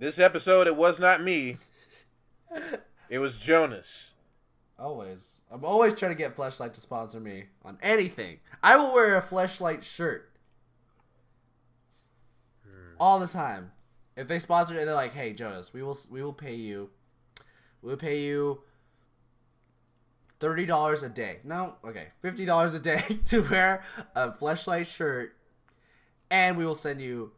This 0.00 0.18
episode, 0.18 0.66
it 0.66 0.74
was 0.76 0.98
not 0.98 1.22
me. 1.22 1.56
It 3.08 3.18
was 3.18 3.36
Jonas. 3.36 4.12
Always. 4.78 5.42
I'm 5.50 5.64
always 5.66 5.94
trying 5.94 6.12
to 6.12 6.16
get 6.16 6.34
Fleshlight 6.34 6.72
to 6.72 6.80
sponsor 6.80 7.20
me 7.20 7.44
on 7.62 7.76
anything. 7.82 8.38
I 8.62 8.76
will 8.76 8.92
wear 8.94 9.16
a 9.16 9.22
Fleshlight 9.22 9.82
shirt 9.82 10.30
Hmm. 12.64 12.94
all 12.98 13.18
the 13.20 13.26
time. 13.26 13.72
If 14.16 14.28
they 14.28 14.38
sponsor 14.38 14.74
it, 14.78 14.86
they're 14.86 14.94
like, 14.94 15.12
"Hey, 15.12 15.34
Jonas, 15.34 15.74
we 15.74 15.82
will 15.82 15.96
we 16.10 16.22
will 16.22 16.32
pay 16.32 16.54
you. 16.54 16.88
We'll 17.82 17.96
pay 17.98 18.22
you 18.22 18.62
thirty 20.42 20.66
dollars 20.66 21.02
a 21.04 21.08
day. 21.08 21.38
No, 21.44 21.76
okay, 21.84 22.08
fifty 22.20 22.44
dollars 22.44 22.74
a 22.74 22.80
day 22.80 23.00
to 23.26 23.42
wear 23.42 23.84
a 24.16 24.32
Fleshlight 24.32 24.86
shirt, 24.86 25.36
and 26.30 26.58
we 26.58 26.66
will 26.66 26.74
send 26.74 27.00
you 27.00 27.32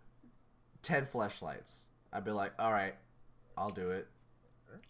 ten 0.83 1.07
Fleshlights." 1.07 1.85
I'd 2.13 2.25
be 2.25 2.31
like, 2.31 2.53
"All 2.59 2.73
right, 2.73 2.95
I'll 3.59 3.71
do 3.71 3.91
it. 3.91 4.09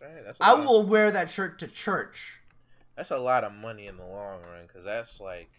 Okay, 0.00 0.22
I 0.40 0.54
will 0.54 0.84
wear 0.86 1.10
that 1.10 1.28
shirt 1.28 1.58
to 1.58 1.66
church." 1.66 2.40
That's 2.96 3.10
a 3.10 3.18
lot 3.18 3.42
of 3.42 3.52
money 3.52 3.88
in 3.88 3.96
the 3.96 4.06
long 4.06 4.40
run, 4.42 4.68
cause 4.72 4.84
that's 4.84 5.18
like 5.18 5.50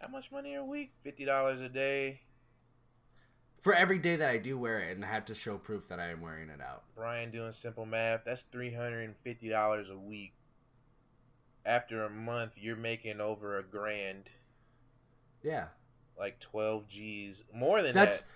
how 0.00 0.08
much 0.08 0.30
money 0.30 0.54
a 0.54 0.64
week? 0.64 0.92
Fifty 1.02 1.24
dollars 1.24 1.60
a 1.60 1.68
day. 1.68 2.20
for 3.60 3.74
every 3.74 3.98
day 3.98 4.14
that 4.14 4.30
I 4.30 4.38
do 4.38 4.56
wear 4.56 4.78
it 4.78 4.94
and 4.94 5.04
I 5.04 5.08
have 5.08 5.24
to 5.24 5.34
show 5.34 5.58
proof 5.58 5.88
that 5.88 5.98
I 5.98 6.10
am 6.10 6.20
wearing 6.20 6.50
it 6.50 6.60
out. 6.60 6.84
Brian 6.94 7.32
doing 7.32 7.52
simple 7.52 7.84
math. 7.84 8.20
That's 8.24 8.42
three 8.52 8.72
hundred 8.72 9.00
and 9.02 9.16
fifty 9.24 9.48
dollars 9.48 9.88
a 9.90 9.98
week. 9.98 10.34
After 11.68 12.02
a 12.02 12.08
month, 12.10 12.52
you're 12.56 12.76
making 12.76 13.20
over 13.20 13.58
a 13.58 13.62
grand, 13.62 14.24
Yeah. 15.42 15.66
like 16.18 16.40
twelve 16.40 16.88
G's, 16.88 17.42
more 17.54 17.82
than 17.82 17.94
That's 17.94 18.22
that. 18.22 18.28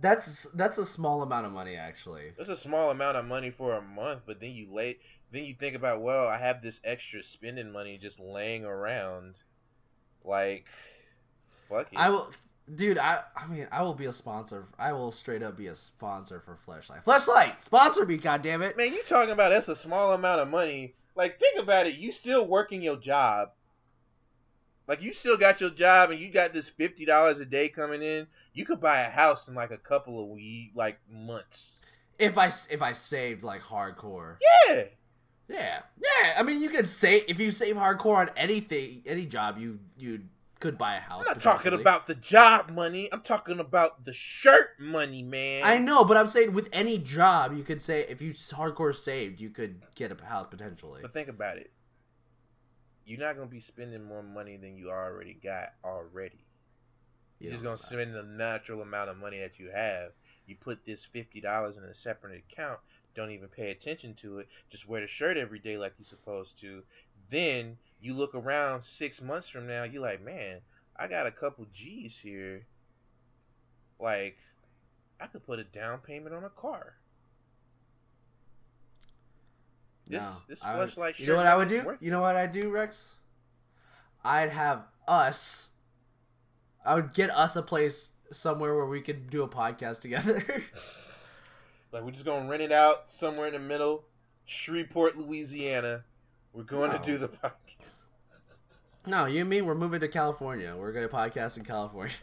that's 0.00 0.44
that's 0.50 0.78
a 0.78 0.84
small 0.84 1.22
amount 1.22 1.46
of 1.46 1.52
money 1.52 1.76
actually. 1.76 2.32
That's 2.36 2.50
a 2.50 2.56
small 2.56 2.90
amount 2.90 3.16
of 3.16 3.24
money 3.24 3.50
for 3.50 3.76
a 3.76 3.82
month, 3.82 4.22
but 4.26 4.40
then 4.40 4.50
you 4.50 4.66
lay, 4.72 4.98
then 5.30 5.44
you 5.44 5.54
think 5.54 5.76
about, 5.76 6.02
well, 6.02 6.26
I 6.26 6.38
have 6.38 6.60
this 6.60 6.80
extra 6.82 7.22
spending 7.22 7.70
money 7.70 7.98
just 7.98 8.18
laying 8.18 8.64
around, 8.64 9.36
like, 10.24 10.66
fuck 11.68 11.86
it. 11.92 11.96
I 11.98 12.10
will 12.10 12.32
Dude, 12.74 12.98
I 12.98 13.20
I 13.36 13.46
mean, 13.46 13.66
I 13.70 13.82
will 13.82 13.94
be 13.94 14.06
a 14.06 14.12
sponsor. 14.12 14.66
I 14.78 14.92
will 14.92 15.10
straight 15.10 15.42
up 15.42 15.56
be 15.56 15.66
a 15.68 15.74
sponsor 15.74 16.40
for 16.40 16.56
Fleshlight. 16.66 17.04
Fleshlight, 17.04 17.60
sponsor 17.60 18.04
me, 18.06 18.16
god 18.16 18.42
damn 18.42 18.60
goddammit. 18.60 18.76
Man, 18.76 18.92
you 18.92 19.02
talking 19.08 19.32
about 19.32 19.50
that's 19.50 19.68
a 19.68 19.76
small 19.76 20.12
amount 20.12 20.40
of 20.40 20.48
money. 20.48 20.94
Like, 21.14 21.38
think 21.38 21.58
about 21.58 21.86
it. 21.86 21.96
You 21.96 22.12
still 22.12 22.46
working 22.46 22.82
your 22.82 22.96
job. 22.96 23.50
Like, 24.88 25.02
you 25.02 25.12
still 25.12 25.36
got 25.36 25.60
your 25.60 25.70
job 25.70 26.10
and 26.10 26.20
you 26.20 26.30
got 26.30 26.52
this 26.52 26.70
$50 26.70 27.40
a 27.40 27.44
day 27.44 27.68
coming 27.68 28.02
in. 28.02 28.26
You 28.54 28.64
could 28.64 28.80
buy 28.80 29.00
a 29.00 29.10
house 29.10 29.48
in 29.48 29.54
like 29.54 29.70
a 29.70 29.78
couple 29.78 30.22
of 30.22 30.28
week, 30.28 30.72
like 30.74 30.98
months. 31.10 31.78
If 32.18 32.36
I 32.36 32.46
if 32.46 32.82
I 32.82 32.92
saved 32.92 33.42
like 33.42 33.62
hardcore. 33.62 34.36
Yeah. 34.68 34.84
Yeah. 35.48 35.80
Yeah, 35.96 36.34
I 36.38 36.42
mean, 36.42 36.62
you 36.62 36.68
could 36.68 36.86
save 36.86 37.24
if 37.28 37.40
you 37.40 37.50
save 37.50 37.76
hardcore 37.76 38.16
on 38.16 38.30
anything, 38.36 39.02
any 39.06 39.26
job, 39.26 39.58
you 39.58 39.80
you 39.96 40.20
could 40.62 40.78
buy 40.78 40.94
a 40.94 41.00
house. 41.00 41.26
I'm 41.26 41.34
not 41.34 41.42
talking 41.42 41.72
about 41.72 42.06
the 42.06 42.14
job 42.14 42.70
money. 42.70 43.08
I'm 43.12 43.22
talking 43.22 43.58
about 43.58 44.04
the 44.04 44.12
shirt 44.12 44.78
money, 44.78 45.20
man. 45.20 45.62
I 45.64 45.78
know, 45.78 46.04
but 46.04 46.16
I'm 46.16 46.28
saying 46.28 46.52
with 46.52 46.68
any 46.72 46.98
job, 46.98 47.56
you 47.56 47.64
could 47.64 47.82
say 47.82 48.06
if 48.08 48.22
you 48.22 48.32
hardcore 48.32 48.94
saved, 48.94 49.40
you 49.40 49.50
could 49.50 49.82
get 49.96 50.12
a 50.12 50.24
house 50.24 50.46
potentially. 50.48 51.00
But 51.02 51.12
think 51.12 51.28
about 51.28 51.58
it. 51.58 51.72
You're 53.04 53.18
not 53.18 53.34
gonna 53.34 53.48
be 53.48 53.60
spending 53.60 54.04
more 54.04 54.22
money 54.22 54.56
than 54.56 54.76
you 54.76 54.90
already 54.90 55.36
got 55.42 55.72
already. 55.84 56.44
You 57.40 57.48
You're 57.48 57.52
just 57.54 57.64
gonna 57.64 57.76
spend 57.76 58.14
the 58.14 58.22
natural 58.22 58.82
amount 58.82 59.10
of 59.10 59.16
money 59.16 59.40
that 59.40 59.58
you 59.58 59.70
have. 59.74 60.12
You 60.46 60.54
put 60.54 60.86
this 60.86 61.04
fifty 61.04 61.40
dollars 61.40 61.76
in 61.76 61.82
a 61.82 61.94
separate 61.94 62.40
account. 62.48 62.78
Don't 63.16 63.32
even 63.32 63.48
pay 63.48 63.72
attention 63.72 64.14
to 64.14 64.38
it. 64.38 64.48
Just 64.70 64.88
wear 64.88 65.00
the 65.00 65.08
shirt 65.08 65.36
every 65.36 65.58
day 65.58 65.76
like 65.76 65.94
you're 65.98 66.06
supposed 66.06 66.60
to. 66.60 66.84
Then 67.30 67.78
you 68.02 68.12
look 68.14 68.34
around 68.34 68.82
six 68.84 69.22
months 69.22 69.48
from 69.48 69.66
now. 69.66 69.84
You're 69.84 70.02
like, 70.02 70.22
man, 70.22 70.58
I 70.98 71.06
got 71.06 71.26
a 71.26 71.30
couple 71.30 71.66
G's 71.72 72.18
here. 72.20 72.66
Like, 74.00 74.36
I 75.20 75.26
could 75.28 75.46
put 75.46 75.58
a 75.60 75.64
down 75.64 75.98
payment 76.00 76.34
on 76.34 76.44
a 76.44 76.50
car. 76.50 76.96
This 80.06 80.20
No, 80.20 80.32
this 80.48 80.58
flashlight. 80.60 81.18
You 81.20 81.28
know 81.28 81.36
what 81.36 81.46
I 81.46 81.56
would 81.56 81.68
do? 81.68 81.96
You 82.00 82.10
know 82.10 82.20
what 82.20 82.36
I'd 82.36 82.52
do, 82.52 82.70
Rex? 82.70 83.14
I'd 84.24 84.50
have 84.50 84.84
us. 85.06 85.70
I 86.84 86.96
would 86.96 87.14
get 87.14 87.30
us 87.30 87.54
a 87.54 87.62
place 87.62 88.12
somewhere 88.32 88.74
where 88.74 88.86
we 88.86 89.00
could 89.00 89.30
do 89.30 89.42
a 89.42 89.48
podcast 89.48 90.00
together. 90.00 90.44
Like 91.92 92.04
we're 92.04 92.10
just 92.12 92.24
gonna 92.24 92.48
rent 92.48 92.62
it 92.62 92.72
out 92.72 93.12
somewhere 93.12 93.48
in 93.48 93.52
the 93.52 93.58
middle, 93.58 94.04
Shreveport, 94.46 95.18
Louisiana. 95.18 96.04
We're 96.54 96.62
going 96.62 96.90
No. 96.90 96.96
to 96.96 97.04
do 97.04 97.18
the 97.18 97.28
podcast. 97.28 97.50
No, 99.06 99.26
you 99.26 99.40
and 99.40 99.50
me, 99.50 99.62
we're 99.62 99.74
moving 99.74 100.00
to 100.00 100.08
California. 100.08 100.74
We're 100.78 100.92
gonna 100.92 101.08
podcast 101.08 101.56
in 101.58 101.64
California, 101.64 102.14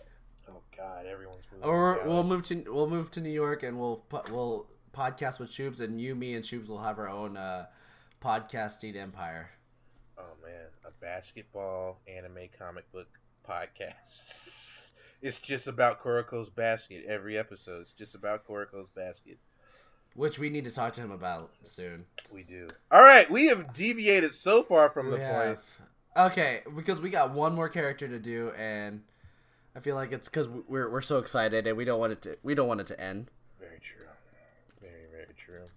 Oh 0.48 0.62
God, 0.76 1.06
everyone's 1.06 1.44
moving. 1.52 1.68
or 1.70 2.00
to 2.02 2.08
we'll 2.10 2.24
move 2.24 2.44
to 2.44 2.64
we'll 2.68 2.90
move 2.90 3.12
to 3.12 3.22
New 3.22 3.30
York 3.30 3.64
and 3.64 3.78
we'll 3.80 4.04
we'll 4.32 4.68
podcast 4.94 5.40
with 5.40 5.52
Shoobs, 5.52 5.82
and 5.82 6.00
you, 6.00 6.16
me, 6.16 6.34
and 6.36 6.44
Shoobs 6.44 6.68
will 6.68 6.80
have 6.80 6.98
our 6.98 7.10
own 7.10 7.36
uh, 7.38 7.66
podcasting 8.22 8.96
empire. 8.96 9.50
Oh 10.18 10.24
man, 10.44 10.68
a 10.86 10.92
basketball 11.02 12.00
anime 12.08 12.48
comic 12.58 12.90
book 12.92 13.08
podcast. 13.48 14.46
It's 15.22 15.38
just 15.38 15.68
about 15.68 16.02
Kuroko's 16.02 16.50
basket. 16.50 17.04
Every 17.06 17.38
episode, 17.38 17.82
it's 17.82 17.92
just 17.92 18.16
about 18.16 18.48
Kuroko's 18.48 18.88
basket. 18.88 19.38
Which 20.16 20.40
we 20.40 20.50
need 20.50 20.64
to 20.64 20.72
talk 20.72 20.94
to 20.94 21.02
him 21.02 21.12
about 21.12 21.52
soon. 21.64 22.06
We 22.32 22.44
do. 22.44 22.70
All 22.90 23.02
right, 23.02 23.30
we 23.30 23.48
have 23.48 23.74
deviated 23.74 24.34
so 24.34 24.64
far 24.64 24.90
from 24.90 25.10
the 25.12 25.18
We 25.18 25.24
point. 25.24 25.60
Okay, 26.18 26.62
because 26.76 27.00
we 27.00 27.10
got 27.10 27.32
one 27.32 27.54
more 27.54 27.70
character 27.70 28.08
to 28.08 28.20
do, 28.20 28.52
and 28.58 29.02
I 29.76 29.80
feel 29.80 29.96
like 29.96 30.12
it's 30.12 30.28
because 30.28 30.48
we're 30.50 30.90
we're 30.90 31.02
so 31.02 31.20
excited, 31.20 31.68
and 31.68 31.78
we 31.78 31.86
don't 31.86 32.00
want 32.00 32.14
it 32.14 32.22
to 32.24 32.38
we 32.44 32.56
don't 32.56 32.68
want 32.68 32.82
it 32.82 32.88
to 32.88 33.00
end. 33.00 33.30
Very 33.60 33.80
true. 33.80 34.06
Very 34.82 35.06
very 35.12 35.34
true. 35.38 35.70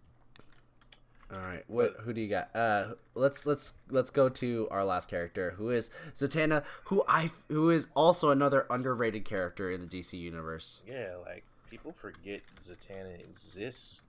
All 1.33 1.39
right, 1.39 1.65
what 1.67 1.97
who 2.03 2.13
do 2.13 2.21
you 2.21 2.29
got? 2.29 2.55
Uh, 2.55 2.95
let's 3.15 3.47
let's 3.47 3.75
let's 3.91 4.11
go 4.11 4.29
to 4.29 4.69
our 4.71 4.85
last 4.85 5.09
character, 5.09 5.55
who 5.57 5.71
is 5.71 5.91
Zatanna, 6.15 6.65
who 6.85 7.05
I 7.07 7.31
who 7.49 7.71
is 7.71 7.89
also 7.95 8.31
another 8.31 8.67
underrated 8.71 9.25
character 9.25 9.71
in 9.71 9.81
the 9.81 9.87
DC 9.87 10.19
universe. 10.19 10.83
Yeah, 10.87 11.15
like 11.25 11.45
people 11.71 11.93
forget 11.93 12.41
Zatanna 12.67 13.21
exists, 13.21 14.01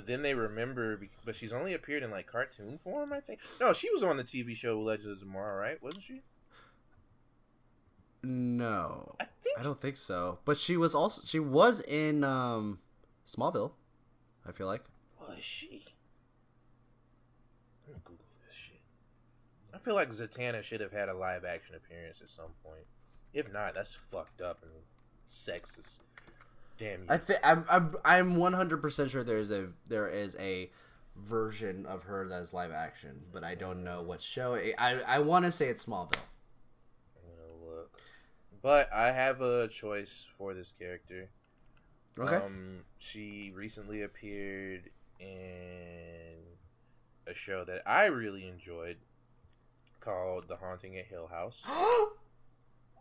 but 0.00 0.06
then 0.06 0.22
they 0.22 0.32
remember. 0.32 0.98
But 1.26 1.36
she's 1.36 1.52
only 1.52 1.74
appeared 1.74 2.02
in 2.02 2.10
like 2.10 2.26
cartoon 2.26 2.78
form, 2.82 3.12
I 3.12 3.20
think. 3.20 3.38
No, 3.60 3.74
she 3.74 3.90
was 3.90 4.02
on 4.02 4.16
the 4.16 4.24
TV 4.24 4.56
show 4.56 4.80
Legends 4.80 5.12
of 5.12 5.20
Tomorrow, 5.20 5.60
right? 5.60 5.82
Wasn't 5.82 6.02
she? 6.02 6.22
No, 8.22 9.14
I 9.20 9.24
think. 9.42 9.58
I 9.58 9.62
don't 9.62 9.78
think 9.78 9.98
so. 9.98 10.38
But 10.46 10.56
she 10.56 10.78
was 10.78 10.94
also 10.94 11.20
she 11.26 11.38
was 11.38 11.82
in 11.82 12.24
um 12.24 12.78
Smallville. 13.26 13.72
I 14.48 14.52
feel 14.52 14.66
like. 14.66 14.84
Was 15.20 15.36
she? 15.42 15.84
I'm 17.86 17.92
gonna 17.92 18.02
Google 18.02 18.24
this 18.46 18.56
shit. 18.56 18.80
I 19.74 19.78
feel 19.80 19.94
like 19.94 20.10
Zatanna 20.12 20.62
should 20.62 20.80
have 20.80 20.92
had 20.92 21.10
a 21.10 21.14
live 21.14 21.44
action 21.44 21.74
appearance 21.74 22.22
at 22.22 22.30
some 22.30 22.52
point. 22.64 22.86
If 23.34 23.52
not, 23.52 23.74
that's 23.74 23.98
fucked 24.10 24.40
up 24.40 24.62
and 24.62 24.72
sexist. 25.30 25.98
Damn 26.80 27.00
you. 27.00 27.06
I 27.10 27.18
think 27.18 27.40
I'm 27.44 27.64
I'm 27.68 27.94
I'm 28.04 28.36
100% 28.36 29.10
sure 29.10 29.22
there's 29.22 29.50
a 29.50 29.68
there 29.86 30.08
is 30.08 30.34
a 30.40 30.70
version 31.14 31.84
of 31.84 32.04
her 32.04 32.26
that's 32.26 32.54
live 32.54 32.72
action, 32.72 33.20
but 33.32 33.44
I 33.44 33.54
don't 33.54 33.84
know 33.84 34.00
what 34.00 34.22
show. 34.22 34.54
I 34.54 34.72
I, 34.78 35.00
I 35.06 35.18
want 35.18 35.44
to 35.44 35.52
say 35.52 35.68
it's 35.68 35.84
Smallville. 35.84 36.16
I'm 37.16 37.36
gonna 37.36 37.76
look. 37.76 38.00
But 38.62 38.90
I 38.92 39.12
have 39.12 39.42
a 39.42 39.68
choice 39.68 40.26
for 40.38 40.54
this 40.54 40.72
character. 40.78 41.28
Okay. 42.18 42.36
Um, 42.36 42.80
she 42.98 43.52
recently 43.54 44.02
appeared 44.02 44.90
in 45.20 46.38
a 47.26 47.34
show 47.34 47.62
that 47.66 47.82
I 47.86 48.06
really 48.06 48.48
enjoyed 48.48 48.96
called 50.00 50.48
The 50.48 50.56
Haunting 50.56 50.96
at 50.96 51.04
Hill 51.06 51.26
House. 51.26 51.60
oh 51.66 52.14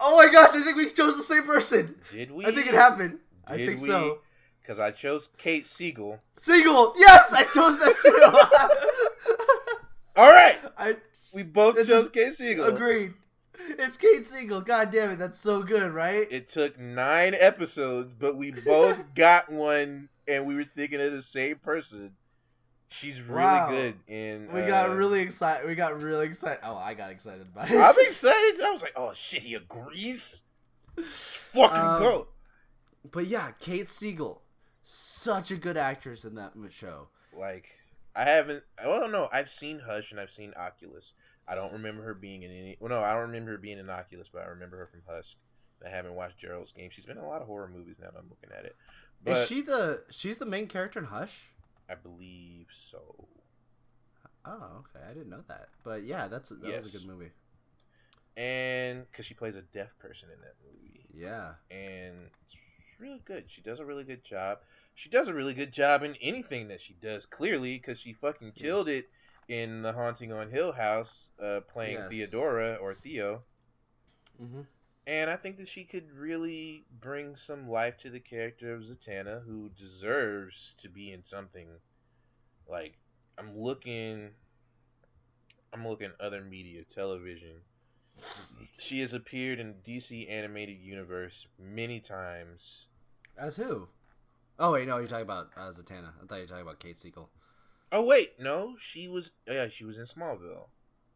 my 0.01 0.29
gosh! 0.29 0.49
I 0.53 0.63
think 0.63 0.75
we 0.75 0.89
chose 0.89 1.15
the 1.15 1.23
same 1.23 1.43
person. 1.43 1.95
Did 2.11 2.31
we? 2.31 2.45
I 2.45 2.51
think 2.51 2.67
it 2.67 2.73
happened. 2.73 3.19
I 3.49 3.57
Did 3.57 3.67
think 3.67 3.81
we? 3.81 3.87
so. 3.87 4.19
Because 4.61 4.79
I 4.79 4.91
chose 4.91 5.29
Kate 5.37 5.65
Siegel. 5.65 6.19
Single. 6.37 6.93
Yes, 6.97 7.33
I 7.33 7.43
chose 7.45 7.79
that 7.79 7.95
too. 8.03 9.35
All 10.15 10.29
right, 10.31 10.57
I 10.77 10.97
we 11.33 11.43
both 11.43 11.75
chose 11.87 12.07
a- 12.07 12.09
Kate 12.09 12.35
Siegel. 12.35 12.65
agreed. 12.65 13.13
It's 13.77 13.97
Kate 13.97 14.27
Siegel. 14.27 14.61
God 14.61 14.89
damn 14.91 15.11
it, 15.11 15.15
that's 15.19 15.39
so 15.39 15.63
good, 15.63 15.91
right? 15.91 16.27
It 16.31 16.47
took 16.49 16.79
nine 16.79 17.35
episodes, 17.37 18.13
but 18.17 18.35
we 18.37 18.51
both 18.51 19.01
got 19.15 19.51
one, 19.51 20.09
and 20.27 20.45
we 20.45 20.55
were 20.55 20.63
thinking 20.65 21.01
of 21.01 21.11
the 21.13 21.21
same 21.21 21.55
person. 21.57 22.11
She's 22.89 23.21
really 23.21 23.41
Wow. 23.43 23.69
good, 23.69 23.95
and 24.07 24.51
we 24.51 24.61
got 24.61 24.89
uh, 24.89 24.93
really 24.95 25.21
excited. 25.21 25.67
We 25.67 25.75
got 25.75 26.01
really 26.01 26.25
excited. 26.25 26.59
Oh, 26.63 26.75
I 26.75 26.93
got 26.95 27.11
excited 27.11 27.47
about 27.47 27.69
it. 27.69 27.77
I'm 27.77 27.95
excited. 27.99 28.61
I 28.61 28.71
was 28.71 28.81
like, 28.81 28.93
"Oh 28.95 29.13
shit, 29.13 29.43
he 29.43 29.53
agrees." 29.55 30.41
Fucking 30.97 31.77
Um, 31.77 32.01
go. 32.01 32.27
But 33.09 33.27
yeah, 33.27 33.51
Kate 33.59 33.87
Siegel, 33.87 34.41
such 34.83 35.51
a 35.51 35.55
good 35.55 35.77
actress 35.77 36.25
in 36.25 36.35
that 36.35 36.53
show. 36.69 37.09
Like, 37.37 37.69
I 38.15 38.23
haven't. 38.23 38.63
Oh, 38.83 38.99
well, 38.99 39.09
no, 39.09 39.29
I've 39.31 39.49
seen 39.49 39.79
Hush 39.79 40.11
and 40.11 40.19
I've 40.19 40.31
seen 40.31 40.53
Oculus. 40.57 41.13
I 41.47 41.55
don't 41.55 41.73
remember 41.73 42.03
her 42.03 42.13
being 42.13 42.43
in 42.43 42.51
any. 42.51 42.77
Well, 42.79 42.89
no, 42.89 43.01
I 43.01 43.13
don't 43.13 43.27
remember 43.27 43.51
her 43.51 43.57
being 43.57 43.79
in 43.79 43.89
Oculus, 43.89 44.27
but 44.31 44.43
I 44.43 44.47
remember 44.47 44.77
her 44.77 44.87
from 44.87 45.01
Hush. 45.07 45.37
I 45.85 45.89
haven't 45.89 46.13
watched 46.13 46.37
Gerald's 46.37 46.71
Game. 46.71 46.89
She's 46.91 47.05
been 47.05 47.17
in 47.17 47.23
a 47.23 47.27
lot 47.27 47.41
of 47.41 47.47
horror 47.47 47.71
movies 47.73 47.95
now. 47.99 48.09
That 48.11 48.19
I'm 48.19 48.29
looking 48.29 48.49
at 48.57 48.65
it. 48.65 48.75
But 49.23 49.37
Is 49.37 49.47
she 49.47 49.61
the? 49.61 50.03
She's 50.09 50.37
the 50.37 50.45
main 50.45 50.67
character 50.67 50.99
in 50.99 51.05
Hush. 51.05 51.51
I 51.89 51.95
believe 51.95 52.67
so. 52.71 53.27
Oh, 54.45 54.83
okay. 54.95 55.05
I 55.09 55.13
didn't 55.13 55.29
know 55.29 55.43
that. 55.47 55.69
But 55.83 56.03
yeah, 56.03 56.27
that's 56.27 56.49
that 56.49 56.61
was 56.61 56.93
a 56.93 56.97
good 56.97 57.07
movie. 57.07 57.31
And 58.37 59.05
because 59.11 59.25
she 59.25 59.33
plays 59.33 59.55
a 59.55 59.61
deaf 59.61 59.97
person 59.99 60.29
in 60.33 60.39
that 60.41 60.55
movie. 60.65 61.05
Yeah. 61.13 61.53
and 61.71 62.15
really 62.99 63.21
good. 63.25 63.45
She 63.49 63.61
does 63.61 63.79
a 63.79 63.85
really 63.85 64.03
good 64.03 64.23
job. 64.23 64.59
She 64.95 65.09
does 65.09 65.27
a 65.27 65.33
really 65.33 65.53
good 65.53 65.71
job 65.71 66.03
in 66.03 66.15
anything 66.21 66.67
that 66.67 66.81
she 66.81 66.93
does. 66.93 67.25
Clearly, 67.25 67.77
because 67.77 67.99
she 67.99 68.13
fucking 68.13 68.51
killed 68.53 68.89
it 68.89 69.09
in 69.47 69.81
The 69.81 69.93
Haunting 69.93 70.31
on 70.31 70.49
Hill 70.49 70.71
House, 70.73 71.29
uh, 71.41 71.61
playing 71.61 71.97
Yes. 71.97 72.09
Theodora 72.09 72.75
or 72.75 72.93
Theo. 72.93 73.43
hmm 74.37 74.61
And 75.07 75.29
I 75.29 75.37
think 75.37 75.57
that 75.57 75.67
she 75.67 75.85
could 75.85 76.11
really 76.11 76.85
bring 77.01 77.35
some 77.35 77.67
life 77.69 77.97
to 77.99 78.09
the 78.09 78.19
character 78.19 78.73
of 78.73 78.83
Zatanna, 78.83 79.43
who 79.43 79.69
deserves 79.69 80.75
to 80.79 80.89
be 80.89 81.11
in 81.11 81.23
something. 81.23 81.67
Like, 82.67 82.99
I'm 83.37 83.57
looking. 83.57 84.31
I'm 85.73 85.87
looking 85.87 86.11
other 86.19 86.43
media, 86.43 86.83
television. 86.83 87.61
She 88.77 88.99
has 88.99 89.13
appeared 89.13 89.59
in 89.59 89.75
DC 89.85 90.29
animated 90.29 90.79
universe 90.79 91.47
many 91.57 91.99
times. 92.01 92.88
As 93.39 93.55
who? 93.55 93.87
Oh 94.59 94.73
wait, 94.73 94.87
no, 94.87 94.97
you're 94.97 95.07
talking 95.07 95.23
about 95.23 95.49
uh, 95.55 95.69
Zatanna. 95.69 96.09
I 96.21 96.25
thought 96.27 96.35
you 96.35 96.41
were 96.41 96.47
talking 96.47 96.61
about 96.63 96.79
Kate 96.79 96.97
Siegel. 96.97 97.29
Oh 97.91 98.03
wait, 98.03 98.33
no, 98.39 98.75
she 98.79 99.07
was. 99.07 99.31
Oh, 99.47 99.53
yeah, 99.53 99.67
she 99.69 99.85
was 99.85 99.97
in 99.97 100.03
Smallville. 100.05 100.67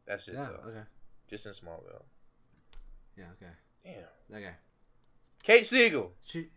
That's 0.08 0.28
it 0.28 0.36
Yeah. 0.36 0.48
though. 0.64 0.70
Okay. 0.70 0.84
Just 1.30 1.46
in 1.46 1.52
Smallville. 1.52 2.04
Yeah. 3.18 3.26
Okay. 3.36 3.52
Damn. 4.30 4.38
Okay. 4.38 4.54
Kate 5.44 5.68
Siegel. 5.68 6.14
She, 6.24 6.48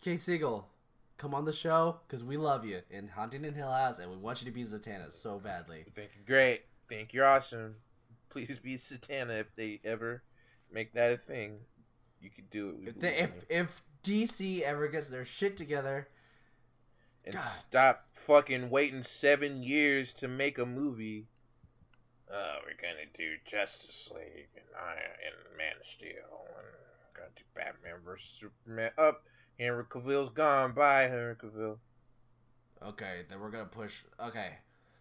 Kate 0.00 0.20
Siegel, 0.20 0.66
come 1.16 1.34
on 1.34 1.44
the 1.44 1.52
show 1.52 2.00
because 2.06 2.24
we 2.24 2.36
love 2.36 2.64
you 2.66 2.80
in 2.90 3.08
Huntington 3.08 3.54
Hill 3.54 3.70
House 3.70 3.98
and 4.00 4.10
we 4.10 4.16
want 4.16 4.42
you 4.42 4.46
to 4.46 4.52
be 4.52 4.64
Zatanna 4.64 5.12
so 5.12 5.38
badly. 5.38 5.84
Thank 5.94 6.10
you're 6.16 6.36
great. 6.36 6.62
Think 6.88 7.12
you're 7.12 7.24
awesome. 7.24 7.76
Please 8.30 8.58
be 8.58 8.74
Zatanna 8.76 9.40
if 9.40 9.54
they 9.54 9.80
ever 9.84 10.22
make 10.72 10.92
that 10.94 11.12
a 11.12 11.16
thing. 11.16 11.58
You 12.20 12.30
could 12.30 12.50
do 12.50 12.74
it. 12.82 12.88
If, 12.88 12.98
they, 13.00 13.16
if 13.16 13.30
if 13.48 13.82
DC 14.02 14.62
ever 14.62 14.88
gets 14.88 15.08
their 15.08 15.24
shit 15.24 15.56
together, 15.56 16.08
and 17.24 17.34
God. 17.34 17.44
stop 17.58 18.06
fucking 18.12 18.70
waiting 18.70 19.02
seven 19.02 19.62
years 19.62 20.12
to 20.14 20.28
make 20.28 20.58
a 20.58 20.66
movie. 20.66 21.28
Oh, 22.30 22.56
we're 22.64 22.80
gonna 22.80 23.06
do 23.16 23.36
Justice 23.48 24.10
League 24.14 24.48
and 24.54 24.64
I 24.76 24.92
and 24.92 25.56
Man 25.58 25.74
of 25.80 25.86
Steel 25.86 26.46
and 26.56 26.66
gonna 27.14 27.28
do 27.36 27.42
Batman 27.54 28.00
vs 28.04 28.28
Superman. 28.40 28.90
Up, 28.98 29.24
Henry 29.58 29.84
Cavill's 29.84 30.32
gone. 30.32 30.72
Bye, 30.72 31.02
Henry 31.02 31.34
Cavill. 31.36 31.78
okay, 32.82 33.22
then 33.28 33.40
we're 33.40 33.50
gonna 33.50 33.66
push. 33.66 34.02
Okay, 34.18 34.58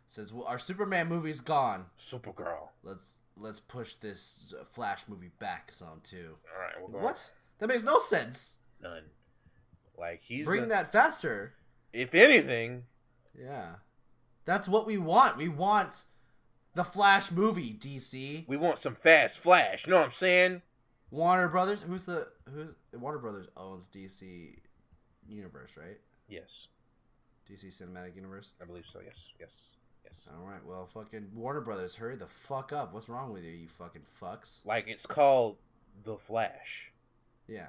since 0.08 0.34
our 0.46 0.60
Superman 0.60 1.08
movie's 1.08 1.40
gone, 1.40 1.86
Supergirl. 1.98 2.70
let's 2.84 3.06
let's 3.38 3.60
push 3.60 3.96
this 3.96 4.54
Flash 4.66 5.06
movie 5.08 5.32
back 5.40 5.72
some 5.72 6.02
too. 6.04 6.36
All 6.54 6.62
right, 6.62 6.74
we're 6.82 6.92
going. 6.92 7.04
What? 7.04 7.32
That 7.60 7.68
makes 7.68 7.84
no 7.84 8.00
sense. 8.00 8.58
None. 8.82 9.04
Like 9.98 10.22
he's 10.24 10.46
Bring 10.46 10.62
gonna- 10.62 10.70
that 10.72 10.92
faster. 10.92 11.54
If 11.94 12.16
anything, 12.16 12.86
Yeah, 13.38 13.76
that's 14.46 14.68
what 14.68 14.86
we 14.86 14.98
want. 14.98 15.38
We 15.38 15.48
want 15.50 16.06
the 16.74 16.84
Flash 16.84 17.32
movie. 17.32 17.74
DC, 17.74 18.46
we 18.48 18.58
want 18.58 18.80
some 18.80 18.96
fast 18.96 19.40
Flash. 19.40 19.86
You 19.86 19.92
know 19.92 19.98
what 20.00 20.06
I'm 20.06 20.12
saying? 20.12 20.62
Warner 21.12 21.50
Brothers. 21.50 21.82
Who's 21.82 22.06
the 22.06 22.32
who's 22.50 22.70
Warner 22.94 23.20
Brothers 23.20 23.48
owns 23.58 23.88
DC 23.88 24.58
Universe, 25.28 25.76
right? 25.78 26.00
Yes, 26.28 26.68
DC 27.50 27.68
Cinematic 27.68 28.16
Universe. 28.16 28.52
I 28.62 28.66
believe 28.66 28.86
so. 28.92 29.00
Yes, 29.04 29.30
yes, 29.40 29.76
yes. 30.06 30.28
All 30.34 30.46
right, 30.48 30.64
well, 30.66 30.86
fucking 30.88 31.32
Warner 31.34 31.62
Brothers, 31.62 31.96
hurry 31.96 32.16
the 32.16 32.28
fuck 32.28 32.72
up. 32.72 32.94
What's 32.94 33.10
wrong 33.10 33.32
with 33.34 33.44
you, 33.44 33.52
you 33.52 33.68
fucking 33.68 34.04
fucks? 34.22 34.66
Like 34.66 34.88
it's 34.88 35.06
called 35.06 35.58
the 36.04 36.18
Flash. 36.18 36.92
Yeah. 37.48 37.68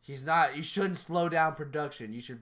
He's 0.00 0.24
not. 0.24 0.56
You 0.56 0.62
shouldn't 0.62 0.98
slow 0.98 1.28
down 1.28 1.54
production. 1.54 2.12
You 2.12 2.20
should 2.20 2.40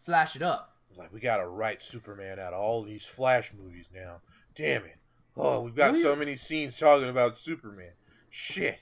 flash 0.00 0.36
it 0.36 0.42
up. 0.42 0.76
Like 0.96 1.12
we 1.12 1.20
gotta 1.20 1.46
write 1.46 1.82
Superman 1.82 2.38
out 2.38 2.52
of 2.52 2.60
all 2.60 2.82
these 2.82 3.04
Flash 3.06 3.52
movies 3.56 3.88
now. 3.94 4.16
Damn 4.54 4.84
it! 4.84 4.96
Oh, 5.36 5.60
we've 5.60 5.74
got 5.74 5.94
so 5.94 6.12
you- 6.12 6.16
many 6.18 6.36
scenes 6.36 6.76
talking 6.76 7.08
about 7.08 7.38
Superman. 7.38 7.92
Shit. 8.30 8.78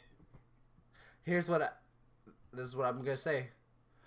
Here's 1.23 1.49
what. 1.49 1.63
I, 1.63 1.69
this 2.53 2.67
is 2.69 2.77
what 2.77 2.87
I'm 2.87 2.99
gonna 2.99 3.17
say. 3.17 3.49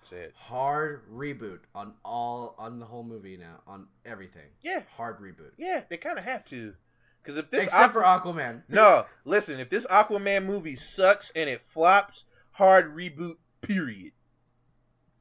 That's 0.02 0.12
it. 0.14 0.34
Hard 0.36 1.04
reboot 1.12 1.60
on 1.76 1.94
all 2.04 2.56
on 2.58 2.80
the 2.80 2.86
whole 2.86 3.04
movie 3.04 3.38
now 3.38 3.62
on 3.68 3.88
everything. 4.06 4.48
Yeah, 4.62 4.82
Hard 4.96 5.20
reboot. 5.20 5.52
yeah. 5.58 5.82
They 5.90 5.98
kind 5.98 6.18
of 6.18 6.24
have 6.24 6.46
to, 6.46 6.74
because 7.22 7.38
if 7.38 7.52
this 7.52 7.66
Except 7.66 7.94
Aqu- 7.94 7.94
for 7.94 8.02
Aquaman. 8.04 8.64
no, 8.70 9.06
listen, 9.26 9.60
if 9.60 9.70
this 9.70 9.86
Aquaman 9.86 10.46
movie 10.46 10.78
sucks 10.78 11.32
and 11.36 11.50
it 11.50 11.62
flops, 11.74 12.24
hard 12.54 12.96
reboot. 12.96 13.36
Period. 13.74 14.14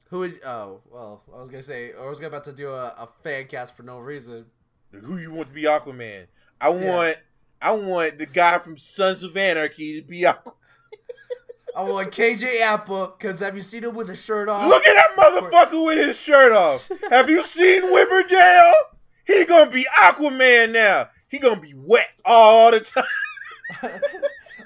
Who 0.09 0.21
would? 0.21 0.41
Oh, 0.43 0.81
well, 0.91 1.23
I 1.35 1.39
was 1.39 1.51
gonna 1.51 1.63
say 1.63 1.93
I 1.93 2.09
was 2.09 2.19
about 2.23 2.45
to 2.45 2.53
do 2.53 2.71
a, 2.71 2.87
a 2.87 3.09
fan 3.23 3.47
cast 3.47 3.77
for 3.77 3.83
no 3.83 3.99
reason. 3.99 4.47
Who 4.91 5.19
you 5.19 5.31
want 5.31 5.49
to 5.51 5.55
be 5.55 5.65
Aquaman? 5.65 6.29
I 6.59 6.71
Yeah. 6.71 6.95
want, 6.97 7.17
I 7.61 7.73
want 7.73 8.19
the 8.19 8.25
guy 8.25 8.59
from 8.59 8.79
Sons 8.79 9.23
of 9.23 9.37
Anarchy 9.37 10.01
to 10.01 10.07
be 10.07 10.23
Aquaman. 10.23 10.55
I 11.77 11.83
want 11.83 12.11
KJ 12.11 12.63
Apa 12.63 13.13
because 13.19 13.41
have 13.41 13.55
you 13.55 13.61
seen 13.61 13.85
him 13.85 13.95
with 13.95 14.09
a 14.09 14.17
shirt 14.17 14.49
on? 14.49 14.67
Look 14.71 14.87
at 14.87 14.95
that 14.95 15.15
motherfucker 15.17 15.85
with 15.85 15.99
his 15.99 16.17
shirt 16.17 16.53
off. 16.53 16.91
Have 17.11 17.29
you 17.29 17.43
seen 17.45 17.83
Riverdale? 17.93 18.73
He 19.27 19.45
gonna 19.45 19.71
be 19.71 19.87
Aquaman 19.95 20.73
now. 20.73 21.11
He 21.29 21.39
gonna 21.39 21.61
be 21.61 21.75
wet 21.77 22.09
all 22.25 22.71
the 22.71 22.81
time. 22.81 23.05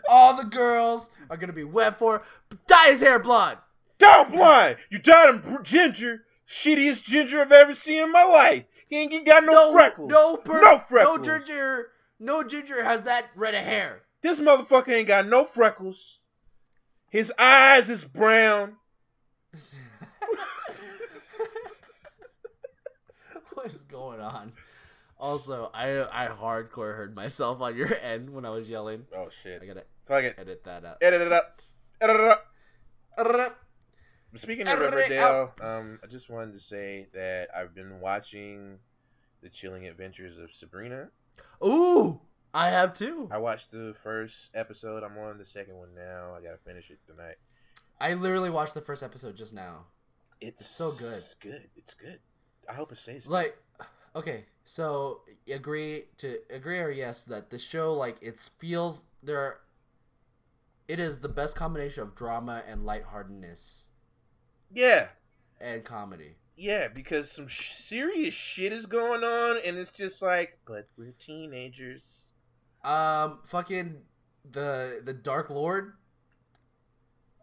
all 0.09 0.37
the 0.37 0.45
girls 0.45 1.11
are 1.29 1.37
gonna 1.37 1.53
be 1.53 1.65
wet 1.65 1.99
for 1.99 2.23
dye 2.69 2.91
his 2.91 3.01
hair 3.01 3.19
blonde. 3.19 3.59
Down 4.03 4.33
blind. 4.33 4.77
You 4.91 4.99
dyed 4.99 5.37
him 5.37 5.59
ginger. 5.63 6.25
Shittiest 6.49 7.05
ginger 7.05 7.41
I've 7.41 7.53
ever 7.53 7.75
seen 7.75 8.03
in 8.03 8.11
my 8.11 8.25
life. 8.25 8.65
He 8.89 8.97
ain't 8.97 9.25
got 9.25 9.45
no, 9.45 9.73
freckles. 9.73 10.11
No, 10.11 10.37
per- 10.37 10.61
no 10.61 10.79
freckles. 10.79 11.19
No 11.19 11.39
ginger. 11.39 11.87
No 12.19 12.43
ginger 12.43 12.83
has 12.83 13.03
that 13.03 13.27
red 13.37 13.55
of 13.55 13.63
hair. 13.63 14.03
This 14.23 14.41
motherfucker 14.41 14.89
ain't 14.89 15.07
got 15.07 15.29
no 15.29 15.45
freckles. 15.45 16.19
His 17.11 17.33
eyes 17.39 17.89
is 17.89 18.05
brown. 18.05 18.75
what 23.55 23.67
is 23.67 23.83
going 23.85 24.21
on? 24.21 24.53
Also, 25.19 25.71
I 25.73 26.03
I 26.03 26.27
hardcore 26.29 26.97
heard 26.97 27.15
myself 27.15 27.61
on 27.61 27.77
your 27.77 27.95
end 28.03 28.31
when 28.31 28.45
I 28.45 28.51
was 28.51 28.69
yelling. 28.69 29.07
Oh 29.17 29.29
shit. 29.45 29.63
I 29.63 29.67
gotta 29.67 29.85
Fuck 30.07 30.25
it. 30.25 30.35
edit 30.39 30.65
that 30.65 30.85
out. 30.85 30.97
Edit 31.01 31.21
it 31.21 31.33
up. 31.33 31.61
Edit 32.01 32.17
it 32.17 32.23
up. 32.23 32.47
Edit 33.17 33.53
Speaking 34.35 34.67
of 34.67 34.79
Riverdale, 34.79 35.53
um, 35.61 35.99
I 36.03 36.07
just 36.07 36.31
wanted 36.31 36.55
to 36.55 36.61
say 36.61 37.07
that 37.13 37.49
I've 37.55 37.75
been 37.75 38.01
watching 38.01 38.79
the 39.43 39.51
Chilling 39.51 39.87
Adventures 39.87 40.39
of 40.39 40.53
Sabrina. 40.55 41.09
Ooh, 41.65 42.21
I 42.55 42.69
have 42.71 42.95
too. 42.95 43.29
I 43.31 43.39
watched 43.39 43.71
the 43.71 43.95
first 44.03 44.51
episode. 44.55 45.03
I'm 45.03 45.19
on 45.19 45.39
the 45.39 45.45
second 45.45 45.77
one 45.77 45.95
now. 45.95 46.35
I 46.35 46.43
gotta 46.43 46.59
finish 46.65 46.91
it 46.91 46.99
tonight. 47.07 47.37
I 48.01 48.15
literally 48.15 48.51
watched 48.51 48.75
the 48.75 48.81
first 48.81 49.03
episode 49.03 49.37
just 49.37 49.53
now. 49.53 49.87
It's 50.41 50.67
so 50.67 50.93
good. 50.93 51.19
It's 51.19 51.35
good. 51.35 51.69
It's 51.77 51.95
good. 51.95 52.19
I 52.69 52.73
hope 52.73 52.91
it 52.91 52.99
stays. 52.99 53.25
good. 53.25 53.33
Like, 53.33 53.59
okay, 54.17 54.47
so 54.65 55.21
agree 55.51 56.05
to 56.19 56.39
agree 56.49 56.79
or 56.81 56.91
yes 56.91 57.25
that 57.25 57.51
the 57.51 57.59
show 57.59 57.93
like 57.93 58.17
it 58.23 58.41
feels 58.59 59.05
there. 59.23 59.59
It 60.89 60.99
is 60.99 61.21
the 61.21 61.29
best 61.29 61.55
combination 61.55 62.03
of 62.03 62.15
drama 62.15 62.63
and 62.67 62.85
lightheartedness 62.85 63.89
yeah, 64.75 65.09
and 65.61 65.85
comedy. 65.85 66.37
yeah, 66.57 66.89
because 66.89 67.31
some 67.31 67.49
sh- 67.49 67.75
serious 67.75 68.35
shit 68.35 68.73
is 68.73 68.87
going 68.87 69.25
on, 69.25 69.59
and 69.65 69.77
it's 69.77 69.91
just 69.91 70.23
like, 70.23 70.59
but 70.67 70.89
we're 70.97 71.13
teenagers. 71.19 72.33
Um, 72.85 73.39
fucking 73.45 73.99
the 74.51 75.01
the 75.05 75.13
Dark 75.15 75.51
Lord. 75.51 75.95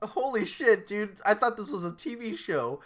Holy 0.02 0.46
shit, 0.46 0.88
dude! 0.88 1.18
I 1.26 1.34
thought 1.34 1.58
this 1.58 1.72
was 1.72 1.84
a 1.84 1.92
TV 1.92 2.38
show. 2.38 2.80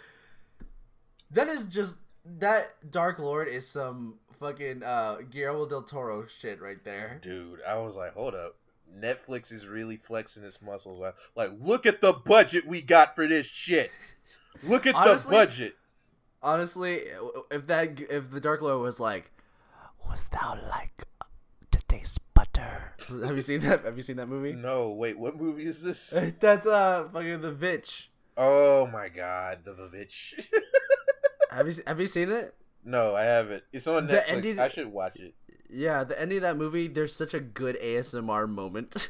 That 1.30 1.48
is 1.48 1.66
just 1.66 1.96
that 2.38 2.90
Dark 2.90 3.18
Lord 3.18 3.48
is 3.48 3.68
some 3.68 4.14
fucking 4.40 4.82
uh 4.82 5.18
Guillermo 5.30 5.66
del 5.66 5.82
Toro 5.82 6.26
shit 6.26 6.60
right 6.60 6.82
there. 6.84 7.18
Dude, 7.22 7.60
I 7.66 7.76
was 7.78 7.94
like, 7.94 8.14
hold 8.14 8.34
up. 8.34 8.56
Netflix 8.98 9.50
is 9.52 9.66
really 9.66 9.96
flexing 9.96 10.44
its 10.44 10.60
muscles. 10.62 11.00
Like, 11.00 11.14
Like, 11.34 11.50
look 11.60 11.86
at 11.86 12.00
the 12.00 12.12
budget 12.12 12.66
we 12.66 12.80
got 12.80 13.16
for 13.16 13.26
this 13.26 13.46
shit. 13.46 13.90
Look 14.62 14.86
at 14.86 14.94
Honestly- 14.94 15.30
the 15.30 15.44
budget. 15.46 15.74
Honestly, 16.42 17.04
if 17.50 17.66
that 17.68 17.98
if 18.10 18.30
the 18.30 18.40
Dark 18.40 18.60
Lord 18.60 18.82
was 18.82 19.00
like, 19.00 19.30
"Was 20.06 20.28
thou 20.28 20.58
like 20.70 21.04
to 21.70 21.78
taste 21.88 22.18
butter?" 22.34 22.92
Have 23.24 23.34
you 23.34 23.40
seen 23.40 23.60
that? 23.60 23.84
Have 23.84 23.96
you 23.96 24.02
seen 24.02 24.16
that 24.16 24.28
movie? 24.28 24.52
No, 24.52 24.90
wait, 24.90 25.18
what 25.18 25.36
movie 25.40 25.66
is 25.66 25.80
this? 25.82 26.12
That's 26.40 26.66
uh 26.66 27.08
fucking 27.12 27.40
the 27.40 27.52
Vitch. 27.52 28.10
Oh 28.36 28.86
my 28.88 29.08
god, 29.08 29.60
the 29.64 29.72
bitch. 29.72 30.34
Have 31.50 31.66
you 31.68 31.74
have 31.86 32.00
you 32.00 32.06
seen 32.08 32.30
it? 32.32 32.54
no, 32.84 33.14
I 33.14 33.22
haven't. 33.22 33.62
It's 33.72 33.86
on 33.86 34.06
The 34.08 34.14
Netflix. 34.16 34.28
ending- 34.28 34.58
I 34.58 34.68
should 34.68 34.88
watch 34.92 35.16
it. 35.16 35.34
Yeah, 35.70 36.04
the 36.04 36.20
ending 36.20 36.38
of 36.38 36.42
that 36.42 36.56
movie. 36.58 36.88
There's 36.88 37.14
such 37.16 37.32
a 37.32 37.40
good 37.40 37.78
ASMR 37.80 38.46
moment. 38.48 39.08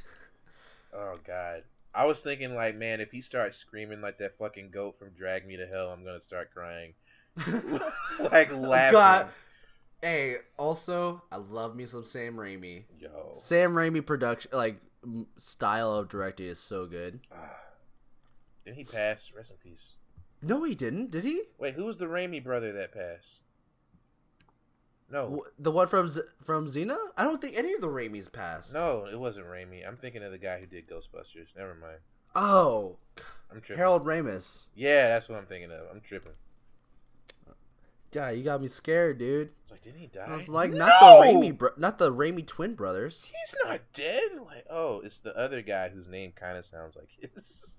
Oh 0.94 1.16
god. 1.26 1.64
I 1.94 2.06
was 2.06 2.20
thinking 2.20 2.54
like, 2.54 2.76
man, 2.76 3.00
if 3.00 3.12
he 3.12 3.20
starts 3.20 3.56
screaming 3.56 4.00
like 4.00 4.18
that 4.18 4.36
fucking 4.36 4.70
goat 4.70 4.98
from 4.98 5.10
Drag 5.10 5.46
Me 5.46 5.56
to 5.56 5.66
Hell, 5.66 5.90
I'm 5.90 6.04
gonna 6.04 6.20
start 6.20 6.52
crying. 6.52 6.94
like 8.18 8.52
laughing. 8.52 8.92
God. 8.92 9.28
Hey, 10.02 10.36
also, 10.58 11.22
I 11.32 11.36
love 11.36 11.76
me 11.76 11.86
some 11.86 12.04
Sam 12.04 12.34
Raimi. 12.34 12.84
Yo. 12.98 13.36
Sam 13.38 13.72
Raimi 13.72 14.04
production, 14.04 14.50
like 14.52 14.78
m- 15.02 15.26
style 15.36 15.94
of 15.94 16.08
directing, 16.08 16.46
is 16.46 16.58
so 16.58 16.86
good. 16.86 17.20
Ah. 17.32 17.56
Didn't 18.64 18.76
he 18.76 18.84
pass? 18.84 19.30
Rest 19.34 19.50
in 19.50 19.56
peace. 19.56 19.92
No, 20.42 20.64
he 20.64 20.74
didn't. 20.74 21.10
Did 21.10 21.24
he? 21.24 21.42
Wait, 21.58 21.74
who 21.74 21.84
was 21.84 21.96
the 21.96 22.06
Raimi 22.06 22.42
brother 22.42 22.72
that 22.72 22.92
passed? 22.92 23.43
No. 25.14 25.44
The 25.60 25.70
one 25.70 25.86
from 25.86 26.08
Z- 26.08 26.22
from 26.42 26.66
Xena? 26.66 26.96
I 27.16 27.22
don't 27.22 27.40
think 27.40 27.56
any 27.56 27.72
of 27.72 27.80
the 27.80 27.86
Raimis 27.86 28.32
passed. 28.32 28.74
No, 28.74 29.06
it 29.06 29.16
wasn't 29.16 29.46
Raimi. 29.46 29.86
I'm 29.86 29.96
thinking 29.96 30.24
of 30.24 30.32
the 30.32 30.38
guy 30.38 30.58
who 30.58 30.66
did 30.66 30.88
Ghostbusters. 30.88 31.46
Never 31.56 31.76
mind. 31.76 31.98
Oh, 32.34 32.96
I'm 33.48 33.60
tripping. 33.60 33.78
Harold 33.78 34.04
Ramis. 34.04 34.70
Yeah, 34.74 35.06
that's 35.06 35.28
what 35.28 35.38
I'm 35.38 35.46
thinking 35.46 35.70
of. 35.70 35.82
I'm 35.92 36.00
tripping. 36.00 36.32
Yeah, 38.12 38.30
you 38.32 38.42
got 38.42 38.60
me 38.60 38.66
scared, 38.66 39.18
dude. 39.18 39.50
It's 39.62 39.70
like, 39.70 39.82
didn't 39.82 40.00
he 40.00 40.08
die? 40.08 40.26
I 40.26 40.34
was 40.34 40.48
like, 40.48 40.72
no! 40.72 40.78
not 40.78 41.00
the 41.00 41.06
Raimi, 41.06 41.56
bro- 41.56 41.70
not 41.76 41.98
the 41.98 42.12
Raimi 42.12 42.44
twin 42.44 42.74
brothers. 42.74 43.24
He's 43.24 43.54
not 43.64 43.80
dead. 43.92 44.22
Like, 44.44 44.66
oh, 44.68 45.00
it's 45.04 45.18
the 45.18 45.36
other 45.36 45.62
guy 45.62 45.90
whose 45.90 46.08
name 46.08 46.32
kind 46.34 46.58
of 46.58 46.66
sounds 46.66 46.96
like 46.96 47.08
his. 47.20 47.76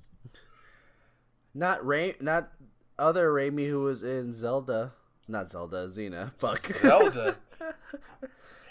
Not 1.54 1.86
Ray, 1.86 2.16
not 2.22 2.52
other 2.98 3.30
Raimi 3.30 3.68
who 3.68 3.84
was 3.84 4.04
in 4.04 4.32
Zelda. 4.32 4.94
Not 5.28 5.50
Zelda, 5.50 5.88
Xena. 5.88 6.32
Fuck. 6.38 6.66
Zelda. 6.82 7.36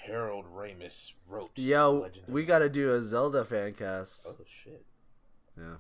Harold 0.07 0.45
Ramis 0.55 1.13
wrote. 1.29 1.51
Yo, 1.57 2.09
we 2.29 2.45
gotta 2.45 2.69
do 2.69 2.93
a 2.95 3.01
Zelda 3.01 3.45
fan 3.45 3.73
cast. 3.73 4.27
Oh 4.29 4.37
shit! 4.63 4.85
Yeah. 5.57 5.77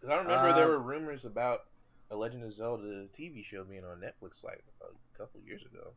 'Cause 0.00 0.10
I 0.10 0.16
remember 0.16 0.52
there 0.54 0.64
Uh, 0.66 0.68
were 0.70 0.78
rumors 0.80 1.24
about 1.24 1.66
a 2.10 2.16
Legend 2.16 2.42
of 2.44 2.52
Zelda 2.52 3.06
TV 3.16 3.44
show 3.44 3.62
being 3.64 3.84
on 3.84 4.00
Netflix 4.00 4.42
like 4.42 4.64
a 4.80 5.16
couple 5.16 5.40
years 5.42 5.62
ago, 5.64 5.92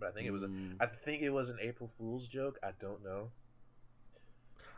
but 0.00 0.08
I 0.08 0.12
think 0.12 0.26
it 0.26 0.30
was 0.32 0.42
a, 0.42 0.48
Mm, 0.48 0.76
I 0.80 0.86
think 0.86 1.22
it 1.22 1.30
was 1.30 1.48
an 1.48 1.58
April 1.60 1.90
Fool's 1.96 2.26
joke. 2.26 2.58
I 2.62 2.72
don't 2.80 3.04
know, 3.04 3.30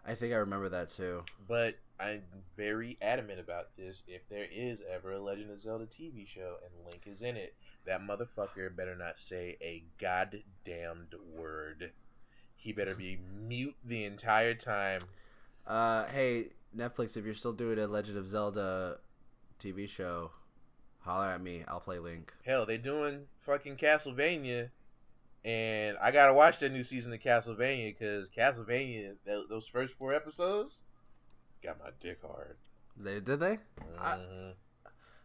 I 0.06 0.14
think 0.14 0.32
I 0.32 0.36
remember 0.36 0.68
that 0.70 0.90
too. 0.90 1.24
but 1.46 1.76
I'm 1.98 2.22
very 2.56 2.96
adamant 3.02 3.40
about 3.40 3.76
this. 3.76 4.02
If 4.08 4.28
there 4.30 4.46
is 4.50 4.80
ever 4.90 5.12
a 5.12 5.20
Legend 5.20 5.50
of 5.50 5.60
Zelda 5.60 5.84
TV 5.86 6.26
show 6.26 6.54
and 6.64 6.72
Link 6.84 7.02
is 7.06 7.20
in 7.20 7.36
it, 7.36 7.54
that 7.86 8.00
motherfucker 8.00 8.74
better 8.74 8.96
not 8.96 9.18
say 9.18 9.58
a 9.60 9.82
goddamned 10.00 11.14
word. 11.36 11.92
He 12.56 12.72
better 12.72 12.94
be 12.94 13.18
mute 13.46 13.76
the 13.84 14.04
entire 14.04 14.54
time. 14.54 15.00
Uh, 15.66 16.06
hey 16.06 16.46
Netflix, 16.76 17.16
if 17.16 17.24
you're 17.24 17.34
still 17.34 17.52
doing 17.52 17.78
a 17.78 17.86
Legend 17.86 18.16
of 18.16 18.28
Zelda 18.28 18.98
TV 19.58 19.88
show, 19.88 20.30
holler 21.00 21.26
at 21.26 21.42
me. 21.42 21.64
I'll 21.68 21.80
play 21.80 21.98
Link. 21.98 22.32
Hell, 22.46 22.64
they 22.64 22.78
doing 22.78 23.26
fucking 23.40 23.76
Castlevania, 23.76 24.70
and 25.44 25.96
I 25.98 26.10
gotta 26.10 26.34
watch 26.34 26.58
that 26.60 26.72
new 26.72 26.84
season 26.84 27.12
of 27.12 27.20
Castlevania 27.20 27.96
because 27.98 28.28
Castlevania, 28.30 29.14
th- 29.24 29.46
those 29.48 29.66
first 29.66 29.94
four 29.94 30.14
episodes, 30.14 30.80
got 31.62 31.78
my 31.78 31.90
dick 32.00 32.18
hard. 32.22 32.56
They 32.96 33.20
did 33.20 33.40
they? 33.40 33.58
I- 33.98 34.16
Mhm. 34.16 34.54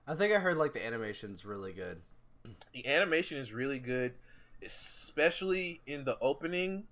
I 0.07 0.15
think 0.15 0.33
I 0.33 0.39
heard 0.39 0.57
like 0.57 0.73
the 0.73 0.85
animation's 0.85 1.45
really 1.45 1.73
good. 1.73 2.01
The 2.73 2.85
animation 2.87 3.37
is 3.39 3.51
really 3.51 3.79
good, 3.79 4.13
especially 4.61 5.81
in 5.87 6.03
the 6.05 6.17
opening 6.19 6.87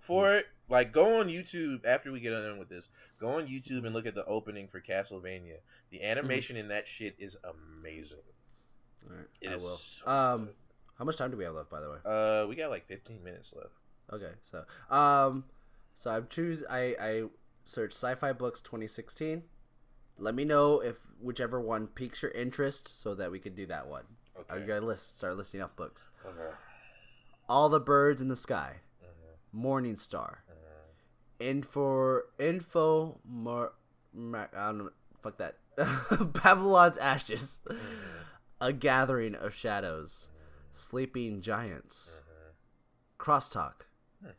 for 0.00 0.36
it. 0.36 0.46
Like, 0.68 0.92
go 0.92 1.20
on 1.20 1.28
YouTube 1.28 1.84
after 1.84 2.10
we 2.12 2.20
get 2.20 2.30
done 2.30 2.58
with 2.58 2.68
this. 2.68 2.88
Go 3.18 3.28
on 3.28 3.46
YouTube 3.46 3.84
and 3.84 3.94
look 3.94 4.06
at 4.06 4.14
the 4.14 4.24
opening 4.26 4.68
for 4.68 4.80
Castlevania. 4.80 5.58
The 5.90 6.02
animation 6.02 6.56
in 6.56 6.68
that 6.68 6.86
shit 6.88 7.14
is 7.18 7.36
amazing. 7.44 8.18
All 9.08 9.16
right, 9.16 9.26
It 9.40 9.50
I 9.50 9.56
will. 9.56 9.76
so 9.76 10.06
Um, 10.06 10.50
how 10.98 11.04
much 11.04 11.16
time 11.16 11.30
do 11.30 11.36
we 11.36 11.44
have 11.44 11.54
left, 11.54 11.70
by 11.70 11.80
the 11.80 11.90
way? 11.90 11.98
Uh, 12.04 12.46
we 12.48 12.54
got 12.56 12.70
like 12.70 12.86
15 12.86 13.22
minutes 13.22 13.52
left. 13.54 13.74
Okay, 14.12 14.32
so 14.42 14.64
um, 14.90 15.44
so 15.94 16.10
I 16.10 16.20
choose 16.20 16.64
I 16.70 16.94
I 17.00 17.22
search 17.64 17.92
sci-fi 17.92 18.32
books 18.32 18.60
2016. 18.60 19.42
Let 20.18 20.34
me 20.34 20.44
know 20.44 20.80
if 20.80 20.98
whichever 21.20 21.60
one 21.60 21.88
piques 21.88 22.22
your 22.22 22.30
interest, 22.30 23.00
so 23.00 23.14
that 23.16 23.30
we 23.30 23.38
can 23.38 23.54
do 23.54 23.66
that 23.66 23.86
one. 23.88 24.04
Okay. 24.38 24.46
I 24.48 24.56
Okay. 24.58 24.66
gotta 24.66 24.86
list 24.86 25.18
start 25.18 25.36
listing 25.36 25.60
off 25.62 25.74
books. 25.76 26.08
Okay. 26.24 26.54
All 27.48 27.68
the 27.68 27.80
birds 27.80 28.20
in 28.22 28.28
the 28.28 28.36
sky, 28.36 28.76
Mhm, 29.02 29.08
Morning 29.52 29.96
Star, 29.96 30.42
mhm. 30.48 31.46
Info 31.46 32.22
Info 32.38 33.20
Mar, 33.24 33.72
Mar 34.14 34.48
I 34.56 34.66
don't 34.68 34.78
know, 34.78 34.90
fuck 35.22 35.36
that. 35.38 35.56
Babylon's 36.42 36.96
Ashes, 36.96 37.60
A 38.60 38.72
Gathering 38.72 39.34
of 39.34 39.52
Shadows, 39.54 40.30
Sleeping 40.76 41.40
Giants, 41.40 42.20
Crosstalk, 43.18 43.86
Hmm. 44.22 44.30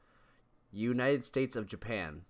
United 0.71 1.25
States 1.25 1.55
of 1.55 1.67
Japan. 1.67 2.23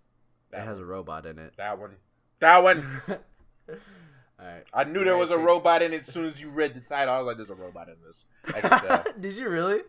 That 0.51 0.61
it 0.61 0.65
has 0.65 0.77
one. 0.77 0.83
a 0.83 0.87
robot 0.87 1.25
in 1.25 1.37
it. 1.39 1.53
That 1.57 1.77
one. 1.77 1.95
That 2.39 2.63
one. 2.63 3.01
All 3.69 4.45
right. 4.45 4.63
I 4.73 4.83
knew 4.83 5.03
there 5.03 5.17
was 5.17 5.31
a 5.31 5.37
robot 5.39 5.81
in 5.81 5.93
it 5.93 6.07
as 6.07 6.13
soon 6.13 6.25
as 6.25 6.39
you 6.39 6.49
read 6.49 6.73
the 6.75 6.79
title. 6.79 7.13
I 7.13 7.17
was 7.17 7.25
like, 7.25 7.37
"There's 7.37 7.49
a 7.49 7.55
robot 7.55 7.89
in 7.89 7.95
this." 8.07 8.23
I 8.55 8.61
could 8.61 8.71
tell. 8.87 9.13
Did 9.19 9.35
you 9.35 9.49
really? 9.49 9.81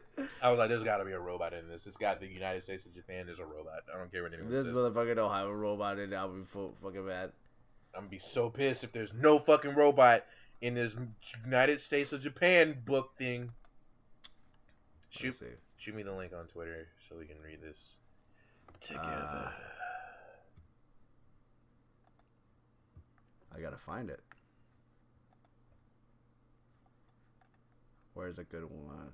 I 0.43 0.51
was 0.51 0.59
like, 0.59 0.69
"There's 0.71 0.83
got 0.83 0.97
to 0.97 1.05
be 1.05 1.13
a 1.13 1.21
robot 1.21 1.53
in 1.53 1.69
this." 1.69 1.87
It's 1.87 1.97
got 1.99 2.19
the 2.19 2.27
United 2.27 2.65
States 2.65 2.85
and 2.87 2.95
Japan. 2.95 3.27
There's 3.27 3.39
a 3.39 3.45
robot. 3.45 3.81
I 3.95 3.99
don't 3.99 4.11
care 4.11 4.23
what 4.23 4.33
anyone 4.33 4.51
This 4.51 4.67
says. 4.67 4.75
motherfucker 4.75 5.15
don't 5.15 5.33
have 5.33 5.47
a 5.47 5.55
robot 5.55 5.99
in 5.99 6.13
it. 6.13 6.17
I'll 6.17 6.29
be 6.31 6.45
fu- 6.45 6.73
fucking 6.83 7.07
mad. 7.07 7.31
I'm 7.95 8.01
gonna 8.03 8.11
be 8.11 8.19
so 8.21 8.49
pissed 8.51 8.83
if 8.85 8.91
there's 8.93 9.13
no 9.13 9.39
fucking 9.39 9.75
robot 9.75 10.25
in 10.61 10.75
this 10.75 10.95
United 11.45 11.81
States 11.81 12.13
of 12.13 12.23
Japan 12.23 12.77
book 12.85 13.11
thing. 13.19 13.51
Shoot, 15.19 15.35
see. 15.35 15.47
shoot 15.77 15.97
me 15.97 16.05
the 16.05 16.13
link 16.13 16.33
on 16.33 16.47
Twitter 16.47 16.87
so 17.09 17.17
we 17.19 17.27
can 17.27 17.37
read 17.45 17.61
this 17.61 17.97
together. 18.81 19.03
Uh, 19.05 19.51
I 23.57 23.61
gotta 23.61 23.77
find 23.77 24.11
it. 24.11 24.21
Where's 28.15 28.39
a 28.39 28.45
good 28.45 28.63
one? 28.65 29.11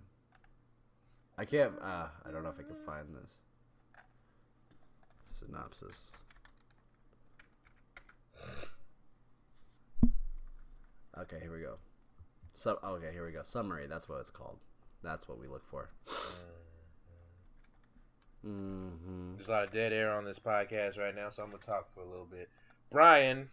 I 1.39 1.47
can't. 1.47 1.73
Uh, 1.81 2.09
I 2.27 2.31
don't 2.31 2.43
know 2.43 2.51
if 2.51 2.59
I 2.59 2.65
can 2.65 2.77
find 2.85 3.07
this. 3.15 3.39
Synopsis. 5.27 6.17
Okay, 11.19 11.39
here 11.41 11.53
we 11.53 11.63
go. 11.63 11.77
So, 12.53 12.79
okay, 12.85 13.11
here 13.11 13.25
we 13.25 13.33
go. 13.33 13.43
Summary. 13.43 13.87
That's 13.87 14.07
what 14.07 14.21
it's 14.21 14.31
called. 14.31 14.59
That's 15.05 15.29
what 15.29 15.39
we 15.39 15.47
look 15.47 15.63
for. 15.71 15.91
hmm 18.43 19.35
There's 19.37 19.49
a 19.49 19.51
lot 19.51 19.65
of 19.65 19.73
dead 19.73 19.93
air 19.93 20.13
on 20.13 20.25
this 20.25 20.39
podcast 20.39 20.99
right 20.99 21.15
now, 21.15 21.29
so 21.31 21.43
I'm 21.43 21.51
gonna 21.51 21.63
talk 21.63 21.93
for 21.95 22.01
a 22.01 22.07
little 22.09 22.27
bit. 22.27 22.49
Brian, 22.91 23.49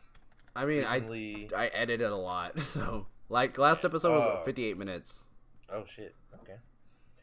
I 0.55 0.65
mean, 0.65 0.83
I 0.83 0.95
recently- 0.95 1.49
I 1.55 1.67
edited 1.67 2.09
a 2.09 2.15
lot, 2.15 2.59
so 2.61 3.07
like 3.29 3.57
last 3.57 3.85
episode 3.85 4.11
was 4.13 4.23
Oh. 4.23 4.41
58 4.45 4.77
minutes. 4.77 5.23
oh 5.69 5.83
shit, 5.87 6.15
okay. 6.41 6.55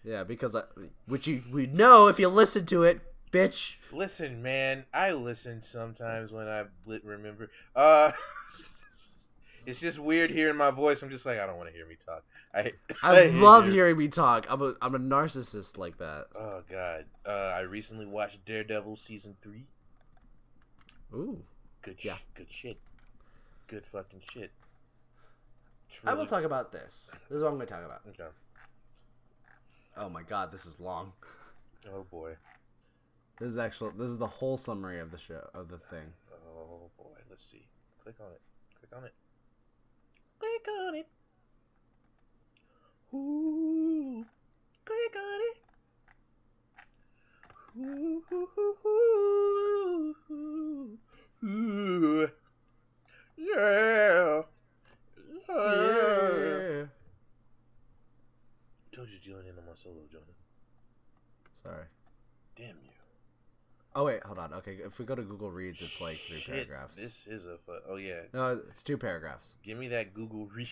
Yeah, 0.05 0.25
because 0.25 0.55
I, 0.57 0.63
which 1.07 1.27
you 1.27 1.43
we 1.51 1.67
know 1.67 2.09
if 2.09 2.19
you 2.19 2.29
listen 2.29 2.65
to 2.67 2.85
it, 2.85 3.01
bitch. 3.33 3.77
Listen, 3.93 4.43
man, 4.43 4.85
I 4.95 5.13
listen 5.13 5.61
sometimes 5.63 6.33
when 6.33 6.49
I 6.49 6.65
remember. 6.87 7.51
Uh, 7.77 8.13
it's 9.69 9.81
just 9.81 9.99
weird 9.99 10.31
hearing 10.31 10.57
my 10.57 10.71
voice. 10.71 11.03
I'm 11.03 11.11
just 11.11 11.27
like, 11.27 11.39
I 11.39 11.45
don't 11.47 11.59
want 11.59 11.69
to 11.69 11.77
hear 11.77 11.87
me 11.87 11.97
talk. 12.03 12.25
I 12.55 12.73
I 13.03 13.27
hate 13.27 13.35
love 13.35 13.67
hearing 13.69 13.99
me 13.99 14.09
talk. 14.09 14.47
I'm 14.49 14.63
a 14.63 14.75
I'm 14.81 14.95
a 14.95 14.99
narcissist 14.99 15.77
like 15.77 15.99
that. 15.99 16.29
Oh 16.35 16.63
god, 16.71 17.05
uh, 17.27 17.53
I 17.55 17.61
recently 17.61 18.07
watched 18.07 18.43
Daredevil 18.47 18.97
season 18.97 19.37
three. 19.43 19.67
Ooh, 21.13 21.43
Good, 21.83 22.01
sh- 22.01 22.09
good 22.35 22.47
shit. 22.51 22.79
Good 23.67 23.85
fucking 23.93 24.23
shit. 24.33 24.51
I 26.07 26.15
will 26.15 26.27
talk 26.27 26.45
about 26.45 26.73
this. 26.73 27.13
This 27.29 27.37
is 27.37 27.43
what 27.43 27.51
I'm 27.51 27.57
going 27.57 27.67
to 27.67 27.75
talk 27.75 27.85
about. 27.85 28.01
Okay. 28.09 28.31
Oh 29.99 30.09
my 30.09 30.23
god, 30.23 30.51
this 30.51 30.65
is 30.65 30.81
long. 30.81 31.13
Oh 31.93 32.07
boy. 32.11 32.37
This 33.39 33.51
is 33.51 33.59
actually 33.59 33.93
This 33.99 34.09
is 34.09 34.17
the 34.17 34.27
whole 34.27 34.57
summary 34.57 34.99
of 34.99 35.11
the 35.11 35.19
show 35.19 35.47
of 35.53 35.69
the 35.69 35.79
thing. 35.79 36.15
Oh 36.33 36.91
boy. 36.97 37.19
Let's 37.29 37.45
see. 37.45 37.67
Click 38.03 38.17
on 38.21 38.33
it. 38.33 38.41
Click 38.79 38.91
on 38.97 39.05
it. 39.05 39.13
Click 40.39 40.69
on 40.81 40.95
it. 40.95 41.09
Ooh. 43.15 44.25
Click 44.85 45.17
on 45.17 45.41
it. 45.51 45.57
Ooh, 47.81 48.23
ooh, 48.33 48.49
ooh, 48.59 50.15
ooh, 50.31 50.99
ooh. 51.45 52.31
Yeah. 53.37 54.43
Yeah. 55.49 56.87
Told 58.93 59.09
you 59.09 59.19
to 59.19 59.25
join 59.25 59.47
in 59.47 59.57
on 59.59 59.65
my 59.67 59.75
solo, 59.75 60.07
Jonah. 60.11 60.25
Sorry. 61.63 61.87
Damn 62.57 62.77
you. 62.83 62.98
Oh 63.99 64.05
wait, 64.05 64.23
hold 64.23 64.39
on. 64.39 64.55
Okay, 64.55 64.79
if 64.87 65.01
we 65.01 65.05
go 65.05 65.17
to 65.17 65.23
Google 65.23 65.51
Reads, 65.51 65.83
it's 65.83 66.01
like 66.01 66.19
three 66.19 66.39
Shit, 66.39 66.55
paragraphs. 66.69 66.95
This 66.95 67.27
is 67.27 67.47
a. 67.47 67.57
Fu- 67.67 67.73
oh 67.91 67.97
yeah. 67.97 68.21
No, 68.33 68.61
it's 68.71 68.85
two 68.85 68.97
paragraphs. 68.97 69.55
Give 69.65 69.77
me 69.77 69.89
that 69.89 70.15
Google 70.15 70.47
Read. 70.47 70.69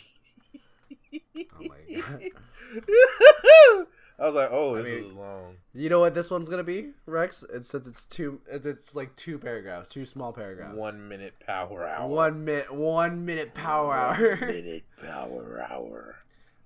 Oh 1.13 1.65
my 1.65 2.01
god. 2.01 2.23
I 4.19 4.25
was 4.27 4.35
like, 4.35 4.49
oh, 4.53 4.77
I 4.77 4.83
this 4.83 5.01
mean- 5.03 5.11
is 5.11 5.17
long. 5.17 5.57
You 5.75 5.89
know 5.91 5.99
what 5.99 6.15
this 6.15 6.31
one's 6.31 6.49
gonna 6.49 6.63
be, 6.63 6.91
Rex? 7.05 7.45
It's 7.53 7.69
since 7.69 7.87
it's 7.89 8.05
two. 8.05 8.41
It's, 8.49 8.65
it's 8.65 8.95
like 8.95 9.17
two 9.17 9.39
paragraphs, 9.39 9.89
two 9.89 10.07
small 10.07 10.33
paragraphs. 10.33 10.77
One 10.77 11.09
minute 11.09 11.35
power 11.45 11.85
hour. 11.87 12.09
One 12.09 12.45
minute. 12.45 12.73
One 12.73 13.27
minute 13.27 13.55
power 13.55 13.89
One 13.89 13.99
hour. 13.99 14.37
minute 14.41 14.85
power 15.05 15.67
hour. 15.69 16.15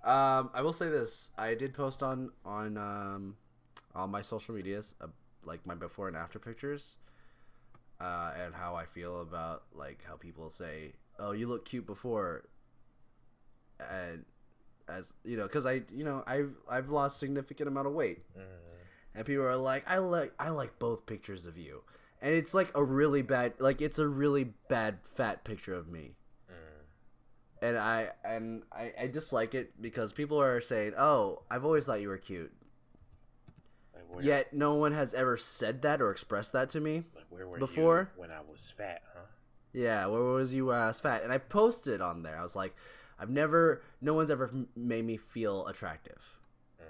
um, 0.04 0.50
I 0.52 0.60
will 0.60 0.74
say 0.74 0.90
this: 0.90 1.30
I 1.38 1.54
did 1.54 1.72
post 1.72 2.02
on 2.02 2.30
on 2.44 2.76
um, 2.76 3.36
on 3.94 4.10
my 4.10 4.20
social 4.22 4.54
medias, 4.54 4.94
like 5.44 5.66
my 5.66 5.74
before 5.74 6.08
and 6.08 6.16
after 6.16 6.38
pictures, 6.38 6.96
uh, 8.00 8.32
and 8.42 8.54
how 8.54 8.74
I 8.74 8.84
feel 8.84 9.20
about 9.22 9.64
like 9.74 10.04
how 10.06 10.16
people 10.16 10.50
say, 10.50 10.92
"Oh, 11.18 11.32
you 11.32 11.48
look 11.48 11.64
cute 11.64 11.86
before," 11.86 12.44
and 13.90 14.24
as 14.88 15.12
you 15.24 15.36
know, 15.36 15.44
because 15.44 15.66
I, 15.66 15.82
you 15.92 16.04
know, 16.04 16.22
I've 16.26 16.54
I've 16.68 16.88
lost 16.88 17.18
significant 17.18 17.68
amount 17.68 17.86
of 17.86 17.92
weight. 17.94 18.24
Mm. 18.36 18.42
and 19.14 19.26
people 19.26 19.44
are 19.44 19.56
like 19.56 19.82
i 19.90 19.98
like 19.98 20.32
i 20.38 20.50
like 20.50 20.78
both 20.78 21.04
pictures 21.04 21.48
of 21.48 21.58
you 21.58 21.82
and 22.22 22.32
it's 22.32 22.54
like 22.54 22.70
a 22.76 22.84
really 22.84 23.22
bad 23.22 23.52
like 23.58 23.82
it's 23.82 23.98
a 23.98 24.06
really 24.06 24.44
bad 24.68 24.98
fat 25.02 25.42
picture 25.42 25.74
of 25.74 25.88
me 25.88 26.14
and 27.62 27.76
I 27.76 28.08
and 28.24 28.62
I, 28.72 28.92
I 28.98 29.06
dislike 29.06 29.54
it 29.54 29.80
because 29.80 30.12
people 30.12 30.40
are 30.40 30.60
saying, 30.60 30.94
"Oh, 30.96 31.42
I've 31.50 31.64
always 31.64 31.86
thought 31.86 32.00
you 32.00 32.08
were 32.08 32.18
cute." 32.18 32.52
Where, 34.10 34.24
Yet 34.24 34.52
no 34.52 34.74
one 34.74 34.92
has 34.92 35.14
ever 35.14 35.36
said 35.36 35.82
that 35.82 36.02
or 36.02 36.10
expressed 36.10 36.52
that 36.52 36.68
to 36.70 36.80
me. 36.80 37.04
like, 37.14 37.26
where 37.30 37.46
were 37.46 37.58
before- 37.58 38.10
when 38.16 38.30
I 38.30 38.40
was 38.40 38.72
fat, 38.76 39.02
huh? 39.14 39.20
Yeah, 39.72 40.06
where 40.06 40.20
was 40.22 40.52
you 40.52 40.66
when 40.66 40.78
I 40.78 40.88
was 40.88 40.98
fat? 40.98 41.22
And 41.22 41.32
I 41.32 41.38
posted 41.38 42.00
on 42.00 42.22
there. 42.24 42.36
I 42.36 42.42
was 42.42 42.56
like, 42.56 42.74
I've 43.20 43.30
never, 43.30 43.82
no 44.00 44.14
one's 44.14 44.30
ever 44.30 44.50
made 44.74 45.04
me 45.04 45.16
feel 45.16 45.66
attractive, 45.68 46.20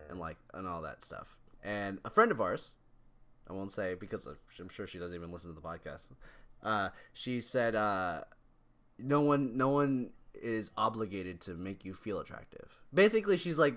and 0.09 0.19
like, 0.19 0.39
and 0.55 0.67
all 0.67 0.81
that 0.83 1.03
stuff. 1.03 1.37
And 1.63 1.99
a 2.05 2.11
friend 2.11 2.31
of 2.31 2.41
ours, 2.41 2.71
I 3.49 3.53
won't 3.53 3.71
say 3.73 3.95
because 3.95 4.27
I'm 4.59 4.69
sure 4.71 4.87
she 4.87 4.99
doesn't 4.99 5.15
even 5.15 5.31
listen 5.31 5.55
to 5.55 5.61
the 5.61 5.67
podcast. 5.67 6.09
Uh, 6.63 6.89
she 7.13 7.41
said, 7.41 7.75
uh, 7.75 8.23
no 8.99 9.21
one, 9.21 9.57
no 9.59 9.69
one 9.69 10.11
is 10.35 10.71
obligated 10.77 11.41
to 11.43 11.55
make 11.55 11.85
you 11.85 11.93
feel 11.93 12.21
attractive. 12.21 12.69
Basically, 12.95 13.37
she's 13.37 13.59
like, 13.59 13.77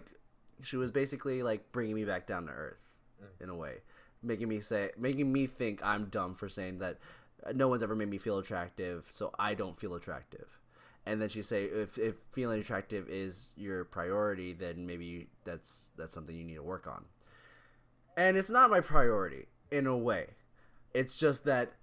she 0.61 0.77
was 0.77 0.91
basically 0.91 1.43
like 1.43 1.71
bringing 1.73 1.95
me 1.95 2.05
back 2.05 2.25
down 2.25 2.45
to 2.45 2.51
earth 2.53 2.92
in 3.39 3.49
a 3.49 3.55
way, 3.55 3.77
making 4.21 4.47
me 4.47 4.59
say, 4.59 4.91
making 4.97 5.31
me 5.31 5.47
think 5.47 5.83
I'm 5.85 6.05
dumb 6.05 6.35
for 6.35 6.49
saying 6.49 6.79
that 6.79 6.99
no 7.53 7.67
one's 7.67 7.83
ever 7.83 7.95
made 7.95 8.09
me 8.09 8.17
feel 8.17 8.37
attractive, 8.37 9.07
so 9.09 9.31
I 9.37 9.53
don't 9.53 9.77
feel 9.79 9.95
attractive. 9.95 10.59
And 11.05 11.21
then 11.21 11.27
she 11.27 11.41
say, 11.41 11.65
if 11.65 11.97
if 11.97 12.15
feeling 12.31 12.59
attractive 12.59 13.09
is 13.09 13.53
your 13.57 13.83
priority, 13.83 14.53
then 14.53 14.85
maybe 14.85 15.05
you, 15.05 15.25
that's 15.43 15.89
that's 15.97 16.13
something 16.13 16.35
you 16.35 16.45
need 16.45 16.55
to 16.55 16.63
work 16.63 16.87
on. 16.87 17.05
And 18.15 18.37
it's 18.37 18.49
not 18.49 18.69
my 18.69 18.79
priority 18.79 19.47
in 19.71 19.87
a 19.87 19.97
way. 19.97 20.27
It's 20.93 21.17
just 21.17 21.43
that 21.45 21.73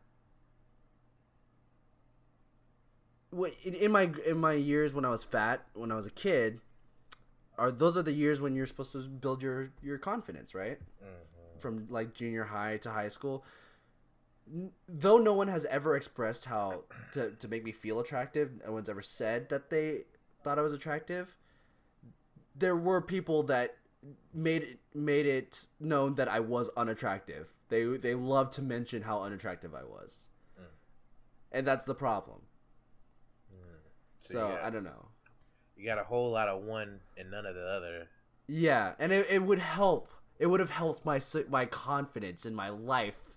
in 3.64 3.92
my 3.92 4.10
in 4.26 4.38
my 4.38 4.52
years 4.52 4.94
when 4.94 5.04
I 5.04 5.10
was 5.10 5.22
fat, 5.22 5.66
when 5.74 5.92
I 5.92 5.96
was 5.96 6.06
a 6.06 6.10
kid, 6.10 6.60
are 7.60 7.70
those 7.70 7.96
are 7.96 8.02
the 8.02 8.12
years 8.12 8.40
when 8.40 8.54
you're 8.56 8.66
supposed 8.66 8.92
to 8.92 9.00
build 9.06 9.42
your 9.42 9.70
your 9.82 9.98
confidence, 9.98 10.54
right? 10.54 10.78
Mm-hmm. 10.80 11.60
From 11.60 11.86
like 11.90 12.14
junior 12.14 12.44
high 12.44 12.78
to 12.78 12.90
high 12.90 13.08
school. 13.08 13.44
N- 14.50 14.72
Though 14.88 15.18
no 15.18 15.34
one 15.34 15.48
has 15.48 15.66
ever 15.66 15.94
expressed 15.94 16.46
how 16.46 16.84
to 17.12 17.32
to 17.32 17.48
make 17.48 17.62
me 17.62 17.72
feel 17.72 18.00
attractive, 18.00 18.50
no 18.66 18.72
one's 18.72 18.88
ever 18.88 19.02
said 19.02 19.50
that 19.50 19.68
they 19.68 20.04
thought 20.42 20.58
I 20.58 20.62
was 20.62 20.72
attractive. 20.72 21.36
There 22.56 22.76
were 22.76 23.02
people 23.02 23.42
that 23.44 23.76
made 24.32 24.62
it 24.62 24.78
made 24.94 25.26
it 25.26 25.66
known 25.78 26.14
that 26.14 26.28
I 26.28 26.40
was 26.40 26.70
unattractive. 26.78 27.48
They 27.68 27.84
they 27.84 28.14
loved 28.14 28.54
to 28.54 28.62
mention 28.62 29.02
how 29.02 29.22
unattractive 29.22 29.74
I 29.74 29.84
was. 29.84 30.30
Mm. 30.58 30.64
And 31.52 31.66
that's 31.66 31.84
the 31.84 31.94
problem. 31.94 32.38
Mm. 33.52 33.82
So, 34.22 34.32
So 34.32 34.48
you, 34.48 34.54
got, 34.54 34.64
I 34.64 34.70
don't 34.70 34.84
know. 34.84 35.09
You 35.80 35.86
got 35.86 35.98
a 35.98 36.04
whole 36.04 36.30
lot 36.30 36.48
of 36.48 36.62
one 36.62 37.00
and 37.16 37.30
none 37.30 37.46
of 37.46 37.54
the 37.54 37.66
other. 37.66 38.08
Yeah, 38.46 38.92
and 38.98 39.12
it, 39.12 39.26
it 39.30 39.42
would 39.42 39.58
help. 39.60 40.08
It 40.38 40.46
would 40.46 40.60
have 40.60 40.70
helped 40.70 41.04
my 41.04 41.20
my 41.48 41.66
confidence 41.66 42.44
in 42.46 42.54
my 42.54 42.68
life 42.68 43.36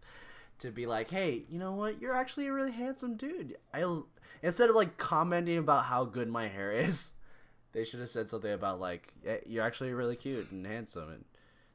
to 0.59 0.71
be 0.71 0.85
like, 0.85 1.09
hey, 1.09 1.43
you 1.49 1.59
know 1.59 1.73
what? 1.73 2.01
You're 2.01 2.15
actually 2.15 2.47
a 2.47 2.53
really 2.53 2.71
handsome 2.71 3.15
dude. 3.15 3.57
I 3.73 4.01
instead 4.41 4.69
of 4.69 4.75
like 4.75 4.97
commenting 4.97 5.57
about 5.57 5.85
how 5.85 6.05
good 6.05 6.29
my 6.29 6.47
hair 6.47 6.71
is, 6.71 7.13
they 7.73 7.83
should 7.83 7.99
have 7.99 8.09
said 8.09 8.29
something 8.29 8.51
about 8.51 8.79
like, 8.79 9.13
"Yeah, 9.23 9.37
you're 9.45 9.63
actually 9.63 9.93
really 9.93 10.15
cute 10.15 10.51
and 10.51 10.65
handsome 10.65 11.09
and 11.11 11.25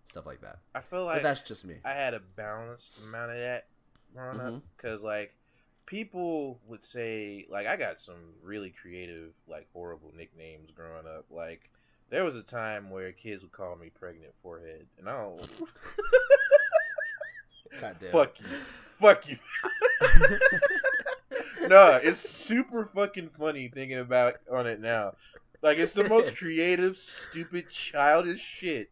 stuff 0.05 0.27
like 0.27 0.41
that. 0.41 0.59
I 0.75 0.81
feel 0.81 1.05
But 1.07 1.15
like 1.15 1.23
that's 1.23 1.41
just 1.41 1.65
me. 1.67 1.77
I 1.85 1.93
had 1.93 2.15
a 2.15 2.21
balanced 2.21 2.99
amount 3.03 3.33
of 3.33 3.39
that 3.39 3.67
growing 4.15 4.41
up 4.41 4.47
Mhm. 4.55 4.63
because 4.77 5.01
like 5.03 5.35
people 5.89 6.61
would 6.69 6.85
say 6.85 7.47
like 7.51 7.67
I 7.67 7.77
got 7.77 7.99
some 7.99 8.35
really 8.43 8.71
creative 8.71 9.33
like 9.49 9.67
horrible 9.73 10.13
nicknames 10.17 10.71
growing 10.71 11.07
up. 11.07 11.25
Like 11.31 11.71
there 12.11 12.25
was 12.25 12.37
a 12.37 12.43
time 12.43 12.91
where 12.91 13.11
kids 13.13 13.43
would 13.43 13.53
call 13.53 13.75
me 13.77 13.91
pregnant 13.99 14.35
forehead, 14.43 14.87
and 14.99 15.09
I 15.09 15.23
don't 15.23 15.41
God 17.81 17.97
damn. 18.01 18.11
fuck 18.11 18.35
you, 18.39 18.47
fuck 19.01 19.29
you. 19.29 19.39
no, 21.69 21.99
it's 22.03 22.29
super 22.29 22.91
fucking 22.95 23.31
funny 23.39 23.69
thinking 23.69 23.99
about 23.99 24.37
on 24.53 24.67
it 24.67 24.81
now. 24.81 25.15
Like 25.63 25.79
it's 25.79 25.95
the 25.95 26.09
most 26.09 26.37
creative, 26.39 26.99
stupid, 26.99 27.71
childish 27.71 28.41
shit 28.41 28.91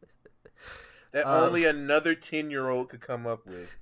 that 1.17 1.27
Um, 1.27 1.45
only 1.45 1.65
another 1.65 2.15
ten 2.15 2.51
year 2.51 2.69
old 2.69 2.91
could 2.91 3.01
come 3.01 3.27
up 3.27 3.47
with. 3.47 3.75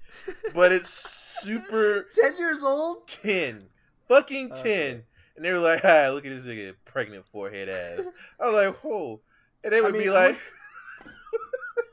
But 0.55 0.71
it's 0.73 0.91
super 0.91 2.07
Ten 2.15 2.39
years 2.39 2.63
old? 2.63 3.09
ten, 3.09 3.67
fucking 4.09 4.51
ten. 4.51 4.59
Okay. 4.61 5.05
And 5.37 5.45
they 5.45 5.51
were 5.53 5.59
like, 5.59 5.83
"Hi, 5.83 6.09
look 6.11 6.25
at 6.25 6.31
this 6.31 6.45
nigga, 6.45 6.75
pregnant 6.85 7.27
forehead 7.27 7.69
ass." 7.69 8.07
I 8.41 8.47
was 8.47 8.55
like, 8.55 8.77
"Whoa!" 8.85 9.21
And 9.65 9.73
they 9.73 9.79
I 9.79 9.81
would 9.81 9.93
mean, 9.95 10.03
be 10.05 10.09
I 10.11 10.13
like, 10.13 10.41
went- 11.03 11.13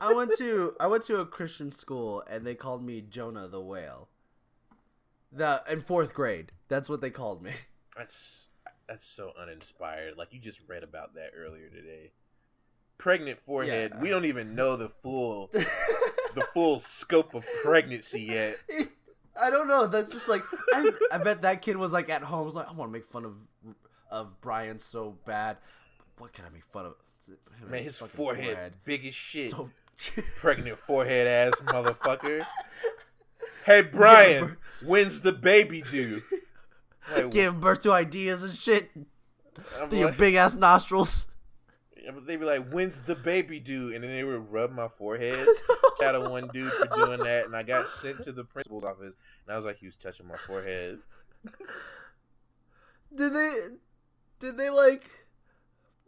I 0.00 0.12
went 0.12 0.32
to 0.38 0.74
I 0.78 0.86
went 0.86 1.02
to 1.04 1.18
a 1.20 1.26
Christian 1.26 1.70
school 1.70 2.22
and 2.30 2.46
they 2.46 2.54
called 2.54 2.84
me 2.84 3.00
Jonah 3.02 3.48
the 3.48 3.60
whale. 3.60 4.08
The 5.32 5.62
in 5.68 5.80
fourth 5.80 6.14
grade. 6.14 6.52
That's 6.68 6.88
what 6.88 7.00
they 7.00 7.10
called 7.10 7.42
me. 7.42 7.52
"That's 7.96 8.46
that's 8.88 9.06
so 9.06 9.32
uninspired." 9.40 10.16
Like 10.16 10.32
you 10.32 10.38
just 10.38 10.60
read 10.68 10.84
about 10.84 11.14
that 11.14 11.32
earlier 11.36 11.68
today. 11.68 12.12
Pregnant 12.98 13.40
forehead. 13.44 13.92
Yeah. 13.94 14.00
We 14.00 14.10
don't 14.10 14.24
even 14.26 14.54
know 14.54 14.76
the 14.76 14.88
full 15.02 15.48
the 15.52 16.46
full 16.54 16.80
scope 16.80 17.34
of 17.34 17.44
pregnancy 17.64 18.22
yet. 18.22 18.56
I 19.40 19.50
don't 19.50 19.66
know. 19.66 19.86
That's 19.86 20.12
just 20.12 20.28
like 20.28 20.42
I, 20.72 20.90
I 21.12 21.18
bet 21.18 21.42
that 21.42 21.62
kid 21.62 21.76
was 21.76 21.92
like 21.92 22.08
at 22.10 22.22
home. 22.22 22.46
Was 22.46 22.54
like, 22.54 22.68
I 22.68 22.72
want 22.72 22.90
to 22.90 22.92
make 22.92 23.06
fun 23.06 23.24
of 23.24 23.34
of 24.10 24.40
Brian 24.40 24.78
so 24.78 25.16
bad. 25.26 25.56
What 26.18 26.32
can 26.32 26.44
I 26.44 26.50
make 26.50 26.64
fun 26.64 26.86
of? 26.86 26.94
Him 27.60 27.70
Man, 27.70 27.82
his 27.82 27.98
fucking 27.98 28.14
forehead, 28.16 28.74
big 28.84 29.06
as 29.06 29.14
shit. 29.14 29.50
So 29.52 29.70
Pregnant 30.36 30.78
forehead 30.78 31.26
ass 31.26 31.60
motherfucker. 31.66 32.44
Hey 33.66 33.82
Brian, 33.82 34.56
when's 34.84 35.20
the 35.20 35.32
baby 35.32 35.82
due? 35.90 36.22
Like, 37.12 37.30
give 37.30 37.60
birth 37.60 37.80
to 37.82 37.92
ideas 37.92 38.42
and 38.44 38.52
shit. 38.52 38.90
I'm 39.80 39.88
Through 39.88 39.98
your 39.98 40.08
like- 40.08 40.18
big 40.18 40.34
ass 40.34 40.54
nostrils. 40.54 41.26
They'd 42.26 42.36
be 42.40 42.44
like, 42.46 42.68
"When's 42.70 42.98
the 43.00 43.14
baby 43.14 43.60
due?" 43.60 43.94
And 43.94 44.02
then 44.02 44.10
they 44.10 44.24
would 44.24 44.50
rub 44.52 44.72
my 44.72 44.88
forehead. 44.88 45.46
Shout 46.00 46.14
out 46.14 46.30
one 46.30 46.48
dude 46.52 46.72
for 46.72 46.86
doing 46.88 47.20
that, 47.20 47.46
and 47.46 47.54
I 47.56 47.62
got 47.62 47.88
sent 47.88 48.22
to 48.24 48.32
the 48.32 48.44
principal's 48.44 48.84
office, 48.84 49.14
and 49.46 49.54
I 49.54 49.56
was 49.56 49.64
like, 49.64 49.78
he 49.78 49.86
was 49.86 49.96
touching 49.96 50.26
my 50.26 50.36
forehead. 50.46 50.98
Did 53.14 53.32
they? 53.34 53.52
Did 54.40 54.56
they 54.56 54.70
like? 54.70 55.08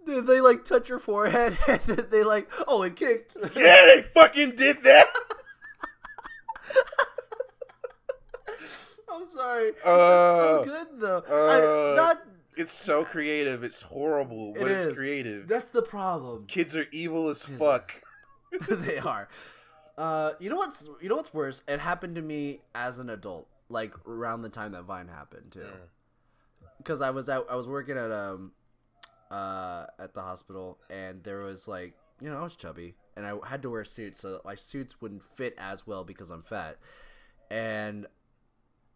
Did 0.06 0.26
they 0.26 0.40
like 0.40 0.64
touch 0.64 0.88
your 0.88 0.98
forehead 0.98 1.56
and 1.68 1.80
then 1.82 2.06
they 2.10 2.24
like? 2.24 2.50
Oh, 2.68 2.82
it 2.82 2.96
kicked. 2.96 3.36
Yeah, 3.54 3.84
they 3.86 4.04
fucking 4.14 4.56
did 4.56 4.82
that. 4.84 5.08
I'm 9.10 9.26
sorry. 9.26 9.72
That's 9.72 9.86
Uh, 9.86 10.38
so 10.38 10.64
good 10.64 10.86
though. 11.00 11.24
uh, 11.28 11.94
I, 11.94 11.96
not. 11.96 12.22
It's 12.56 12.72
so 12.72 13.04
creative. 13.04 13.64
It's 13.64 13.82
horrible, 13.82 14.52
but 14.52 14.70
It 14.70 14.88
it's 14.88 14.96
creative. 14.96 15.48
That's 15.48 15.70
the 15.70 15.82
problem. 15.82 16.46
Kids 16.46 16.74
are 16.76 16.86
evil 16.92 17.28
as 17.28 17.48
Is 17.48 17.58
fuck. 17.58 17.92
they 18.68 18.98
are. 18.98 19.28
Uh, 19.96 20.32
you 20.40 20.50
know 20.50 20.56
what's 20.56 20.86
you 21.00 21.08
know 21.08 21.16
what's 21.16 21.32
worse? 21.32 21.62
It 21.68 21.80
happened 21.80 22.16
to 22.16 22.22
me 22.22 22.60
as 22.74 22.98
an 22.98 23.10
adult, 23.10 23.48
like 23.68 23.94
around 24.06 24.42
the 24.42 24.48
time 24.48 24.72
that 24.72 24.82
Vine 24.82 25.08
happened 25.08 25.52
too. 25.52 25.66
Because 26.78 27.00
I 27.00 27.10
was 27.10 27.28
out, 27.28 27.46
I 27.48 27.56
was 27.56 27.68
working 27.68 27.96
at 27.96 28.10
um, 28.10 28.52
uh, 29.30 29.86
at 29.98 30.14
the 30.14 30.22
hospital, 30.22 30.78
and 30.90 31.22
there 31.22 31.38
was 31.38 31.68
like, 31.68 31.94
you 32.20 32.28
know, 32.28 32.38
I 32.38 32.42
was 32.42 32.56
chubby, 32.56 32.94
and 33.16 33.26
I 33.26 33.34
had 33.46 33.62
to 33.62 33.70
wear 33.70 33.84
suits, 33.84 34.20
so 34.20 34.40
my 34.44 34.54
suits 34.54 35.00
wouldn't 35.00 35.22
fit 35.22 35.54
as 35.58 35.86
well 35.86 36.04
because 36.04 36.30
I'm 36.30 36.42
fat. 36.42 36.76
And 37.50 38.06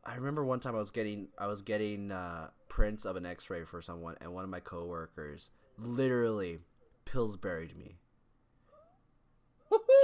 I 0.04 0.16
remember 0.16 0.44
one 0.44 0.60
time 0.60 0.74
I 0.74 0.78
was 0.78 0.90
getting, 0.90 1.28
I 1.38 1.46
was 1.46 1.62
getting 1.62 2.10
uh, 2.10 2.48
prints 2.78 3.04
of 3.04 3.16
an 3.16 3.26
X-ray 3.26 3.64
for 3.64 3.82
someone, 3.82 4.14
and 4.20 4.32
one 4.32 4.44
of 4.44 4.50
my 4.50 4.60
coworkers 4.60 5.50
literally 5.76 6.60
Pillsburyed 7.04 7.76
me. 7.76 7.98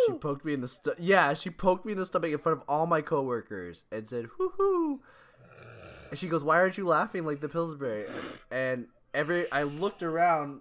She 0.07 0.15
poked 0.15 0.45
me 0.45 0.55
in 0.55 0.61
the 0.61 0.67
st- 0.67 0.99
yeah, 0.99 1.35
she 1.35 1.51
poked 1.51 1.87
me 1.87 1.93
in 1.93 1.99
the 1.99 2.05
stomach 2.05 2.33
in 2.33 2.39
front 2.39 2.59
of 2.59 2.65
all 2.69 2.87
my 2.87 3.01
coworkers 3.01 3.85
and 3.93 4.09
said, 4.09 4.29
"Whoo 4.39 5.01
And 6.11 6.19
she 6.19 6.27
goes, 6.27 6.43
"Why 6.43 6.57
aren't 6.57 6.77
you 6.77 6.85
laughing 6.85 7.25
like 7.25 7.41
the 7.41 7.49
Pillsbury?" 7.49 8.07
And 8.51 8.89
every 9.15 9.51
I 9.53 9.63
looked 9.63 10.03
around, 10.03 10.61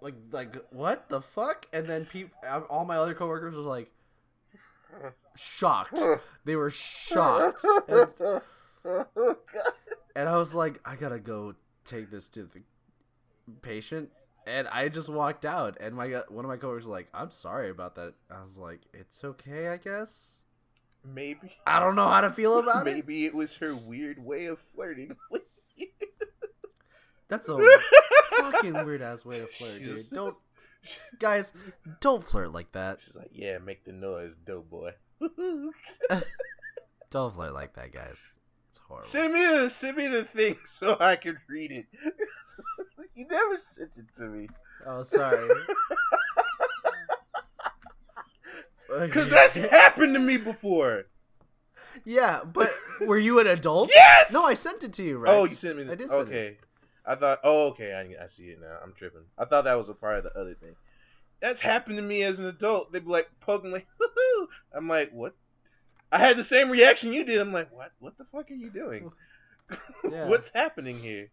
like 0.00 0.16
like 0.32 0.56
what 0.70 1.08
the 1.08 1.22
fuck? 1.22 1.66
And 1.72 1.86
then 1.86 2.04
peop- 2.04 2.34
uh, 2.44 2.62
all 2.68 2.84
my 2.84 2.96
other 2.96 3.14
coworkers 3.14 3.54
were 3.54 3.62
like 3.62 3.92
shocked. 5.36 6.00
They 6.44 6.56
were 6.56 6.70
shocked, 6.70 7.64
and, 7.88 8.10
and 10.16 10.28
I 10.28 10.36
was 10.36 10.54
like, 10.54 10.80
"I 10.84 10.96
gotta 10.96 11.20
go 11.20 11.54
take 11.84 12.10
this 12.10 12.26
to 12.28 12.44
the 12.44 12.62
patient." 13.62 14.10
And 14.46 14.68
I 14.68 14.88
just 14.88 15.08
walked 15.08 15.44
out, 15.44 15.76
and 15.80 15.94
my 15.94 16.12
uh, 16.12 16.22
one 16.28 16.44
of 16.44 16.48
my 16.48 16.56
coworkers 16.56 16.84
was 16.84 16.92
like, 16.92 17.08
"I'm 17.12 17.30
sorry 17.30 17.68
about 17.70 17.94
that." 17.96 18.14
I 18.30 18.40
was 18.42 18.58
like, 18.58 18.80
"It's 18.94 19.22
okay, 19.22 19.68
I 19.68 19.76
guess." 19.76 20.42
Maybe. 21.04 21.52
I 21.66 21.78
don't 21.78 21.94
know 21.94 22.08
how 22.08 22.22
to 22.22 22.30
feel 22.30 22.58
about 22.62 22.88
it. 22.88 22.94
Maybe 22.94 23.26
it 23.26 23.34
was 23.34 23.54
her 23.56 23.74
weird 23.74 24.24
way 24.24 24.46
of 24.46 24.58
flirting 24.74 25.16
with 25.30 25.42
you. 25.76 25.88
That's 27.28 27.48
a 27.48 27.58
fucking 28.30 28.84
weird 28.84 29.02
ass 29.02 29.24
way 29.24 29.40
to 29.40 29.46
flirt, 29.46 29.78
dude. 29.78 30.10
Don't, 30.10 30.36
guys, 31.18 31.52
don't 32.00 32.22
flirt 32.22 32.52
like 32.52 32.70
that. 32.72 33.00
She's 33.04 33.16
like, 33.16 33.30
yeah, 33.32 33.58
make 33.58 33.84
the 33.84 33.92
noise, 33.92 34.32
dope 34.44 34.70
boy. 34.70 34.92
Don't 37.10 37.34
flirt 37.34 37.52
like 37.52 37.74
that, 37.74 37.92
guys. 37.92 38.35
It's 38.86 38.88
horrible. 38.88 39.08
send 39.08 39.32
me 39.34 39.40
the 39.40 39.70
send 39.70 39.96
me 39.96 40.06
the 40.06 40.24
thing 40.24 40.56
so 40.68 40.96
I 41.00 41.16
can 41.16 41.38
read 41.48 41.72
it. 41.72 41.86
you 43.14 43.26
never 43.28 43.58
sent 43.74 43.90
it 43.96 44.04
to 44.18 44.22
me. 44.22 44.48
Oh, 44.86 45.02
sorry. 45.02 45.48
Cause 49.10 49.28
that's 49.28 49.54
happened 49.54 50.14
to 50.14 50.20
me 50.20 50.36
before. 50.36 51.06
yeah, 52.04 52.44
but 52.44 52.72
were 53.00 53.18
you 53.18 53.40
an 53.40 53.48
adult? 53.48 53.90
Yes! 53.92 54.30
No, 54.32 54.44
I 54.44 54.54
sent 54.54 54.84
it 54.84 54.92
to 54.94 55.02
you, 55.02 55.18
right? 55.18 55.34
Oh, 55.34 55.44
you 55.44 55.54
sent 55.54 55.76
me 55.76 55.82
the 55.82 55.92
I 55.92 55.96
did 55.96 56.08
send 56.08 56.28
it. 56.28 56.32
Okay. 56.32 56.56
I 57.04 57.14
thought 57.16 57.40
oh 57.44 57.66
okay, 57.68 57.92
I, 57.92 58.24
I 58.24 58.28
see 58.28 58.44
it 58.44 58.60
now. 58.60 58.78
I'm 58.82 58.92
tripping. 58.96 59.24
I 59.36 59.44
thought 59.44 59.64
that 59.64 59.74
was 59.74 59.88
a 59.88 59.94
part 59.94 60.18
of 60.18 60.24
the 60.24 60.38
other 60.38 60.54
thing. 60.54 60.76
That's 61.40 61.60
happened 61.60 61.96
to 61.96 62.02
me 62.02 62.22
as 62.22 62.38
an 62.38 62.46
adult. 62.46 62.92
They'd 62.92 63.04
be 63.04 63.10
like 63.10 63.28
poking 63.40 63.72
like 63.72 63.86
Hoo-hoo! 63.98 64.48
I'm 64.72 64.88
like, 64.88 65.10
what? 65.10 65.34
I 66.12 66.18
had 66.18 66.36
the 66.36 66.44
same 66.44 66.70
reaction 66.70 67.12
you 67.12 67.24
did. 67.24 67.40
I'm 67.40 67.52
like, 67.52 67.72
what 67.72 67.92
what 67.98 68.16
the 68.18 68.24
fuck 68.24 68.50
are 68.50 68.54
you 68.54 68.70
doing? 68.70 69.12
Yeah. 70.08 70.28
What's 70.28 70.48
happening 70.54 70.96
here? 70.96 71.30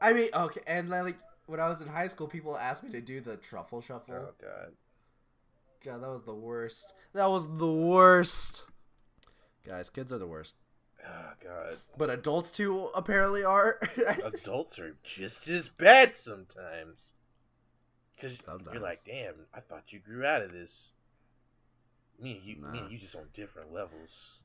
I 0.00 0.12
mean, 0.12 0.28
okay, 0.32 0.60
and 0.68 0.88
like 0.88 1.16
when 1.46 1.58
I 1.58 1.68
was 1.68 1.80
in 1.80 1.88
high 1.88 2.06
school, 2.06 2.28
people 2.28 2.56
asked 2.56 2.84
me 2.84 2.90
to 2.92 3.00
do 3.00 3.20
the 3.20 3.36
truffle 3.36 3.80
shuffle. 3.80 4.14
Oh 4.14 4.34
god. 4.40 4.72
God, 5.84 6.02
that 6.02 6.10
was 6.10 6.22
the 6.22 6.34
worst. 6.34 6.94
That 7.14 7.28
was 7.28 7.48
the 7.56 7.72
worst. 7.72 8.68
Guys, 9.66 9.90
kids 9.90 10.12
are 10.12 10.18
the 10.18 10.26
worst. 10.26 10.54
Oh 11.04 11.32
god. 11.42 11.78
But 11.96 12.10
adults 12.10 12.52
too 12.52 12.90
apparently 12.94 13.44
are. 13.44 13.80
Adults 14.24 14.78
are 14.78 14.96
just 15.02 15.48
as 15.48 15.68
bad 15.68 16.16
sometimes. 16.16 17.12
Cause 18.20 18.36
you're 18.72 18.82
like, 18.82 19.00
damn, 19.06 19.34
I 19.54 19.60
thought 19.60 19.92
you 19.92 20.00
grew 20.00 20.24
out 20.24 20.42
of 20.42 20.52
this. 20.52 20.90
Me 22.20 22.32
and 22.32 22.42
you, 22.44 22.56
me 22.72 22.78
and 22.80 22.90
you 22.90 22.98
just 22.98 23.14
on 23.14 23.24
different 23.32 23.72
levels. 23.72 24.42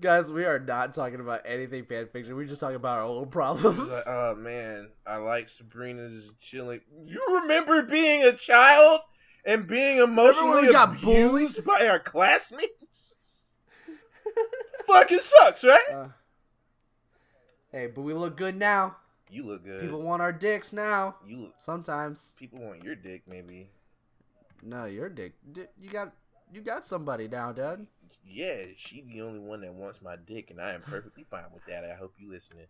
Guys, 0.00 0.30
we 0.30 0.44
are 0.44 0.58
not 0.58 0.92
talking 0.92 1.20
about 1.20 1.40
anything 1.46 1.84
fan 1.86 2.08
fiction. 2.12 2.36
We're 2.36 2.44
just 2.46 2.60
talking 2.60 2.76
about 2.76 2.98
our 2.98 3.04
own 3.04 3.28
problems. 3.28 3.90
like, 3.90 4.02
oh 4.06 4.34
man, 4.34 4.88
I 5.06 5.16
like 5.16 5.48
Sabrina's 5.48 6.30
chilling. 6.40 6.80
You 7.06 7.40
remember 7.42 7.82
being 7.82 8.24
a 8.24 8.32
child 8.32 9.00
and 9.46 9.66
being 9.66 9.98
emotionally 9.98 10.66
we 10.66 10.72
got 10.72 10.98
abused 10.98 11.64
by 11.64 11.86
our 11.88 11.98
classmates? 11.98 12.72
Fucking 14.86 15.20
sucks, 15.20 15.64
right? 15.64 15.84
Uh, 15.92 16.08
hey, 17.72 17.86
but 17.86 18.02
we 18.02 18.12
look 18.12 18.36
good 18.36 18.56
now. 18.56 18.96
You 19.30 19.44
look 19.44 19.64
good. 19.64 19.80
People 19.80 20.02
want 20.02 20.22
our 20.22 20.32
dicks 20.32 20.72
now. 20.72 21.16
you 21.26 21.38
look. 21.38 21.54
Sometimes. 21.56 22.34
People 22.38 22.60
want 22.60 22.84
your 22.84 22.94
dick, 22.94 23.22
maybe. 23.26 23.70
No, 24.62 24.84
your 24.84 25.08
dick. 25.08 25.32
Di- 25.52 25.66
You 25.78 25.88
got 25.90 26.12
you 26.52 26.60
got 26.60 26.84
somebody 26.84 27.28
now, 27.28 27.52
Dad. 27.52 27.86
Yeah, 28.28 28.64
she 28.76 29.02
the 29.02 29.22
only 29.22 29.38
one 29.38 29.60
that 29.60 29.72
wants 29.72 30.02
my 30.02 30.16
dick, 30.16 30.50
and 30.50 30.60
I 30.60 30.72
am 30.72 30.80
perfectly 30.82 31.24
fine 31.30 31.44
with 31.54 31.64
that. 31.66 31.84
I 31.84 31.94
hope 31.94 32.14
you 32.18 32.30
listening. 32.30 32.66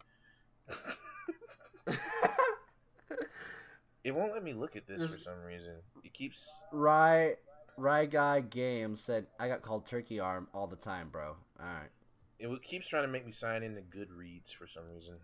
It 4.05 4.15
won't 4.15 4.33
let 4.33 4.45
me 4.45 4.53
look 4.53 4.77
at 4.77 4.87
this 4.87 5.01
This- 5.01 5.15
for 5.17 5.21
some 5.21 5.43
reason. 5.43 5.75
It 6.05 6.13
keeps. 6.15 6.49
right. 6.73 7.37
Right 7.79 8.11
Guy 8.11 8.41
Games 8.41 9.03
said 9.03 9.27
I 9.39 9.49
got 9.49 9.61
called 9.61 9.85
turkey 9.85 10.19
arm 10.19 10.49
all 10.55 10.67
the 10.67 10.77
time, 10.77 11.11
bro. 11.11 11.37
All 11.61 11.67
right. 11.67 11.91
It 12.39 12.63
keeps 12.63 12.87
trying 12.89 13.03
to 13.03 13.09
make 13.09 13.27
me 13.27 13.33
sign 13.33 13.63
in 13.63 13.77
into 13.77 13.83
Goodreads 13.83 14.55
for 14.55 14.67
some 14.67 14.85
reason. 14.95 15.15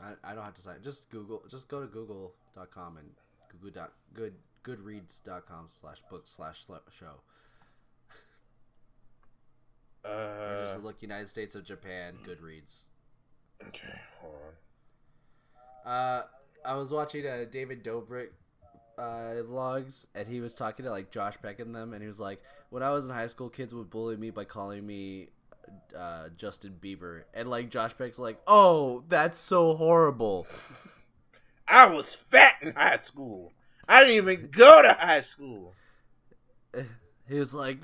I, 0.00 0.12
I 0.24 0.34
don't 0.34 0.44
have 0.44 0.54
to 0.54 0.62
sign. 0.62 0.76
Just 0.82 1.10
Google. 1.10 1.42
Just 1.50 1.68
go 1.68 1.80
to 1.80 1.86
Google.com 1.86 2.96
and 2.96 3.10
Google 3.50 3.70
dot 3.70 3.92
good 4.14 4.34
Goodreads.com 4.64 5.68
slash 5.80 5.98
book 6.10 6.22
slash 6.26 6.64
sl- 6.64 6.74
show. 6.90 7.20
Or 10.04 10.10
Uh, 10.10 10.64
just 10.64 10.82
look 10.82 11.00
United 11.02 11.28
States 11.28 11.54
of 11.54 11.64
Japan 11.64 12.14
Goodreads. 12.26 12.84
okay, 13.68 13.98
hold 14.20 14.34
on. 15.84 15.90
Uh, 15.92 16.22
I 16.64 16.74
was 16.74 16.92
watching 16.92 17.26
uh, 17.26 17.44
David 17.50 17.84
Dobrik 17.84 18.28
uh, 18.98 19.42
vlogs, 19.48 20.06
and 20.14 20.26
he 20.28 20.40
was 20.40 20.54
talking 20.54 20.84
to 20.84 20.90
like 20.90 21.10
Josh 21.10 21.36
Peck 21.42 21.60
and 21.60 21.74
them, 21.74 21.92
and 21.92 22.02
he 22.02 22.08
was 22.08 22.20
like, 22.20 22.42
"When 22.70 22.82
I 22.82 22.90
was 22.90 23.04
in 23.06 23.10
high 23.12 23.26
school, 23.28 23.48
kids 23.48 23.74
would 23.74 23.90
bully 23.90 24.16
me 24.16 24.30
by 24.30 24.44
calling 24.44 24.86
me 24.86 25.28
uh, 25.96 26.28
Justin 26.36 26.76
Bieber," 26.80 27.22
and 27.34 27.48
like 27.50 27.68
Josh 27.70 27.96
Peck's 27.96 28.18
like, 28.18 28.40
"Oh, 28.46 29.04
that's 29.08 29.38
so 29.38 29.74
horrible." 29.76 30.46
I 31.68 31.86
was 31.86 32.14
fat 32.14 32.54
in 32.60 32.74
high 32.74 32.98
school. 33.02 33.52
I 33.88 34.00
didn't 34.00 34.16
even 34.16 34.48
go 34.50 34.82
to 34.82 34.92
high 34.94 35.22
school. 35.22 35.74
He 37.28 37.38
was 37.38 37.52
like, 37.52 37.78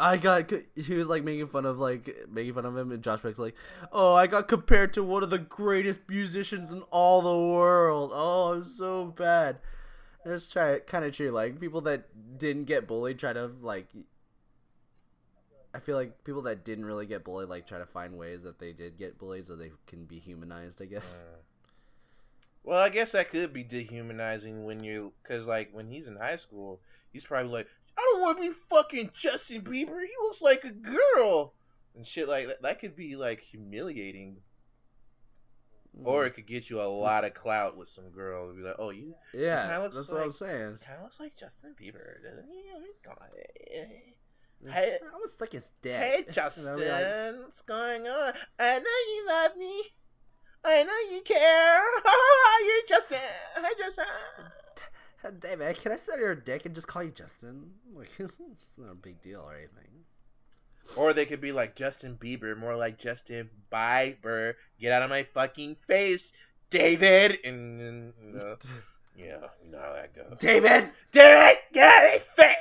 I 0.00 0.16
got. 0.16 0.50
He 0.74 0.94
was 0.94 1.08
like 1.08 1.24
making 1.24 1.48
fun 1.48 1.66
of 1.66 1.78
like 1.78 2.26
making 2.30 2.54
fun 2.54 2.64
of 2.64 2.76
him, 2.76 2.90
and 2.90 3.02
Josh 3.02 3.20
Peck's 3.22 3.38
like, 3.38 3.54
"Oh, 3.92 4.14
I 4.14 4.26
got 4.26 4.48
compared 4.48 4.94
to 4.94 5.02
one 5.04 5.22
of 5.22 5.30
the 5.30 5.38
greatest 5.38 6.00
musicians 6.08 6.72
in 6.72 6.82
all 6.90 7.20
the 7.20 7.38
world. 7.38 8.10
Oh, 8.14 8.54
I'm 8.54 8.64
so 8.64 9.06
bad." 9.06 9.58
And 10.24 10.32
it's 10.32 10.48
try 10.48 10.78
kind 10.78 11.04
of 11.04 11.14
true. 11.14 11.30
Like 11.30 11.60
people 11.60 11.82
that 11.82 12.38
didn't 12.38 12.64
get 12.64 12.86
bullied 12.86 13.18
try 13.18 13.34
to 13.34 13.50
like. 13.60 13.88
I 15.74 15.78
feel 15.78 15.96
like 15.96 16.24
people 16.24 16.42
that 16.42 16.64
didn't 16.64 16.86
really 16.86 17.06
get 17.06 17.22
bullied 17.22 17.48
like 17.48 17.66
try 17.66 17.78
to 17.78 17.86
find 17.86 18.16
ways 18.16 18.42
that 18.42 18.58
they 18.58 18.72
did 18.72 18.96
get 18.96 19.18
bullied 19.18 19.46
so 19.46 19.54
they 19.54 19.70
can 19.86 20.06
be 20.06 20.18
humanized. 20.18 20.80
I 20.80 20.86
guess. 20.86 21.24
Uh, 21.26 21.39
well, 22.62 22.78
I 22.78 22.88
guess 22.88 23.12
that 23.12 23.30
could 23.30 23.52
be 23.52 23.62
dehumanizing 23.62 24.64
when 24.64 24.82
you, 24.82 25.12
cause 25.26 25.46
like 25.46 25.70
when 25.72 25.88
he's 25.88 26.06
in 26.06 26.16
high 26.16 26.36
school, 26.36 26.80
he's 27.12 27.24
probably 27.24 27.52
like, 27.52 27.68
I 27.96 28.10
don't 28.12 28.22
want 28.22 28.38
to 28.38 28.48
be 28.48 28.54
fucking 28.68 29.10
Justin 29.14 29.62
Bieber. 29.62 30.00
He 30.00 30.12
looks 30.22 30.40
like 30.40 30.64
a 30.64 30.70
girl 30.70 31.54
and 31.94 32.06
shit 32.06 32.28
like 32.28 32.46
that. 32.46 32.62
That 32.62 32.80
could 32.80 32.96
be 32.96 33.16
like 33.16 33.40
humiliating, 33.40 34.36
or 36.04 36.26
it 36.26 36.30
could 36.32 36.46
get 36.46 36.70
you 36.70 36.80
a 36.80 36.84
mm. 36.84 37.00
lot 37.00 37.24
of 37.24 37.34
clout 37.34 37.76
with 37.76 37.88
some 37.88 38.10
girl. 38.10 38.48
to 38.48 38.54
Be 38.54 38.62
like, 38.62 38.76
oh, 38.78 38.90
you 38.90 39.14
yeah, 39.34 39.78
looks 39.78 39.96
that's 39.96 40.12
what 40.12 40.22
I'm 40.22 40.32
saying. 40.32 40.78
kind 40.84 40.98
of 40.98 41.04
looks 41.04 41.20
like 41.20 41.36
Justin 41.36 41.74
Bieber, 41.80 42.22
doesn't 42.22 42.48
he? 42.48 42.62
Oh, 43.08 43.12
I 43.20 43.26
eh. 43.74 44.70
Hey, 44.70 44.98
like 45.40 45.52
his 45.52 45.68
dad. 45.82 46.02
hey, 46.02 46.24
Justin, 46.30 46.64
like, 46.64 47.34
what's 47.42 47.62
going 47.62 48.06
on? 48.06 48.32
I 48.58 48.78
know 48.78 48.84
you 48.84 49.26
love 49.26 49.56
me. 49.56 49.82
I 50.64 50.82
know 50.82 51.14
you 51.14 51.22
care. 51.22 51.82
Oh, 52.06 52.64
you're 52.66 52.98
Justin. 52.98 53.18
Hi, 53.54 53.72
Justin. 53.78 54.04
Hey, 55.22 55.30
David, 55.38 55.80
can 55.80 55.92
I 55.92 55.96
suck 55.96 56.18
your 56.18 56.34
dick 56.34 56.66
and 56.66 56.74
just 56.74 56.88
call 56.88 57.02
you 57.02 57.10
Justin? 57.10 57.70
Like, 57.94 58.10
it's 58.18 58.76
not 58.76 58.92
a 58.92 58.94
big 58.94 59.20
deal 59.22 59.40
or 59.40 59.54
anything. 59.54 60.04
Or 60.96 61.12
they 61.12 61.24
could 61.26 61.40
be 61.40 61.52
like 61.52 61.76
Justin 61.76 62.18
Bieber, 62.20 62.56
more 62.58 62.76
like 62.76 62.98
Justin 62.98 63.48
Bieber. 63.72 64.54
Get 64.80 64.92
out 64.92 65.02
of 65.02 65.10
my 65.10 65.22
fucking 65.22 65.76
face, 65.86 66.32
David. 66.70 67.38
And, 67.44 67.80
then, 67.80 68.12
you 68.22 68.32
know, 68.32 68.56
yeah, 69.16 69.46
you 69.64 69.70
know 69.70 69.78
how 69.78 69.92
that 69.94 70.14
goes. 70.14 70.36
David, 70.38 70.92
David, 71.12 71.58
yeah, 71.72 72.00
they 72.02 72.22
say, 72.36 72.54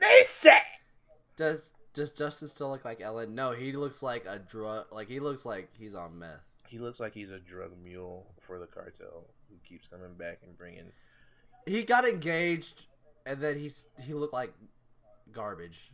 they 0.00 0.24
say. 0.40 0.58
does 1.36 1.72
does 1.92 2.12
Justin 2.12 2.48
still 2.48 2.70
look 2.70 2.84
like 2.84 3.00
Ellen? 3.00 3.34
No, 3.34 3.52
he 3.52 3.72
looks 3.72 4.02
like 4.02 4.26
a 4.28 4.38
drug. 4.38 4.86
Like 4.92 5.08
he 5.08 5.18
looks 5.18 5.44
like 5.44 5.70
he's 5.78 5.94
on 5.94 6.18
meth. 6.18 6.44
He 6.68 6.78
looks 6.78 7.00
like 7.00 7.14
he's 7.14 7.30
a 7.30 7.38
drug 7.38 7.72
mule 7.82 8.34
for 8.46 8.58
the 8.58 8.66
cartel 8.66 9.24
who 9.48 9.56
keeps 9.68 9.86
coming 9.86 10.14
back 10.14 10.40
and 10.44 10.56
bringing. 10.56 10.92
He 11.66 11.82
got 11.84 12.06
engaged, 12.06 12.86
and 13.24 13.40
then 13.40 13.58
he's 13.58 13.86
he 14.00 14.14
looked 14.14 14.32
like 14.34 14.52
garbage. 15.32 15.92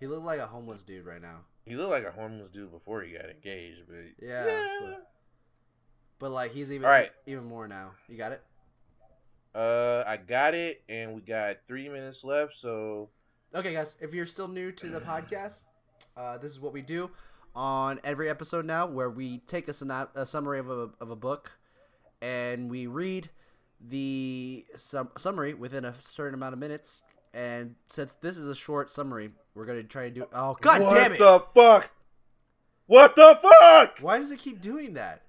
He 0.00 0.06
looked 0.06 0.24
like 0.24 0.40
a 0.40 0.46
homeless 0.46 0.82
dude 0.82 1.06
right 1.06 1.22
now. 1.22 1.40
He 1.64 1.76
looked 1.76 1.90
like 1.90 2.04
a 2.04 2.10
homeless 2.10 2.50
dude 2.52 2.72
before 2.72 3.02
he 3.02 3.12
got 3.12 3.30
engaged, 3.30 3.82
but 3.88 4.26
Yeah, 4.26 4.64
But, 4.80 5.10
but 6.18 6.30
like 6.32 6.52
he's 6.52 6.72
even 6.72 6.86
All 6.86 6.90
right. 6.90 7.10
even 7.26 7.44
more 7.44 7.68
now. 7.68 7.92
You 8.08 8.16
got 8.16 8.32
it. 8.32 8.42
Uh, 9.54 10.02
I 10.06 10.16
got 10.16 10.54
it, 10.54 10.82
and 10.88 11.14
we 11.14 11.20
got 11.20 11.58
three 11.68 11.88
minutes 11.88 12.24
left. 12.24 12.56
So 12.56 13.10
Okay, 13.54 13.74
guys, 13.74 13.96
if 14.00 14.14
you're 14.14 14.26
still 14.26 14.48
new 14.48 14.72
to 14.72 14.88
the 14.88 15.00
podcast, 15.08 15.64
uh, 16.16 16.38
this 16.38 16.50
is 16.50 16.58
what 16.58 16.72
we 16.72 16.82
do 16.82 17.10
on 17.54 18.00
every 18.04 18.28
episode 18.28 18.64
now, 18.64 18.86
where 18.86 19.10
we 19.10 19.38
take 19.38 19.68
a, 19.68 19.72
synop- 19.72 20.14
a 20.14 20.24
summary 20.26 20.58
of 20.58 20.70
a, 20.70 20.90
of 21.00 21.10
a 21.10 21.16
book 21.16 21.52
and 22.20 22.70
we 22.70 22.86
read 22.86 23.28
the 23.80 24.64
sum- 24.76 25.10
summary 25.18 25.54
within 25.54 25.84
a 25.84 25.94
certain 26.00 26.34
amount 26.34 26.52
of 26.54 26.58
minutes. 26.58 27.02
And 27.34 27.74
since 27.88 28.14
this 28.20 28.36
is 28.36 28.48
a 28.48 28.54
short 28.54 28.90
summary, 28.90 29.30
we're 29.54 29.66
going 29.66 29.82
to 29.82 29.88
try 29.88 30.08
to 30.08 30.10
do. 30.10 30.26
Oh, 30.32 30.56
god 30.60 30.82
what 30.82 30.94
damn 30.94 31.12
it! 31.12 31.20
What 31.20 31.54
the 31.54 31.60
fuck? 31.60 31.90
What 32.86 33.16
the 33.16 33.38
fuck? 33.42 33.98
Why 34.00 34.18
does 34.18 34.30
it 34.30 34.38
keep 34.38 34.60
doing 34.60 34.94
that? 34.94 35.22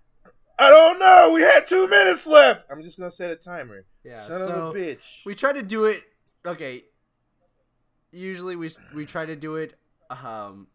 I 0.59 0.69
don't 0.69 0.99
know. 0.99 1.31
We 1.33 1.41
had 1.41 1.65
two 1.65 1.87
minutes 1.87 2.27
left. 2.27 2.65
I'm 2.71 2.83
just 2.83 2.97
gonna 2.97 3.11
set 3.11 3.31
a 3.31 3.35
timer. 3.35 3.85
Yeah, 4.03 4.21
Son 4.27 4.41
so 4.41 4.49
of 4.49 4.75
a 4.75 4.79
bitch. 4.79 5.25
we 5.25 5.33
try 5.33 5.51
to 5.51 5.63
do 5.63 5.85
it. 5.85 6.03
Okay. 6.45 6.83
Usually 8.11 8.55
we 8.55 8.69
we 8.93 9.05
try 9.05 9.25
to 9.25 9.35
do 9.35 9.55
it 9.55 9.75
um 10.09 10.67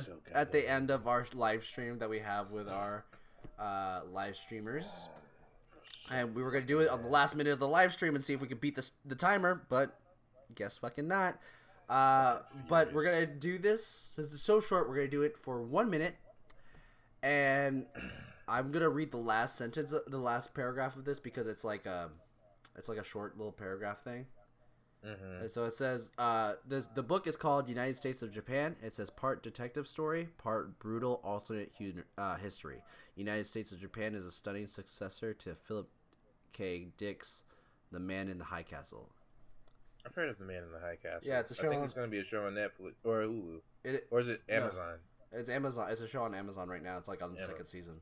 So 0.00 0.16
at, 0.34 0.52
the 0.52 0.68
end 0.68 0.90
of 0.90 1.06
our 1.06 1.26
live 1.34 1.64
stream 1.64 1.98
that 1.98 2.08
we 2.08 2.18
have 2.20 2.50
with 2.50 2.66
our 2.66 3.04
uh, 3.58 4.00
live 4.10 4.36
streamers, 4.36 5.10
and 6.10 6.34
we 6.34 6.42
were 6.42 6.50
gonna 6.50 6.64
do 6.64 6.80
it 6.80 6.88
on 6.88 7.02
the 7.02 7.08
last 7.08 7.36
minute 7.36 7.52
of 7.52 7.58
the 7.58 7.68
live 7.68 7.92
stream 7.92 8.14
and 8.14 8.24
see 8.24 8.32
if 8.32 8.40
we 8.40 8.48
could 8.48 8.60
beat 8.60 8.74
the 8.74 8.90
the 9.04 9.14
timer, 9.14 9.62
but 9.68 9.98
guess 10.54 10.78
fucking 10.78 11.06
not. 11.06 11.38
Uh, 11.90 12.38
but 12.68 12.92
we're 12.94 13.04
gonna 13.04 13.26
do 13.26 13.58
this 13.58 13.86
since 13.86 14.32
it's 14.32 14.42
so 14.42 14.60
short. 14.60 14.88
We're 14.88 14.96
gonna 14.96 15.08
do 15.08 15.22
it 15.22 15.36
for 15.36 15.60
one 15.60 15.90
minute, 15.90 16.16
and 17.22 17.84
I'm 18.48 18.72
gonna 18.72 18.88
read 18.88 19.10
the 19.10 19.18
last 19.18 19.56
sentence, 19.56 19.92
the 20.06 20.18
last 20.18 20.54
paragraph 20.54 20.96
of 20.96 21.04
this 21.04 21.18
because 21.18 21.46
it's 21.46 21.64
like 21.64 21.84
a, 21.84 22.08
it's 22.76 22.88
like 22.88 22.98
a 22.98 23.04
short 23.04 23.36
little 23.36 23.52
paragraph 23.52 24.02
thing. 24.02 24.24
Mm-hmm. 25.06 25.46
So 25.48 25.64
it 25.64 25.74
says, 25.74 26.10
uh, 26.18 26.54
this, 26.66 26.86
the 26.86 27.02
book 27.02 27.26
is 27.26 27.36
called 27.36 27.68
United 27.68 27.96
States 27.96 28.22
of 28.22 28.30
Japan. 28.30 28.76
It 28.82 28.94
says 28.94 29.10
part 29.10 29.42
detective 29.42 29.88
story, 29.88 30.28
part 30.38 30.78
brutal 30.78 31.20
alternate 31.24 31.72
hu- 31.78 32.02
uh, 32.16 32.36
history. 32.36 32.82
United 33.16 33.46
States 33.46 33.72
of 33.72 33.80
Japan 33.80 34.14
is 34.14 34.24
a 34.24 34.30
stunning 34.30 34.66
successor 34.68 35.34
to 35.34 35.54
Philip 35.54 35.88
K. 36.52 36.86
Dick's 36.96 37.42
The 37.90 37.98
Man 38.00 38.28
in 38.28 38.38
the 38.38 38.44
High 38.44 38.62
Castle. 38.62 39.08
I've 40.06 40.14
heard 40.14 40.28
of 40.28 40.38
the 40.38 40.44
Man 40.44 40.62
in 40.62 40.72
the 40.72 40.78
High 40.80 40.96
Castle. 40.96 41.20
Yeah, 41.28 41.40
it's 41.40 41.50
a 41.50 41.54
I 41.54 41.62
show 41.62 41.68
think 41.70 41.80
on- 41.80 41.84
it's 41.86 41.94
going 41.94 42.06
to 42.06 42.10
be 42.10 42.20
a 42.20 42.24
show 42.24 42.44
on 42.44 42.54
Netflix 42.54 42.92
or 43.04 43.22
Hulu, 43.22 43.60
It, 43.84 44.06
or 44.10 44.20
is 44.20 44.28
it 44.28 44.42
No. 44.48 44.54
Amazon? 44.56 44.94
it's 45.32 45.48
Amazon. 45.48 45.90
It's 45.90 46.00
a 46.00 46.08
show 46.08 46.22
on 46.22 46.34
Amazon 46.34 46.68
right 46.68 46.82
now. 46.82 46.98
It's 46.98 47.08
like 47.08 47.22
on 47.22 47.32
the 47.32 47.40
Yeah. 47.40 47.46
second 47.46 47.66
season. 47.66 48.00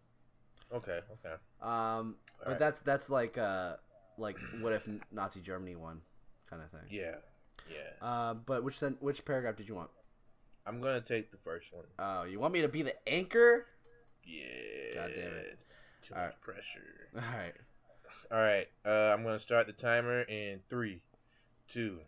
Okay, 0.73 1.01
okay. 1.13 1.35
Um, 1.63 2.17
but 2.39 2.45
Alright. 2.47 2.59
that's 2.61 2.81
that's 2.81 3.11
like 3.11 3.37
uh, 3.37 3.77
like 4.19 4.37
what 4.61 4.73
if 4.73 4.89
Nazi 5.11 5.41
Germany 5.41 5.75
won, 5.77 6.01
kind 6.51 6.63
of 6.63 6.71
thing. 6.71 6.89
Yeah, 6.91 7.17
yeah. 7.71 8.07
Uh, 8.07 8.35
but 8.35 8.65
which 8.65 8.79
sen- 8.79 8.97
which 9.01 9.25
paragraph 9.25 9.57
did 9.57 9.69
you 9.69 9.75
want? 9.75 9.91
I'm 10.67 10.81
going 10.81 11.01
to 11.01 11.07
take 11.07 11.31
the 11.31 11.39
first 11.39 11.67
one. 11.73 11.85
Oh, 11.99 12.25
you 12.25 12.39
want 12.39 12.53
me 12.53 12.61
to 12.61 12.69
be 12.69 12.83
the 12.83 12.95
anchor? 13.09 13.67
Yeah. 14.25 14.95
God 14.95 15.13
damn 15.15 15.33
it. 15.33 15.59
Too 16.03 16.15
All 16.15 16.21
much 16.21 16.31
right. 16.33 16.41
pressure. 16.41 17.09
All 17.17 17.39
right. 17.39 17.55
All 18.31 18.39
right. 18.39 18.69
Uh, 18.85 19.13
I'm 19.15 19.23
going 19.23 19.37
to 19.37 19.43
start 19.43 19.67
the 19.67 19.73
timer 19.73 20.23
in 20.23 20.61
three, 20.69 21.03
two, 21.67 21.99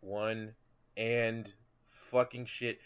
one, 0.00 0.54
and 0.96 1.50
fucking 2.10 2.46
shit. 2.46 2.80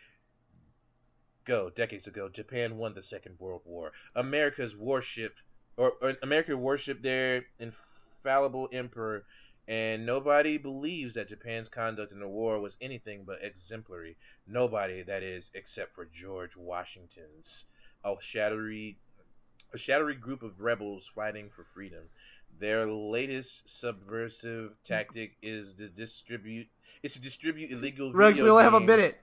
Go. 1.44 1.70
Decades 1.70 2.06
ago, 2.06 2.28
Japan 2.28 2.76
won 2.76 2.94
the 2.94 3.02
Second 3.02 3.36
World 3.38 3.62
War. 3.64 3.92
America's 4.14 4.76
warship, 4.76 5.34
or, 5.76 5.94
or 6.00 6.16
America 6.22 6.56
worshipped 6.56 7.02
their 7.02 7.46
infallible 7.58 8.68
emperor, 8.72 9.24
and 9.68 10.04
nobody 10.04 10.58
believes 10.58 11.14
that 11.14 11.28
Japan's 11.28 11.68
conduct 11.68 12.12
in 12.12 12.20
the 12.20 12.28
war 12.28 12.60
was 12.60 12.76
anything 12.80 13.24
but 13.24 13.42
exemplary. 13.42 14.16
Nobody, 14.46 15.02
that 15.02 15.22
is, 15.22 15.50
except 15.54 15.94
for 15.94 16.04
George 16.06 16.56
Washington's. 16.56 17.66
A 18.04 18.14
shadowy, 18.20 18.98
a 19.72 19.78
shadowy 19.78 20.14
group 20.14 20.42
of 20.42 20.60
rebels 20.60 21.08
fighting 21.14 21.50
for 21.54 21.64
freedom. 21.72 22.02
Their 22.58 22.86
latest 22.86 23.80
subversive 23.80 24.72
tactic 24.84 25.36
is 25.42 25.72
to 25.74 25.88
distribute 25.88 26.66
is 27.02 27.14
to 27.14 27.20
distribute 27.20 27.70
illegal. 27.70 28.12
Video 28.12 28.44
we 28.44 28.50
only 28.50 28.64
have 28.64 28.74
a 28.74 28.80
minute. 28.80 29.18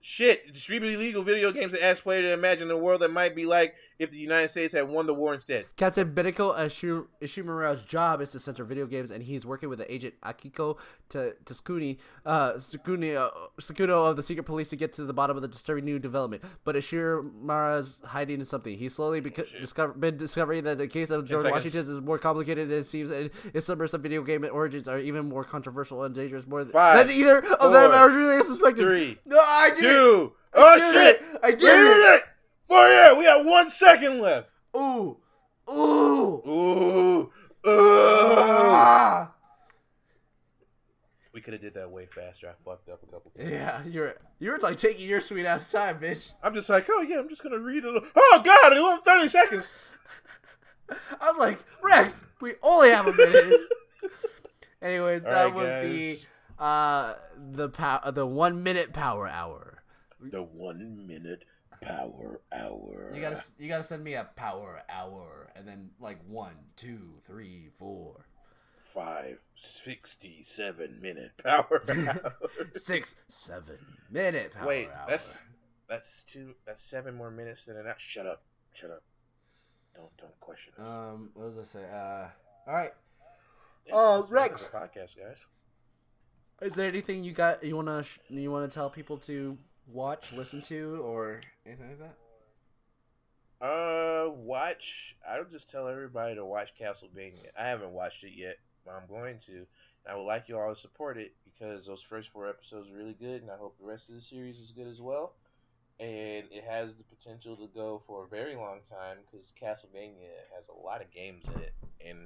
Shit, 0.00 0.52
distribute 0.52 0.94
illegal 0.94 1.22
video 1.22 1.50
games 1.52 1.72
to 1.72 1.82
ask 1.82 2.02
players 2.02 2.24
to 2.24 2.32
imagine 2.32 2.70
a 2.70 2.76
world 2.76 3.02
that 3.02 3.10
might 3.10 3.34
be 3.34 3.44
like 3.44 3.74
if 3.98 4.10
the 4.10 4.18
United 4.18 4.50
States 4.50 4.72
had 4.74 4.88
won 4.88 5.06
the 5.06 5.14
war 5.14 5.32
instead. 5.34 5.64
Captain 5.76 6.12
Beniko 6.14 6.56
Ishu- 6.58 7.06
Ishimura's 7.22 7.82
job 7.82 8.20
is 8.20 8.30
to 8.30 8.38
censor 8.38 8.64
video 8.64 8.86
games, 8.86 9.10
and 9.10 9.22
he's 9.22 9.46
working 9.46 9.68
with 9.68 9.78
the 9.78 9.92
agent 9.92 10.14
Akiko 10.22 10.76
to 11.10 11.34
Tsukuni, 11.44 11.98
uh, 12.24 12.52
Tsukuni, 12.54 13.16
uh, 13.16 13.30
Tsukuno 13.60 14.10
of 14.10 14.16
the 14.16 14.22
secret 14.22 14.44
police 14.44 14.68
to 14.70 14.76
get 14.76 14.92
to 14.94 15.04
the 15.04 15.12
bottom 15.12 15.36
of 15.36 15.42
the 15.42 15.48
disturbing 15.48 15.84
new 15.84 15.98
development. 15.98 16.42
But 16.64 16.76
Ishimura's 16.76 18.02
hiding 18.04 18.42
something. 18.44 18.76
He's 18.76 18.94
slowly 18.94 19.20
beca- 19.20 19.46
shit. 19.48 19.60
discover- 19.60 19.94
been 19.94 20.16
discovering 20.16 20.64
that 20.64 20.78
the 20.78 20.88
case 20.88 21.10
of 21.10 21.24
George. 21.24 21.44
Washington 21.50 21.80
is 21.80 22.00
more 22.00 22.18
complicated 22.18 22.68
than 22.68 22.78
it 22.80 22.84
seems, 22.84 23.10
and 23.10 23.30
his 23.52 23.64
subversive 23.64 24.00
video 24.02 24.22
game 24.22 24.46
origins 24.50 24.88
are 24.88 24.98
even 24.98 25.28
more 25.28 25.44
controversial 25.44 26.02
and 26.04 26.14
dangerous 26.14 26.46
more 26.46 26.62
th- 26.62 26.72
Five, 26.72 27.06
than 27.06 27.16
either 27.16 27.38
of 27.38 27.72
them 27.72 27.90
four, 27.90 27.98
are 28.00 28.10
really 28.10 28.42
suspected. 28.42 28.82
three, 28.82 29.18
no, 29.24 29.38
I 29.40 29.70
did 29.70 29.78
it. 29.84 29.88
Two. 29.88 30.32
I 30.54 30.58
Oh 30.58 30.78
did 30.78 30.94
shit! 30.94 31.16
it. 31.20 31.40
I 31.42 31.50
did 31.50 31.62
We 31.62 31.68
it. 31.68 32.14
it! 32.14 32.22
Oh 32.70 32.88
yeah, 32.88 33.12
we 33.18 33.24
have 33.24 33.44
one 33.46 33.70
second 33.70 34.20
left. 34.20 34.48
Ooh, 34.76 35.16
ooh. 35.70 36.42
Ooh. 36.46 37.30
Ooh. 37.68 37.68
Ah! 37.68 39.32
We 41.32 41.40
could 41.40 41.52
have 41.52 41.60
did 41.62 41.74
that 41.74 41.90
way 41.90 42.06
faster. 42.06 42.48
I 42.48 42.52
fucked 42.64 42.88
up 42.88 43.02
a 43.02 43.06
couple 43.12 43.30
times. 43.36 43.50
Yeah, 43.50 43.82
you're 43.84 44.14
you're 44.38 44.58
like 44.58 44.76
taking 44.78 45.08
your 45.08 45.20
sweet 45.20 45.44
ass 45.46 45.70
time, 45.70 45.98
bitch. 45.98 46.32
I'm 46.42 46.54
just 46.54 46.68
like, 46.68 46.86
oh 46.90 47.02
yeah, 47.02 47.18
I'm 47.18 47.28
just 47.28 47.42
gonna 47.42 47.58
read 47.58 47.84
it. 47.84 48.02
Oh 48.16 48.42
god, 48.44 48.72
it 48.72 48.78
only 48.78 49.00
30 49.04 49.28
seconds. 49.28 49.74
I 51.20 51.26
was 51.30 51.38
like, 51.38 51.58
Rex, 51.82 52.24
we 52.40 52.54
only 52.62 52.90
have 52.90 53.06
a 53.06 53.12
minute. 53.12 53.60
Anyways, 54.82 55.24
All 55.24 55.30
that 55.32 55.44
right, 55.46 55.54
was 55.54 55.66
guys. 55.66 55.92
the 55.92 56.18
uh 56.64 57.14
the 57.52 57.68
pow- 57.68 58.10
the 58.10 58.24
one 58.26 58.62
minute 58.62 58.92
power 58.92 59.28
hour. 59.28 59.82
The 60.20 60.42
one 60.42 61.06
minute 61.06 61.44
power 61.80 62.40
hour. 62.52 63.12
You 63.14 63.20
gotta 63.20 63.40
you 63.58 63.68
gotta 63.68 63.82
send 63.82 64.02
me 64.04 64.14
a 64.14 64.28
power 64.36 64.82
hour 64.88 65.50
and 65.56 65.66
then 65.66 65.90
like 66.00 66.18
one, 66.28 66.54
two, 66.76 67.14
three, 67.26 67.70
four, 67.78 68.26
five 68.94 69.38
sixty-seven 69.56 70.98
minute 71.00 71.32
power 71.44 71.82
hour. 71.88 72.34
six, 72.74 73.16
seven 73.28 73.78
minute 74.10 74.52
power 74.54 74.66
Wait, 74.66 74.88
hour. 74.88 75.06
that's 75.08 75.38
that's 75.88 76.24
two. 76.24 76.54
That's 76.66 76.82
seven 76.82 77.14
more 77.14 77.30
minutes 77.30 77.66
than 77.66 77.76
an 77.76 77.86
hour. 77.86 77.96
Shut 77.98 78.26
up. 78.26 78.42
Shut 78.74 78.90
up. 78.90 79.02
Don't 79.94 80.14
don't 80.18 80.40
question 80.40 80.72
us. 80.78 80.82
um 80.82 81.30
what 81.34 81.46
was 81.46 81.58
I 81.58 81.62
say? 81.64 81.84
Uh, 81.90 82.28
all 82.66 82.74
right. 82.74 82.90
Yeah, 83.86 83.94
uh, 83.94 84.18
it's 84.20 84.30
the 84.30 84.36
end 84.40 84.46
of 84.46 84.50
Rex. 84.52 84.70
podcast, 84.74 85.16
guys. 85.16 85.38
Is 86.62 86.74
there 86.74 86.88
anything 86.88 87.22
you 87.22 87.32
got 87.32 87.62
you 87.62 87.76
wanna 87.76 88.04
you 88.28 88.50
wanna 88.50 88.68
tell 88.68 88.90
people 88.90 89.18
to 89.18 89.56
watch, 89.86 90.32
listen 90.32 90.62
to, 90.62 91.00
or 91.02 91.40
anything 91.64 91.88
like 91.88 91.98
that? 91.98 92.16
Uh, 93.64 94.30
watch. 94.30 95.16
I 95.28 95.38
would 95.38 95.50
just 95.50 95.70
tell 95.70 95.88
everybody 95.88 96.34
to 96.34 96.44
watch 96.44 96.70
Castlevania. 96.80 97.48
I 97.58 97.68
haven't 97.68 97.92
watched 97.92 98.22
it 98.24 98.32
yet, 98.36 98.58
but 98.84 98.92
I'm 98.94 99.08
going 99.08 99.38
to. 99.46 99.52
And 99.52 100.12
I 100.12 100.16
would 100.16 100.24
like 100.24 100.48
you 100.48 100.58
all 100.58 100.74
to 100.74 100.80
support 100.80 101.16
it 101.16 101.32
because 101.44 101.86
those 101.86 102.02
first 102.08 102.28
four 102.32 102.48
episodes 102.48 102.90
are 102.90 102.96
really 102.96 103.16
good, 103.18 103.42
and 103.42 103.50
I 103.50 103.56
hope 103.56 103.76
the 103.80 103.86
rest 103.86 104.08
of 104.08 104.14
the 104.14 104.20
series 104.20 104.56
is 104.56 104.72
good 104.76 104.86
as 104.86 105.00
well. 105.00 105.32
And 105.98 106.44
it 106.52 106.64
has 106.68 106.90
the 106.98 107.04
potential 107.04 107.56
to 107.56 107.66
go 107.74 108.02
for 108.06 108.24
a 108.24 108.28
very 108.28 108.54
long 108.54 108.80
time 108.90 109.16
because 109.24 109.46
Castlevania 109.60 110.36
has 110.54 110.64
a 110.68 110.84
lot 110.84 111.00
of 111.00 111.10
games 111.10 111.44
in 111.54 111.62
it, 111.62 111.72
and 112.06 112.18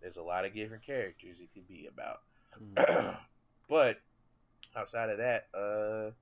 there's 0.00 0.16
a 0.16 0.22
lot 0.22 0.44
of 0.44 0.54
different 0.54 0.86
characters 0.86 1.38
it 1.40 1.48
could 1.52 1.66
be 1.66 1.88
about. 1.92 2.20
but 3.68 4.00
outside 4.76 5.10
of 5.10 5.18
that, 5.18 5.48
uh, 5.52 6.12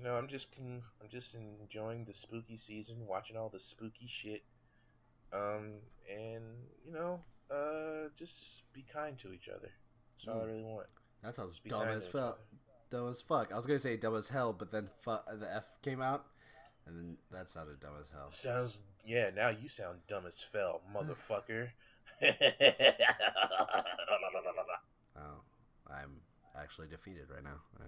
you 0.00 0.06
know, 0.08 0.14
I'm 0.16 0.28
just 0.28 0.48
con- 0.56 0.82
I'm 1.02 1.08
just 1.10 1.34
enjoying 1.62 2.04
the 2.06 2.14
spooky 2.14 2.56
season, 2.56 3.06
watching 3.06 3.36
all 3.36 3.50
the 3.50 3.60
spooky 3.60 4.08
shit, 4.08 4.42
um, 5.32 5.72
and 6.10 6.42
you 6.86 6.92
know, 6.92 7.20
uh, 7.50 8.08
just 8.18 8.62
be 8.72 8.82
kind 8.90 9.18
to 9.18 9.32
each 9.32 9.48
other. 9.54 9.68
That's 10.16 10.28
all 10.28 10.40
I 10.40 10.44
Mm. 10.44 10.46
really 10.46 10.62
want. 10.62 10.86
That 11.22 11.34
sounds 11.34 11.56
Just 11.56 11.66
dumb 11.68 11.88
as 11.88 12.06
fuck. 12.06 12.40
Dumb 12.88 13.08
as 13.10 13.20
fuck. 13.20 13.52
I 13.52 13.56
was 13.56 13.66
gonna 13.66 13.78
say 13.78 13.98
dumb 13.98 14.16
as 14.16 14.28
hell, 14.30 14.54
but 14.54 14.70
then 14.70 14.88
fu- 15.02 15.18
the 15.34 15.48
F 15.54 15.68
came 15.82 16.00
out, 16.00 16.24
and 16.86 16.96
then 16.96 17.18
that 17.30 17.50
sounded 17.50 17.78
dumb 17.80 17.98
as 18.00 18.10
hell. 18.10 18.30
Sounds 18.30 18.80
yeah. 19.04 19.28
Now 19.30 19.50
you 19.50 19.68
sound 19.68 19.98
dumb 20.08 20.24
as 20.26 20.42
fell, 20.42 20.80
motherfucker. 20.94 21.68
Oh, 25.16 25.40
I'm 25.88 26.20
actually 26.56 26.88
defeated 26.88 27.28
right 27.30 27.44
now. 27.44 27.60
I 27.78 27.84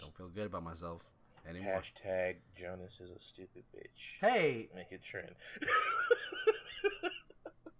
don't 0.00 0.16
feel 0.16 0.28
good 0.28 0.46
about 0.46 0.64
myself 0.64 1.02
anymore. 1.48 1.82
Hashtag 1.82 2.36
Jonas 2.58 2.92
is 3.00 3.10
a 3.10 3.20
stupid 3.28 3.62
bitch. 3.76 3.86
Hey, 4.20 4.68
Make 4.74 4.86
it 4.90 5.00
trend. 5.08 5.34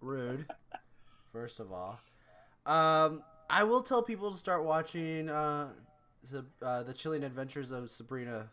rude. 0.01 0.45
First 1.31 1.59
of 1.59 1.71
all, 1.71 1.99
um, 2.65 3.23
I 3.49 3.63
will 3.63 3.81
tell 3.81 4.03
people 4.03 4.31
to 4.31 4.37
start 4.37 4.63
watching 4.63 5.29
uh, 5.29 5.69
the 6.29 6.45
uh, 6.61 6.83
the 6.83 6.93
Chilling 6.93 7.23
Adventures 7.23 7.71
of 7.71 7.89
Sabrina, 7.89 8.49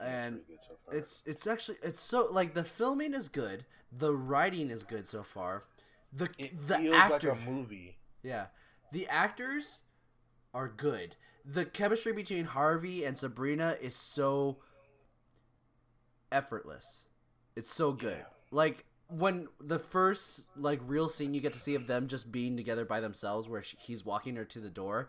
and 0.00 0.40
That's 0.48 0.66
so 0.66 0.72
it's 0.92 1.22
it's 1.26 1.46
actually 1.46 1.78
it's 1.82 2.00
so 2.00 2.28
like 2.30 2.54
the 2.54 2.64
filming 2.64 3.14
is 3.14 3.28
good, 3.28 3.64
the 3.96 4.14
writing 4.14 4.70
is 4.70 4.84
good 4.84 5.06
so 5.06 5.22
far, 5.22 5.64
the 6.12 6.28
it 6.38 6.66
the 6.66 6.76
feels 6.78 6.94
actor 6.96 7.30
like 7.32 7.46
a 7.46 7.50
movie. 7.50 7.96
yeah, 8.22 8.46
the 8.92 9.06
actors 9.08 9.82
are 10.54 10.68
good. 10.68 11.16
The 11.44 11.64
chemistry 11.64 12.12
between 12.12 12.44
Harvey 12.44 13.04
and 13.04 13.18
Sabrina 13.18 13.76
is 13.80 13.96
so 13.96 14.58
effortless. 16.30 17.06
It's 17.56 17.70
so 17.70 17.92
good. 17.92 18.18
Yeah. 18.18 18.24
Like 18.50 18.84
when 19.08 19.48
the 19.60 19.78
first 19.78 20.46
like 20.56 20.80
real 20.86 21.08
scene 21.08 21.34
you 21.34 21.40
get 21.40 21.52
to 21.52 21.58
see 21.58 21.74
of 21.74 21.86
them 21.86 22.08
just 22.08 22.32
being 22.32 22.56
together 22.56 22.84
by 22.84 23.00
themselves, 23.00 23.48
where 23.48 23.62
she, 23.62 23.76
he's 23.80 24.04
walking 24.04 24.36
her 24.36 24.44
to 24.46 24.60
the 24.60 24.70
door, 24.70 25.08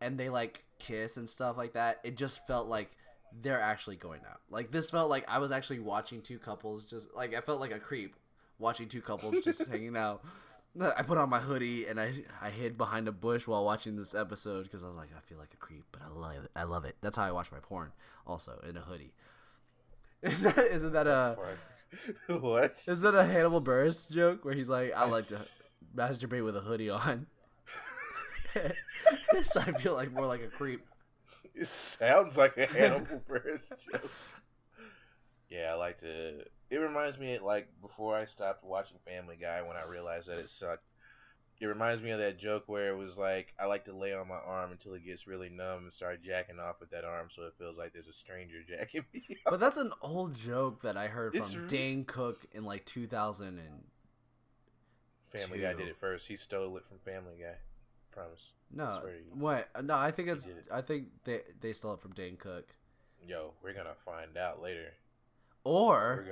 and 0.00 0.18
they 0.18 0.28
like 0.28 0.64
kiss 0.78 1.16
and 1.16 1.28
stuff 1.28 1.56
like 1.56 1.72
that. 1.72 2.00
It 2.04 2.16
just 2.16 2.46
felt 2.46 2.68
like 2.68 2.90
they're 3.40 3.60
actually 3.60 3.96
going 3.96 4.20
out. 4.28 4.40
Like 4.50 4.70
this 4.70 4.90
felt 4.90 5.10
like 5.10 5.28
I 5.28 5.38
was 5.38 5.52
actually 5.52 5.80
watching 5.80 6.20
two 6.20 6.38
couples 6.38 6.84
just 6.84 7.14
like 7.14 7.34
I 7.34 7.40
felt 7.40 7.60
like 7.60 7.72
a 7.72 7.80
creep 7.80 8.14
watching 8.58 8.88
two 8.88 9.00
couples 9.00 9.40
just 9.40 9.66
hanging 9.70 9.96
out. 9.96 10.22
I 10.80 11.02
put 11.02 11.18
on 11.18 11.28
my 11.28 11.40
hoodie 11.40 11.86
and 11.86 12.00
I 12.00 12.12
I 12.40 12.50
hid 12.50 12.78
behind 12.78 13.08
a 13.08 13.12
bush 13.12 13.46
while 13.46 13.64
watching 13.64 13.96
this 13.96 14.14
episode 14.14 14.64
because 14.64 14.84
I 14.84 14.88
was 14.88 14.96
like 14.96 15.10
I 15.16 15.20
feel 15.20 15.38
like 15.38 15.52
a 15.52 15.56
creep, 15.56 15.84
but 15.92 16.02
I 16.02 16.08
love 16.08 16.44
it. 16.44 16.50
I 16.54 16.64
love 16.64 16.84
it. 16.84 16.96
That's 17.00 17.16
how 17.16 17.24
I 17.24 17.32
watch 17.32 17.50
my 17.50 17.58
porn, 17.58 17.92
also 18.26 18.60
in 18.68 18.76
a 18.76 18.80
hoodie. 18.80 19.12
Is 20.22 20.42
that 20.42 20.58
isn't 20.58 20.92
that 20.92 21.06
a 21.06 21.36
what? 22.40 22.76
is 22.86 23.00
that 23.00 23.14
a 23.14 23.24
Hannibal 23.24 23.60
Buress 23.60 24.10
joke 24.10 24.44
where 24.44 24.54
he's 24.54 24.68
like 24.68 24.92
I 24.94 25.06
like 25.06 25.28
to 25.28 25.46
masturbate 25.96 26.44
with 26.44 26.56
a 26.56 26.60
hoodie 26.60 26.90
on? 26.90 27.26
so 29.42 29.60
I 29.60 29.72
feel 29.72 29.94
like 29.94 30.12
more 30.12 30.26
like 30.26 30.42
a 30.42 30.48
creep. 30.48 30.84
It 31.54 31.68
sounds 31.68 32.36
like 32.36 32.56
a 32.58 32.66
Hannibal 32.66 33.22
Buress 33.28 33.62
joke. 33.90 34.10
Like 35.80 36.00
to. 36.00 36.44
It 36.70 36.76
reminds 36.76 37.18
me, 37.18 37.38
like 37.38 37.68
before 37.80 38.14
I 38.16 38.26
stopped 38.26 38.62
watching 38.64 38.98
Family 39.06 39.36
Guy, 39.40 39.62
when 39.62 39.76
I 39.76 39.90
realized 39.90 40.28
that 40.28 40.38
it 40.38 40.50
sucked. 40.50 40.84
It 41.58 41.66
reminds 41.66 42.00
me 42.02 42.10
of 42.10 42.18
that 42.20 42.38
joke 42.38 42.64
where 42.68 42.88
it 42.90 42.96
was 42.96 43.18
like, 43.18 43.52
I 43.58 43.66
like 43.66 43.84
to 43.84 43.92
lay 43.94 44.14
on 44.14 44.28
my 44.28 44.36
arm 44.36 44.72
until 44.72 44.94
it 44.94 45.04
gets 45.04 45.26
really 45.26 45.50
numb 45.50 45.82
and 45.82 45.92
start 45.92 46.22
jacking 46.22 46.58
off 46.58 46.76
with 46.80 46.90
that 46.90 47.04
arm, 47.04 47.28
so 47.34 47.42
it 47.42 47.52
feels 47.58 47.76
like 47.76 47.92
there's 47.92 48.06
a 48.06 48.14
stranger 48.14 48.58
jacking 48.68 49.04
me. 49.12 49.22
off. 49.44 49.50
But 49.50 49.60
that's 49.60 49.76
an 49.76 49.92
old 50.00 50.34
joke 50.34 50.80
that 50.82 50.96
I 50.96 51.08
heard 51.08 51.34
It's 51.34 51.52
from 51.52 51.62
re- 51.62 51.68
Dane 51.68 52.04
Cook 52.06 52.46
in 52.52 52.64
like 52.64 52.86
2000 52.86 53.58
and 53.58 53.58
Family 55.34 55.60
Guy 55.60 55.74
did 55.74 55.88
it 55.88 55.96
first. 56.00 56.26
He 56.26 56.36
stole 56.36 56.76
it 56.76 56.84
from 56.88 56.98
Family 56.98 57.34
Guy. 57.40 57.56
Promise. 58.10 58.52
no 58.72 58.98
swear 59.00 59.12
to 59.12 59.18
you. 59.18 59.24
what 59.34 59.68
no 59.84 59.96
I 59.96 60.10
think 60.10 60.28
it's 60.28 60.46
it. 60.46 60.66
I 60.72 60.80
think 60.80 61.08
they 61.24 61.42
they 61.60 61.72
stole 61.72 61.94
it 61.94 62.00
from 62.00 62.12
Dane 62.12 62.36
Cook 62.36 62.74
Yo, 63.28 63.52
we're 63.62 63.72
gonna 63.74 63.94
find 64.04 64.36
out 64.36 64.60
later. 64.62 64.94
Or 65.64 66.26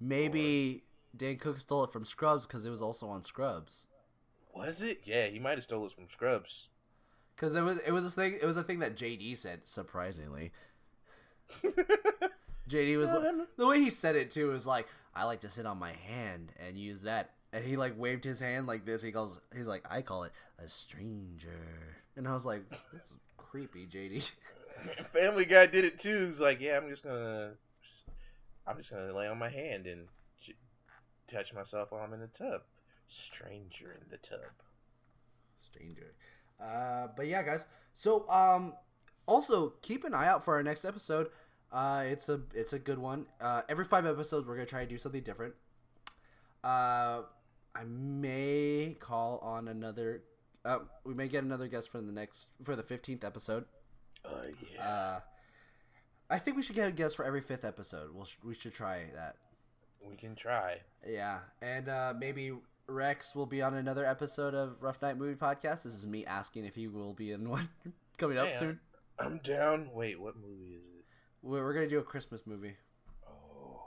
maybe 0.00 0.84
Dane 1.16 1.38
Cook 1.38 1.60
stole 1.60 1.84
it 1.84 1.92
from 1.92 2.04
Scrubs 2.04 2.46
because 2.46 2.64
it 2.64 2.70
was 2.70 2.82
also 2.82 3.08
on 3.08 3.22
Scrubs. 3.22 3.86
Was 4.54 4.82
it? 4.82 5.02
Yeah, 5.04 5.26
he 5.26 5.38
might 5.38 5.56
have 5.58 5.64
stole 5.64 5.86
it 5.86 5.92
from 5.92 6.08
Scrubs. 6.12 6.68
because 7.34 7.54
it 7.54 7.62
was 7.62 7.78
it 7.86 7.92
was 7.92 8.04
a 8.04 8.10
thing 8.10 8.38
it 8.40 8.46
was 8.46 8.56
a 8.56 8.62
thing 8.62 8.80
that 8.80 8.96
JD 8.96 9.36
said 9.36 9.66
surprisingly. 9.66 10.52
JD 12.68 12.96
was 12.96 13.10
like, 13.10 13.22
the 13.56 13.66
way 13.66 13.80
he 13.80 13.90
said 13.90 14.16
it 14.16 14.30
too 14.30 14.48
was 14.48 14.66
like 14.66 14.86
I 15.14 15.24
like 15.24 15.40
to 15.40 15.48
sit 15.48 15.66
on 15.66 15.78
my 15.78 15.92
hand 15.92 16.52
and 16.66 16.76
use 16.76 17.02
that. 17.02 17.30
And 17.52 17.62
he 17.64 17.76
like 17.76 17.98
waved 17.98 18.24
his 18.24 18.40
hand 18.40 18.66
like 18.66 18.86
this. 18.86 19.02
He 19.02 19.12
calls 19.12 19.40
he's 19.54 19.66
like 19.66 19.84
I 19.90 20.00
call 20.02 20.24
it 20.24 20.32
a 20.58 20.68
stranger. 20.68 21.50
And 22.16 22.26
I 22.26 22.32
was 22.32 22.46
like 22.46 22.62
that's 22.92 23.12
creepy 23.36 23.86
JD 23.86 24.30
Family 25.12 25.44
Guy 25.44 25.66
did 25.66 25.84
it 25.84 26.00
too. 26.00 26.28
He's 26.28 26.40
like, 26.40 26.60
yeah, 26.60 26.76
I'm 26.78 26.88
just 26.88 27.04
gonna, 27.04 27.52
I'm 28.66 28.76
just 28.76 28.90
gonna 28.90 29.12
lay 29.16 29.26
on 29.26 29.38
my 29.38 29.48
hand 29.48 29.86
and 29.86 30.08
j- 30.40 30.54
touch 31.30 31.52
myself 31.52 31.90
while 31.92 32.02
I'm 32.02 32.12
in 32.12 32.20
the 32.20 32.26
tub. 32.28 32.62
Stranger 33.08 33.98
in 34.00 34.08
the 34.10 34.16
tub. 34.18 34.40
stranger 35.60 36.14
uh 36.60 37.08
but 37.16 37.26
yeah 37.26 37.42
guys 37.42 37.66
so 37.94 38.28
um 38.28 38.74
also 39.26 39.70
keep 39.82 40.04
an 40.04 40.14
eye 40.14 40.26
out 40.28 40.44
for 40.44 40.54
our 40.54 40.62
next 40.62 40.84
episode 40.84 41.28
uh 41.72 42.02
it's 42.06 42.28
a 42.28 42.40
it's 42.54 42.72
a 42.72 42.78
good 42.78 42.98
one 42.98 43.26
uh 43.40 43.62
every 43.68 43.84
five 43.84 44.06
episodes 44.06 44.46
we're 44.46 44.54
gonna 44.54 44.66
try 44.66 44.82
to 44.84 44.88
do 44.90 44.98
something 44.98 45.22
different 45.22 45.54
uh 46.64 47.22
i 47.74 47.84
may 47.84 48.96
call 49.00 49.38
on 49.38 49.66
another 49.68 50.22
uh 50.64 50.78
we 51.04 51.14
may 51.14 51.26
get 51.28 51.42
another 51.42 51.66
guest 51.68 51.88
for 51.88 52.00
the 52.00 52.12
next 52.12 52.50
for 52.62 52.76
the 52.76 52.82
15th 52.82 53.24
episode 53.24 53.64
Uh, 54.24 54.30
yeah. 54.74 54.86
uh 54.88 55.20
i 56.32 56.38
think 56.38 56.56
we 56.56 56.62
should 56.62 56.74
get 56.76 56.88
a 56.88 56.92
guest 56.92 57.14
for 57.16 57.24
every 57.24 57.40
fifth 57.40 57.64
episode 57.64 58.14
we'll 58.14 58.26
we 58.44 58.54
should 58.54 58.74
try 58.74 59.04
that 59.14 59.36
we 60.08 60.16
can 60.16 60.34
try. 60.34 60.78
yeah, 61.08 61.38
and 61.62 61.88
uh, 61.88 62.12
maybe 62.18 62.50
Rex 62.88 63.36
will 63.36 63.46
be 63.46 63.62
on 63.62 63.74
another 63.74 64.04
episode 64.04 64.52
of 64.52 64.76
Rough 64.82 65.00
Night 65.00 65.16
Movie 65.16 65.36
Podcast. 65.36 65.84
This 65.84 65.94
is 65.94 66.04
me 66.08 66.26
asking 66.26 66.64
if 66.64 66.74
he 66.74 66.88
will 66.88 67.12
be 67.14 67.30
in 67.30 67.48
one 67.48 67.68
coming 68.18 68.36
up 68.36 68.48
Yeah. 68.48 68.58
soon. 68.58 68.80
I'm 69.20 69.38
down. 69.44 69.90
Wait, 69.94 70.20
what 70.20 70.34
movie 70.36 70.74
is 70.74 70.82
it? 70.98 71.04
We're, 71.40 71.62
we're 71.62 71.72
gonna 71.72 71.86
do 71.88 72.00
a 72.00 72.02
Christmas 72.02 72.44
movie. 72.48 72.74
Oh. 73.24 73.80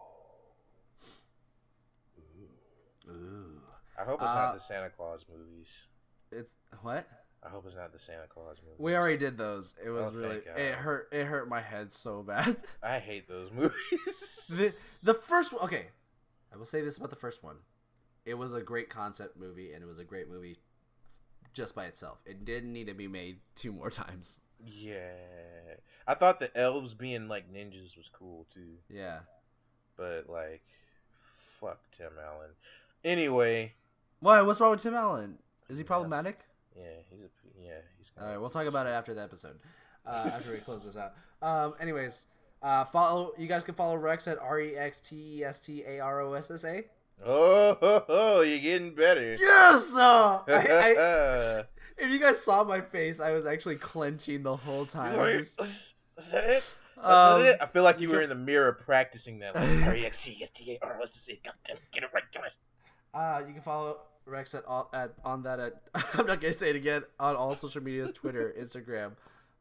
Ooh, 3.10 3.62
I 4.00 4.04
hope 4.06 4.22
it's 4.22 4.32
Uh, 4.32 4.36
not 4.36 4.54
the 4.54 4.62
Santa 4.62 4.90
Claus 4.90 5.26
movies. 5.30 5.68
it's 6.32 6.54
what? 6.82 7.06
I 7.46 7.50
hope 7.50 7.66
it's 7.68 7.76
not 7.76 7.94
the 7.94 8.00
Santa 8.00 8.26
Claus 8.28 8.58
movie. 8.64 8.76
We 8.80 8.96
already 8.96 9.18
did 9.18 9.38
those. 9.38 9.76
It 9.86 9.90
was 9.92 10.08
Oh, 10.08 10.12
really 10.18 10.38
it 10.58 10.74
hurt. 10.76 11.10
It 11.12 11.26
hurt 11.26 11.48
my 11.48 11.62
head 11.62 11.92
so 11.92 12.24
bad. 12.24 12.58
I 12.84 12.98
hate 13.00 13.28
those 13.28 13.52
movies. 13.52 14.48
the 14.50 14.74
the 15.04 15.14
first 15.14 15.54
one. 15.54 15.62
Okay, 15.64 15.86
I 16.54 16.58
will 16.58 16.66
say 16.66 16.82
this 16.82 16.98
about 16.98 17.12
the 17.12 17.16
first 17.16 17.44
one. 17.44 17.58
It 18.26 18.34
was 18.36 18.54
a 18.54 18.62
great 18.62 18.90
concept 18.90 19.38
movie, 19.38 19.74
and 19.74 19.84
it 19.84 19.86
was 19.88 20.00
a 20.00 20.04
great 20.04 20.28
movie 20.30 20.58
just 21.54 21.76
by 21.76 21.86
itself. 21.86 22.18
It 22.26 22.44
didn't 22.46 22.74
need 22.74 22.88
to 22.88 22.94
be 22.96 23.08
made 23.08 23.38
two 23.54 23.72
more 23.72 23.90
times. 23.92 24.40
yeah. 24.66 25.12
I 26.08 26.14
thought 26.14 26.40
the 26.40 26.56
elves 26.58 26.94
being 26.94 27.28
like 27.28 27.52
ninjas 27.52 27.98
was 27.98 28.10
cool 28.12 28.46
too. 28.54 28.78
Yeah. 28.90 29.20
But 29.98 30.26
like 30.30 30.64
fuck 31.60 31.80
Tim 31.98 32.12
Allen. 32.24 32.50
Anyway, 33.04 33.74
Why? 34.20 34.42
What's 34.42 34.60
wrong 34.60 34.72
with 34.72 34.82
Tim 34.84 34.94
Allen? 34.96 35.38
Is 35.70 35.78
he 35.78 35.84
problematic? 35.84 36.40
Yeah, 36.76 36.84
he's 37.10 37.22
a 37.22 37.28
yeah, 37.62 37.72
he's 37.98 38.12
All 38.20 38.28
right, 38.28 38.38
we'll 38.38 38.50
talk 38.50 38.68
about 38.68 38.88
it 38.88 38.92
after 38.92 39.14
the 39.14 39.22
episode. 39.22 39.60
Uh, 40.06 40.30
after 40.34 40.52
we 40.52 40.58
close 40.60 40.84
this 40.86 40.98
out. 40.98 41.14
Um, 41.42 41.74
anyways, 41.80 42.26
uh, 42.62 42.86
follow. 42.86 43.32
You 43.38 43.48
guys 43.48 43.64
can 43.64 43.74
follow 43.76 43.96
Rex 43.96 44.28
at 44.28 44.38
R 44.40 44.60
E 44.60 44.76
X 44.76 45.00
T 45.00 45.40
E 45.40 45.44
S 45.44 45.60
T 45.60 45.84
A 45.88 46.00
R 46.00 46.22
O 46.22 46.34
S 46.34 46.52
S 46.52 46.64
A. 46.64 46.84
Oh, 47.26 47.78
ho, 47.80 48.04
ho, 48.08 48.42
you're 48.42 48.60
getting 48.60 48.94
better. 48.94 49.36
Yes. 49.40 49.92
Uh, 49.96 50.42
I, 50.48 50.54
I, 50.98 51.64
if 51.98 52.12
you 52.12 52.20
guys 52.20 52.42
saw 52.44 52.64
my 52.64 52.82
face, 52.82 53.20
I 53.20 53.32
was 53.32 53.46
actually 53.46 53.78
clenching 53.78 54.44
the 54.44 54.56
whole 54.56 54.86
time. 54.86 55.16
Just- 55.40 55.60
Is 56.18 56.32
that 56.32 56.44
it? 56.50 56.76
Um, 56.98 57.42
that 57.42 57.56
it? 57.56 57.62
I 57.62 57.66
feel 57.68 57.84
like 57.84 58.00
you 58.00 58.08
you 58.08 58.14
were 58.14 58.22
can- 58.22 58.32
in 58.32 58.38
the 58.38 58.44
mirror 58.46 58.72
practicing 58.74 59.40
that. 59.40 59.56
Like, 59.56 59.86
R-E-X-T-S-T-A-R-O-S-S-A. 59.88 61.40
Goddamn, 61.44 61.78
Get 61.94 62.04
it 62.04 62.10
right, 62.14 62.24
guys. 62.34 62.56
Uh, 63.14 63.46
you 63.48 63.54
can 63.54 63.62
follow 63.62 63.98
Rex 64.26 64.56
at 64.56 64.66
all 64.66 64.90
at 64.94 65.14
on 65.24 65.44
that 65.44 65.60
at 65.60 65.82
I'm 66.18 66.26
not 66.26 66.42
gonna 66.42 66.54
say 66.54 66.70
it 66.72 66.76
again 66.76 67.04
on 67.20 67.36
all 67.36 67.54
social 67.56 67.84
medias, 67.84 68.12
Twitter, 68.12 68.54
Instagram. 68.60 69.12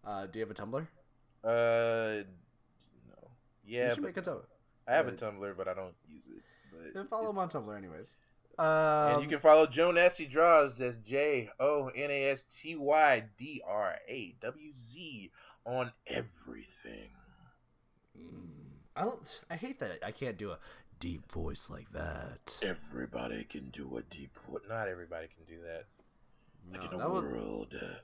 Uh, 0.05 0.27
do 0.27 0.39
you 0.39 0.45
have 0.45 0.51
a 0.51 0.55
Tumblr? 0.55 0.87
Uh, 1.43 2.25
no. 3.09 3.29
Yeah, 3.67 3.89
you 3.89 3.95
should 3.95 4.05
make 4.05 4.17
a 4.17 4.23
Tumblr. 4.23 4.45
I 4.89 4.93
have 4.93 5.09
a 5.09 5.13
Tumblr, 5.13 5.57
but 5.57 5.69
I 5.69 5.75
don't 5.75 5.95
use 6.09 6.23
it. 6.29 6.43
But 6.73 6.99
And 6.99 7.09
follow 7.09 7.31
him 7.31 7.39
on 7.39 7.49
Tumblr, 7.49 7.77
anyways. 7.77 8.17
Um, 8.59 8.67
and 9.15 9.23
you 9.23 9.29
can 9.29 9.41
follow 9.41 9.67
JonastyDrawz. 9.67 10.77
That's 10.77 10.97
J 10.99 11.51
O 11.59 11.89
N 11.89 12.11
A 12.11 12.31
S 12.31 12.45
T 12.45 12.77
Y 12.77 13.25
D 13.37 13.63
R 13.67 13.97
A 14.09 14.35
W 14.41 14.73
Z 14.91 15.31
on 15.67 15.91
everything. 16.07 17.11
Mm, 18.17 18.47
I 18.95 19.03
don't. 19.03 19.41
I 19.51 19.57
hate 19.57 19.81
that 19.81 19.99
I 20.05 20.13
can't 20.13 20.39
do 20.39 20.53
a 20.53 20.59
deep 21.05 21.31
voice 21.31 21.69
like 21.69 21.93
that. 21.93 22.59
Everybody 22.63 23.45
can 23.45 23.69
do 23.71 23.99
a 23.99 24.03
deep 24.15 24.39
voice. 24.49 24.63
Not 24.69 24.89
everybody 24.89 25.27
can 25.29 25.45
do 25.47 25.61
that. 25.63 25.85
Like 26.73 26.81
No, 26.81 26.89
in 26.89 26.95
a 26.95 26.99
that 26.99 27.11
was- 27.11 27.25
world. 27.25 27.75
uh, 27.75 27.97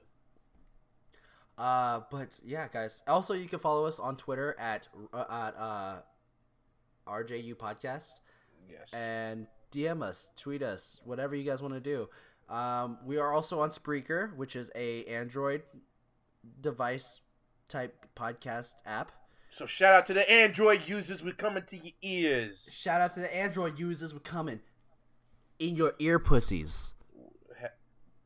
Uh, 1.63 2.01
but 2.11 2.39
yeah, 2.45 2.69
guys. 2.69 3.03
Also, 3.07 3.33
you 3.35 3.47
can 3.49 3.59
follow 3.59 3.87
us 3.87 3.99
on 3.99 4.17
Twitter 4.17 4.55
at 4.59 4.89
uh, 5.15 5.25
at 5.31 5.57
uh, 5.59 6.03
RJU 7.07 7.55
Podcast 7.55 8.21
yes. 8.71 8.93
and 8.93 9.47
DM 9.73 10.03
us, 10.03 10.31
tweet 10.37 10.63
us, 10.63 11.01
whatever 11.05 11.35
you 11.35 11.45
guys 11.45 11.61
want 11.63 11.75
to 11.75 11.81
do. 11.81 12.09
Um, 12.55 12.99
we 13.05 13.17
are 13.19 13.33
also 13.33 13.61
on 13.61 13.71
Spreaker, 13.71 14.35
which 14.37 14.57
is 14.57 14.71
a 14.75 15.05
Android 15.07 15.63
device 16.61 17.21
type 17.69 18.07
podcast 18.17 18.75
app. 18.87 19.13
So 19.51 19.67
shout 19.67 19.95
out 19.95 20.07
to 20.07 20.15
the 20.15 20.29
Android 20.31 20.83
users. 20.87 21.23
We're 21.23 21.33
coming 21.33 21.65
to 21.65 21.77
your 21.77 21.93
ears. 22.03 22.69
Shout 22.73 23.01
out 23.01 23.15
to 23.15 23.21
the 23.21 23.37
Android 23.37 23.79
users. 23.79 24.15
We're 24.15 24.21
coming 24.21 24.61
in 25.59 25.77
your 25.77 25.95
ear 25.99 26.19
pussies. 26.19 26.95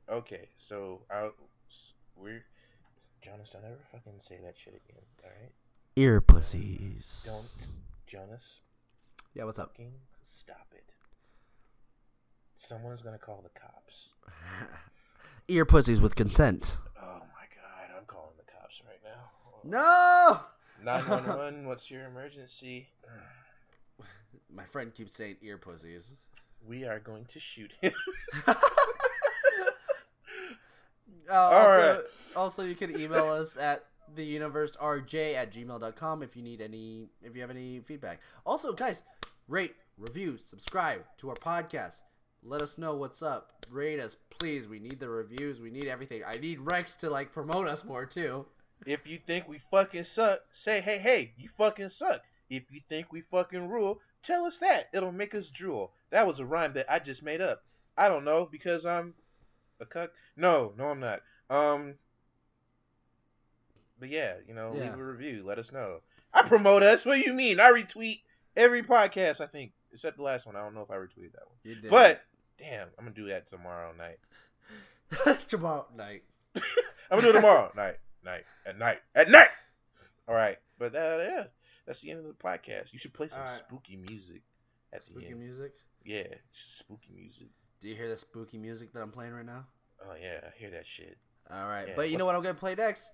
Okay, 0.08 0.48
so 0.58 1.00
I, 1.10 1.30
we're 2.14 2.44
Jonas. 3.22 3.48
Don't 3.50 3.64
ever 3.64 3.78
fucking 3.90 4.20
say 4.20 4.38
that 4.44 4.54
shit 4.62 4.74
again. 4.74 5.02
All 5.24 5.30
right. 5.40 5.50
Ear 5.96 6.20
pussies. 6.20 7.24
Don't, 7.26 7.66
Jonas. 8.06 8.60
Yeah, 9.32 9.44
what's 9.44 9.58
up? 9.58 9.74
Stop 10.26 10.66
it. 10.72 10.84
Someone's 12.58 13.00
gonna 13.00 13.18
call 13.18 13.42
the 13.42 13.58
cops. 13.58 14.10
Ear 15.48 15.64
pussies 15.64 16.02
with 16.02 16.14
consent. 16.14 16.76
Oh 17.00 17.20
my 17.34 17.46
god, 17.56 17.96
I'm 17.96 18.04
calling 18.06 18.36
the 18.36 18.52
cops 18.52 18.82
right 18.86 19.00
now. 19.02 19.30
No. 19.64 20.40
911, 20.84 21.66
what's 21.66 21.90
your 21.90 22.04
emergency? 22.06 22.88
My 24.54 24.64
friend 24.64 24.92
keeps 24.94 25.14
saying 25.14 25.36
ear 25.42 25.58
pussies. 25.58 26.14
We 26.66 26.84
are 26.84 26.98
going 26.98 27.24
to 27.26 27.40
shoot 27.40 27.72
him. 27.80 27.92
Uh, 31.30 31.32
also, 31.32 31.94
right. 31.94 32.00
also, 32.36 32.64
you 32.64 32.74
can 32.74 33.00
email 33.00 33.30
us 33.30 33.56
at 33.56 33.86
the 34.14 34.24
universe 34.24 34.76
rj 34.76 35.34
at 35.34 35.50
gmail.com 35.50 36.22
if 36.22 36.36
you 36.36 36.42
need 36.42 36.60
any 36.60 37.06
if 37.22 37.34
you 37.34 37.40
have 37.40 37.50
any 37.50 37.80
feedback 37.80 38.20
also 38.44 38.72
guys 38.72 39.02
rate 39.48 39.74
review 39.96 40.38
subscribe 40.44 41.02
to 41.16 41.30
our 41.30 41.34
podcast 41.36 42.02
let 42.42 42.60
us 42.60 42.76
know 42.76 42.94
what's 42.94 43.22
up 43.22 43.64
rate 43.70 43.98
us 43.98 44.16
please 44.30 44.68
we 44.68 44.78
need 44.78 45.00
the 45.00 45.08
reviews 45.08 45.60
we 45.60 45.70
need 45.70 45.86
everything 45.86 46.22
i 46.26 46.34
need 46.34 46.60
rex 46.60 46.94
to 46.96 47.08
like 47.08 47.32
promote 47.32 47.66
us 47.66 47.84
more 47.84 48.04
too 48.04 48.44
If 48.86 49.06
you 49.06 49.18
think 49.26 49.48
we 49.48 49.60
fucking 49.70 50.04
suck, 50.04 50.40
say, 50.52 50.80
hey, 50.80 50.98
hey, 50.98 51.32
you 51.36 51.48
fucking 51.56 51.90
suck. 51.90 52.22
If 52.50 52.64
you 52.70 52.80
think 52.88 53.12
we 53.12 53.22
fucking 53.30 53.68
rule, 53.68 54.00
tell 54.22 54.44
us 54.44 54.58
that. 54.58 54.88
It'll 54.92 55.12
make 55.12 55.34
us 55.34 55.48
drool. 55.50 55.92
That 56.10 56.26
was 56.26 56.38
a 56.38 56.44
rhyme 56.44 56.74
that 56.74 56.86
I 56.92 56.98
just 56.98 57.22
made 57.22 57.40
up. 57.40 57.62
I 57.96 58.08
don't 58.08 58.24
know 58.24 58.46
because 58.50 58.84
I'm 58.84 59.14
a 59.80 59.86
cuck. 59.86 60.10
No, 60.36 60.72
no, 60.76 60.88
I'm 60.88 61.00
not. 61.00 61.20
Um, 61.50 61.94
but 63.98 64.08
yeah, 64.10 64.34
you 64.46 64.54
know, 64.54 64.72
Yeah. 64.74 64.82
leave 64.90 64.98
a 64.98 65.04
review. 65.04 65.42
Let 65.44 65.58
us 65.58 65.72
know. 65.72 66.00
I 66.32 66.42
promote 66.42 66.82
us. 66.82 67.04
What 67.04 67.14
do 67.16 67.20
you 67.20 67.32
mean? 67.32 67.60
I 67.60 67.70
retweet 67.70 68.20
every 68.56 68.82
podcast. 68.82 69.40
I 69.40 69.46
think 69.46 69.72
except 69.92 70.16
the 70.16 70.22
last 70.24 70.46
one. 70.46 70.56
I 70.56 70.60
don't 70.62 70.74
know 70.74 70.82
if 70.82 70.90
I 70.90 70.96
retweeted 70.96 71.32
that 71.32 71.46
one. 71.46 71.56
you 71.62 71.76
did 71.76 71.90
But 71.90 72.22
damn, 72.58 72.88
I'm 72.98 73.04
gonna 73.04 73.14
do 73.14 73.28
that 73.28 73.48
tomorrow 73.48 73.92
night. 73.96 74.18
tomorrow 75.48 75.86
night 75.96 76.22
I'm 76.56 76.62
gonna 77.10 77.22
do 77.22 77.28
it 77.30 77.32
tomorrow 77.34 77.70
night, 77.76 77.98
night, 78.24 78.44
at 78.66 78.78
night, 78.78 78.98
at 79.14 79.30
night. 79.30 79.48
All 80.28 80.34
right, 80.34 80.58
but 80.78 80.94
uh, 80.94 81.18
yeah, 81.22 81.44
that's 81.86 82.00
the 82.00 82.10
end 82.10 82.20
of 82.20 82.26
the 82.26 82.32
podcast. 82.32 82.92
You 82.92 82.98
should 82.98 83.12
play 83.14 83.28
some 83.28 83.40
right. 83.40 83.50
spooky 83.50 83.96
music 83.96 84.42
at 84.92 85.02
the 85.14 85.26
end. 85.26 85.38
music 85.40 85.72
Yeah, 86.04 86.22
spooky 86.52 87.12
music. 87.14 87.48
do 87.80 87.88
you 87.88 87.94
hear 87.96 88.08
the 88.08 88.16
spooky 88.16 88.58
music 88.58 88.92
that 88.92 89.02
i'm 89.02 89.10
playing 89.10 89.32
right 89.32 89.44
now 89.44 89.66
Oh 90.06 90.14
yeah, 90.20 90.38
I 90.44 90.58
hear 90.58 90.70
that 90.70 90.86
shit. 90.86 91.16
all 91.50 91.66
right 91.66 91.88
Yeah, 91.88 91.94
but 91.96 92.10
you 92.10 92.16
know 92.16 92.24
what 92.24 92.34
i'm 92.36 92.42
gonna 92.42 92.54
play 92.54 92.74
next 92.76 93.12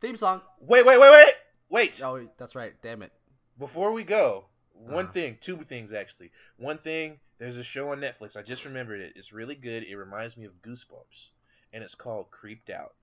theme 0.00 0.16
song 0.16 0.40
Wait, 0.60 0.84
wait, 0.86 0.98
wait, 0.98 1.10
wait, 1.10 1.34
wait. 1.68 2.00
oh 2.02 2.26
that's 2.38 2.54
right 2.54 2.72
damn 2.82 3.02
it 3.02 3.12
Before 3.58 3.92
we 3.92 4.02
go, 4.02 4.46
one 4.72 5.04
Uh-huh. 5.04 5.12
thing, 5.12 5.38
two 5.40 5.58
things 5.68 5.92
actually. 5.92 6.30
One 6.56 6.78
thing, 6.78 7.20
there's 7.38 7.56
a 7.56 7.62
show 7.62 7.92
on 7.92 8.00
Netflix. 8.00 8.34
I 8.36 8.42
just 8.42 8.64
remembered 8.64 9.00
it. 9.00 9.12
It's 9.14 9.32
really 9.32 9.54
good. 9.54 9.82
It 9.84 9.94
reminds 9.96 10.36
me 10.36 10.46
of 10.46 10.60
Goosebumps, 10.62 11.28
and 11.72 11.84
it's 11.84 11.94
called 11.94 12.30
Creeped 12.30 12.70
Out. 12.70 12.94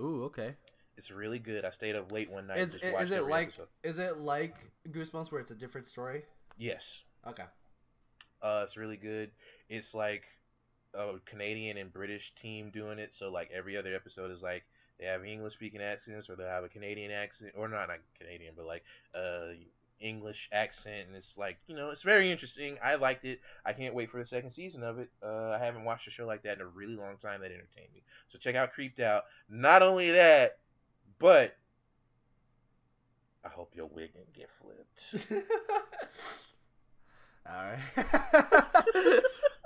Ooh, 0.00 0.24
okay. 0.24 0.54
It's 0.96 1.10
really 1.10 1.38
good. 1.38 1.64
I 1.64 1.70
stayed 1.70 1.96
up 1.96 2.10
late 2.12 2.30
one 2.30 2.46
night. 2.46 2.58
Is 2.58 2.74
it 2.74 2.82
like 3.28 3.48
episode. 3.48 3.68
is 3.82 3.98
it 3.98 4.18
like 4.18 4.56
Goosebumps 4.88 5.30
where 5.30 5.40
it's 5.40 5.50
a 5.50 5.54
different 5.54 5.86
story? 5.86 6.24
Yes. 6.58 7.02
Okay. 7.26 7.44
Uh, 8.42 8.62
it's 8.64 8.76
really 8.76 8.96
good. 8.96 9.30
It's 9.68 9.94
like 9.94 10.24
a 10.94 11.14
Canadian 11.26 11.76
and 11.76 11.92
British 11.92 12.34
team 12.34 12.70
doing 12.70 12.98
it. 12.98 13.14
So 13.14 13.30
like 13.30 13.50
every 13.54 13.76
other 13.76 13.94
episode 13.94 14.30
is 14.30 14.42
like 14.42 14.64
they 14.98 15.06
have 15.06 15.24
English 15.24 15.54
speaking 15.54 15.80
accents 15.80 16.28
or 16.28 16.36
they 16.36 16.44
have 16.44 16.64
a 16.64 16.68
Canadian 16.68 17.10
accent 17.10 17.52
or 17.56 17.68
not 17.68 17.88
not 17.88 17.98
Canadian 18.18 18.54
but 18.56 18.66
like 18.66 18.84
uh 19.14 19.54
English 20.00 20.48
accent 20.52 21.08
and 21.08 21.16
it's 21.16 21.36
like 21.36 21.58
you 21.66 21.76
know 21.76 21.90
it's 21.90 22.02
very 22.02 22.30
interesting. 22.30 22.78
I 22.82 22.94
liked 22.94 23.24
it. 23.24 23.40
I 23.64 23.72
can't 23.72 23.94
wait 23.94 24.10
for 24.10 24.18
the 24.18 24.26
second 24.26 24.52
season 24.52 24.82
of 24.82 24.98
it. 24.98 25.10
Uh, 25.22 25.50
I 25.50 25.58
haven't 25.58 25.84
watched 25.84 26.08
a 26.08 26.10
show 26.10 26.26
like 26.26 26.42
that 26.42 26.56
in 26.56 26.62
a 26.62 26.66
really 26.66 26.96
long 26.96 27.16
time 27.18 27.40
that 27.40 27.52
entertained 27.52 27.92
me. 27.94 28.02
So 28.28 28.38
check 28.38 28.54
out 28.54 28.72
Creeped 28.72 29.00
Out. 29.00 29.24
Not 29.48 29.82
only 29.82 30.10
that, 30.12 30.58
but 31.18 31.56
I 33.44 33.48
hope 33.48 33.74
your 33.74 33.86
wig 33.86 34.12
didn't 34.12 34.34
get 34.34 34.48
flipped. 34.60 35.30
All 37.46 37.64
right. 37.64 39.20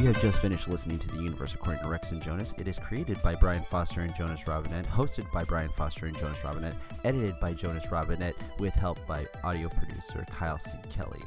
You 0.00 0.06
have 0.06 0.22
just 0.22 0.40
finished 0.40 0.66
listening 0.66 0.98
to 1.00 1.08
The 1.10 1.22
Universe 1.22 1.52
According 1.52 1.82
to 1.82 1.90
Rex 1.90 2.12
and 2.12 2.22
Jonas. 2.22 2.54
It 2.56 2.66
is 2.66 2.78
created 2.78 3.20
by 3.20 3.34
Brian 3.34 3.62
Foster 3.64 4.00
and 4.00 4.16
Jonas 4.16 4.46
Robinette, 4.46 4.86
hosted 4.86 5.30
by 5.30 5.44
Brian 5.44 5.68
Foster 5.68 6.06
and 6.06 6.16
Jonas 6.16 6.42
Robinette, 6.42 6.74
edited 7.04 7.38
by 7.38 7.52
Jonas 7.52 7.92
Robinette, 7.92 8.34
with 8.58 8.72
help 8.72 9.06
by 9.06 9.26
audio 9.44 9.68
producer 9.68 10.24
Kyle 10.30 10.56
C. 10.56 10.78
Kelly. 10.88 11.20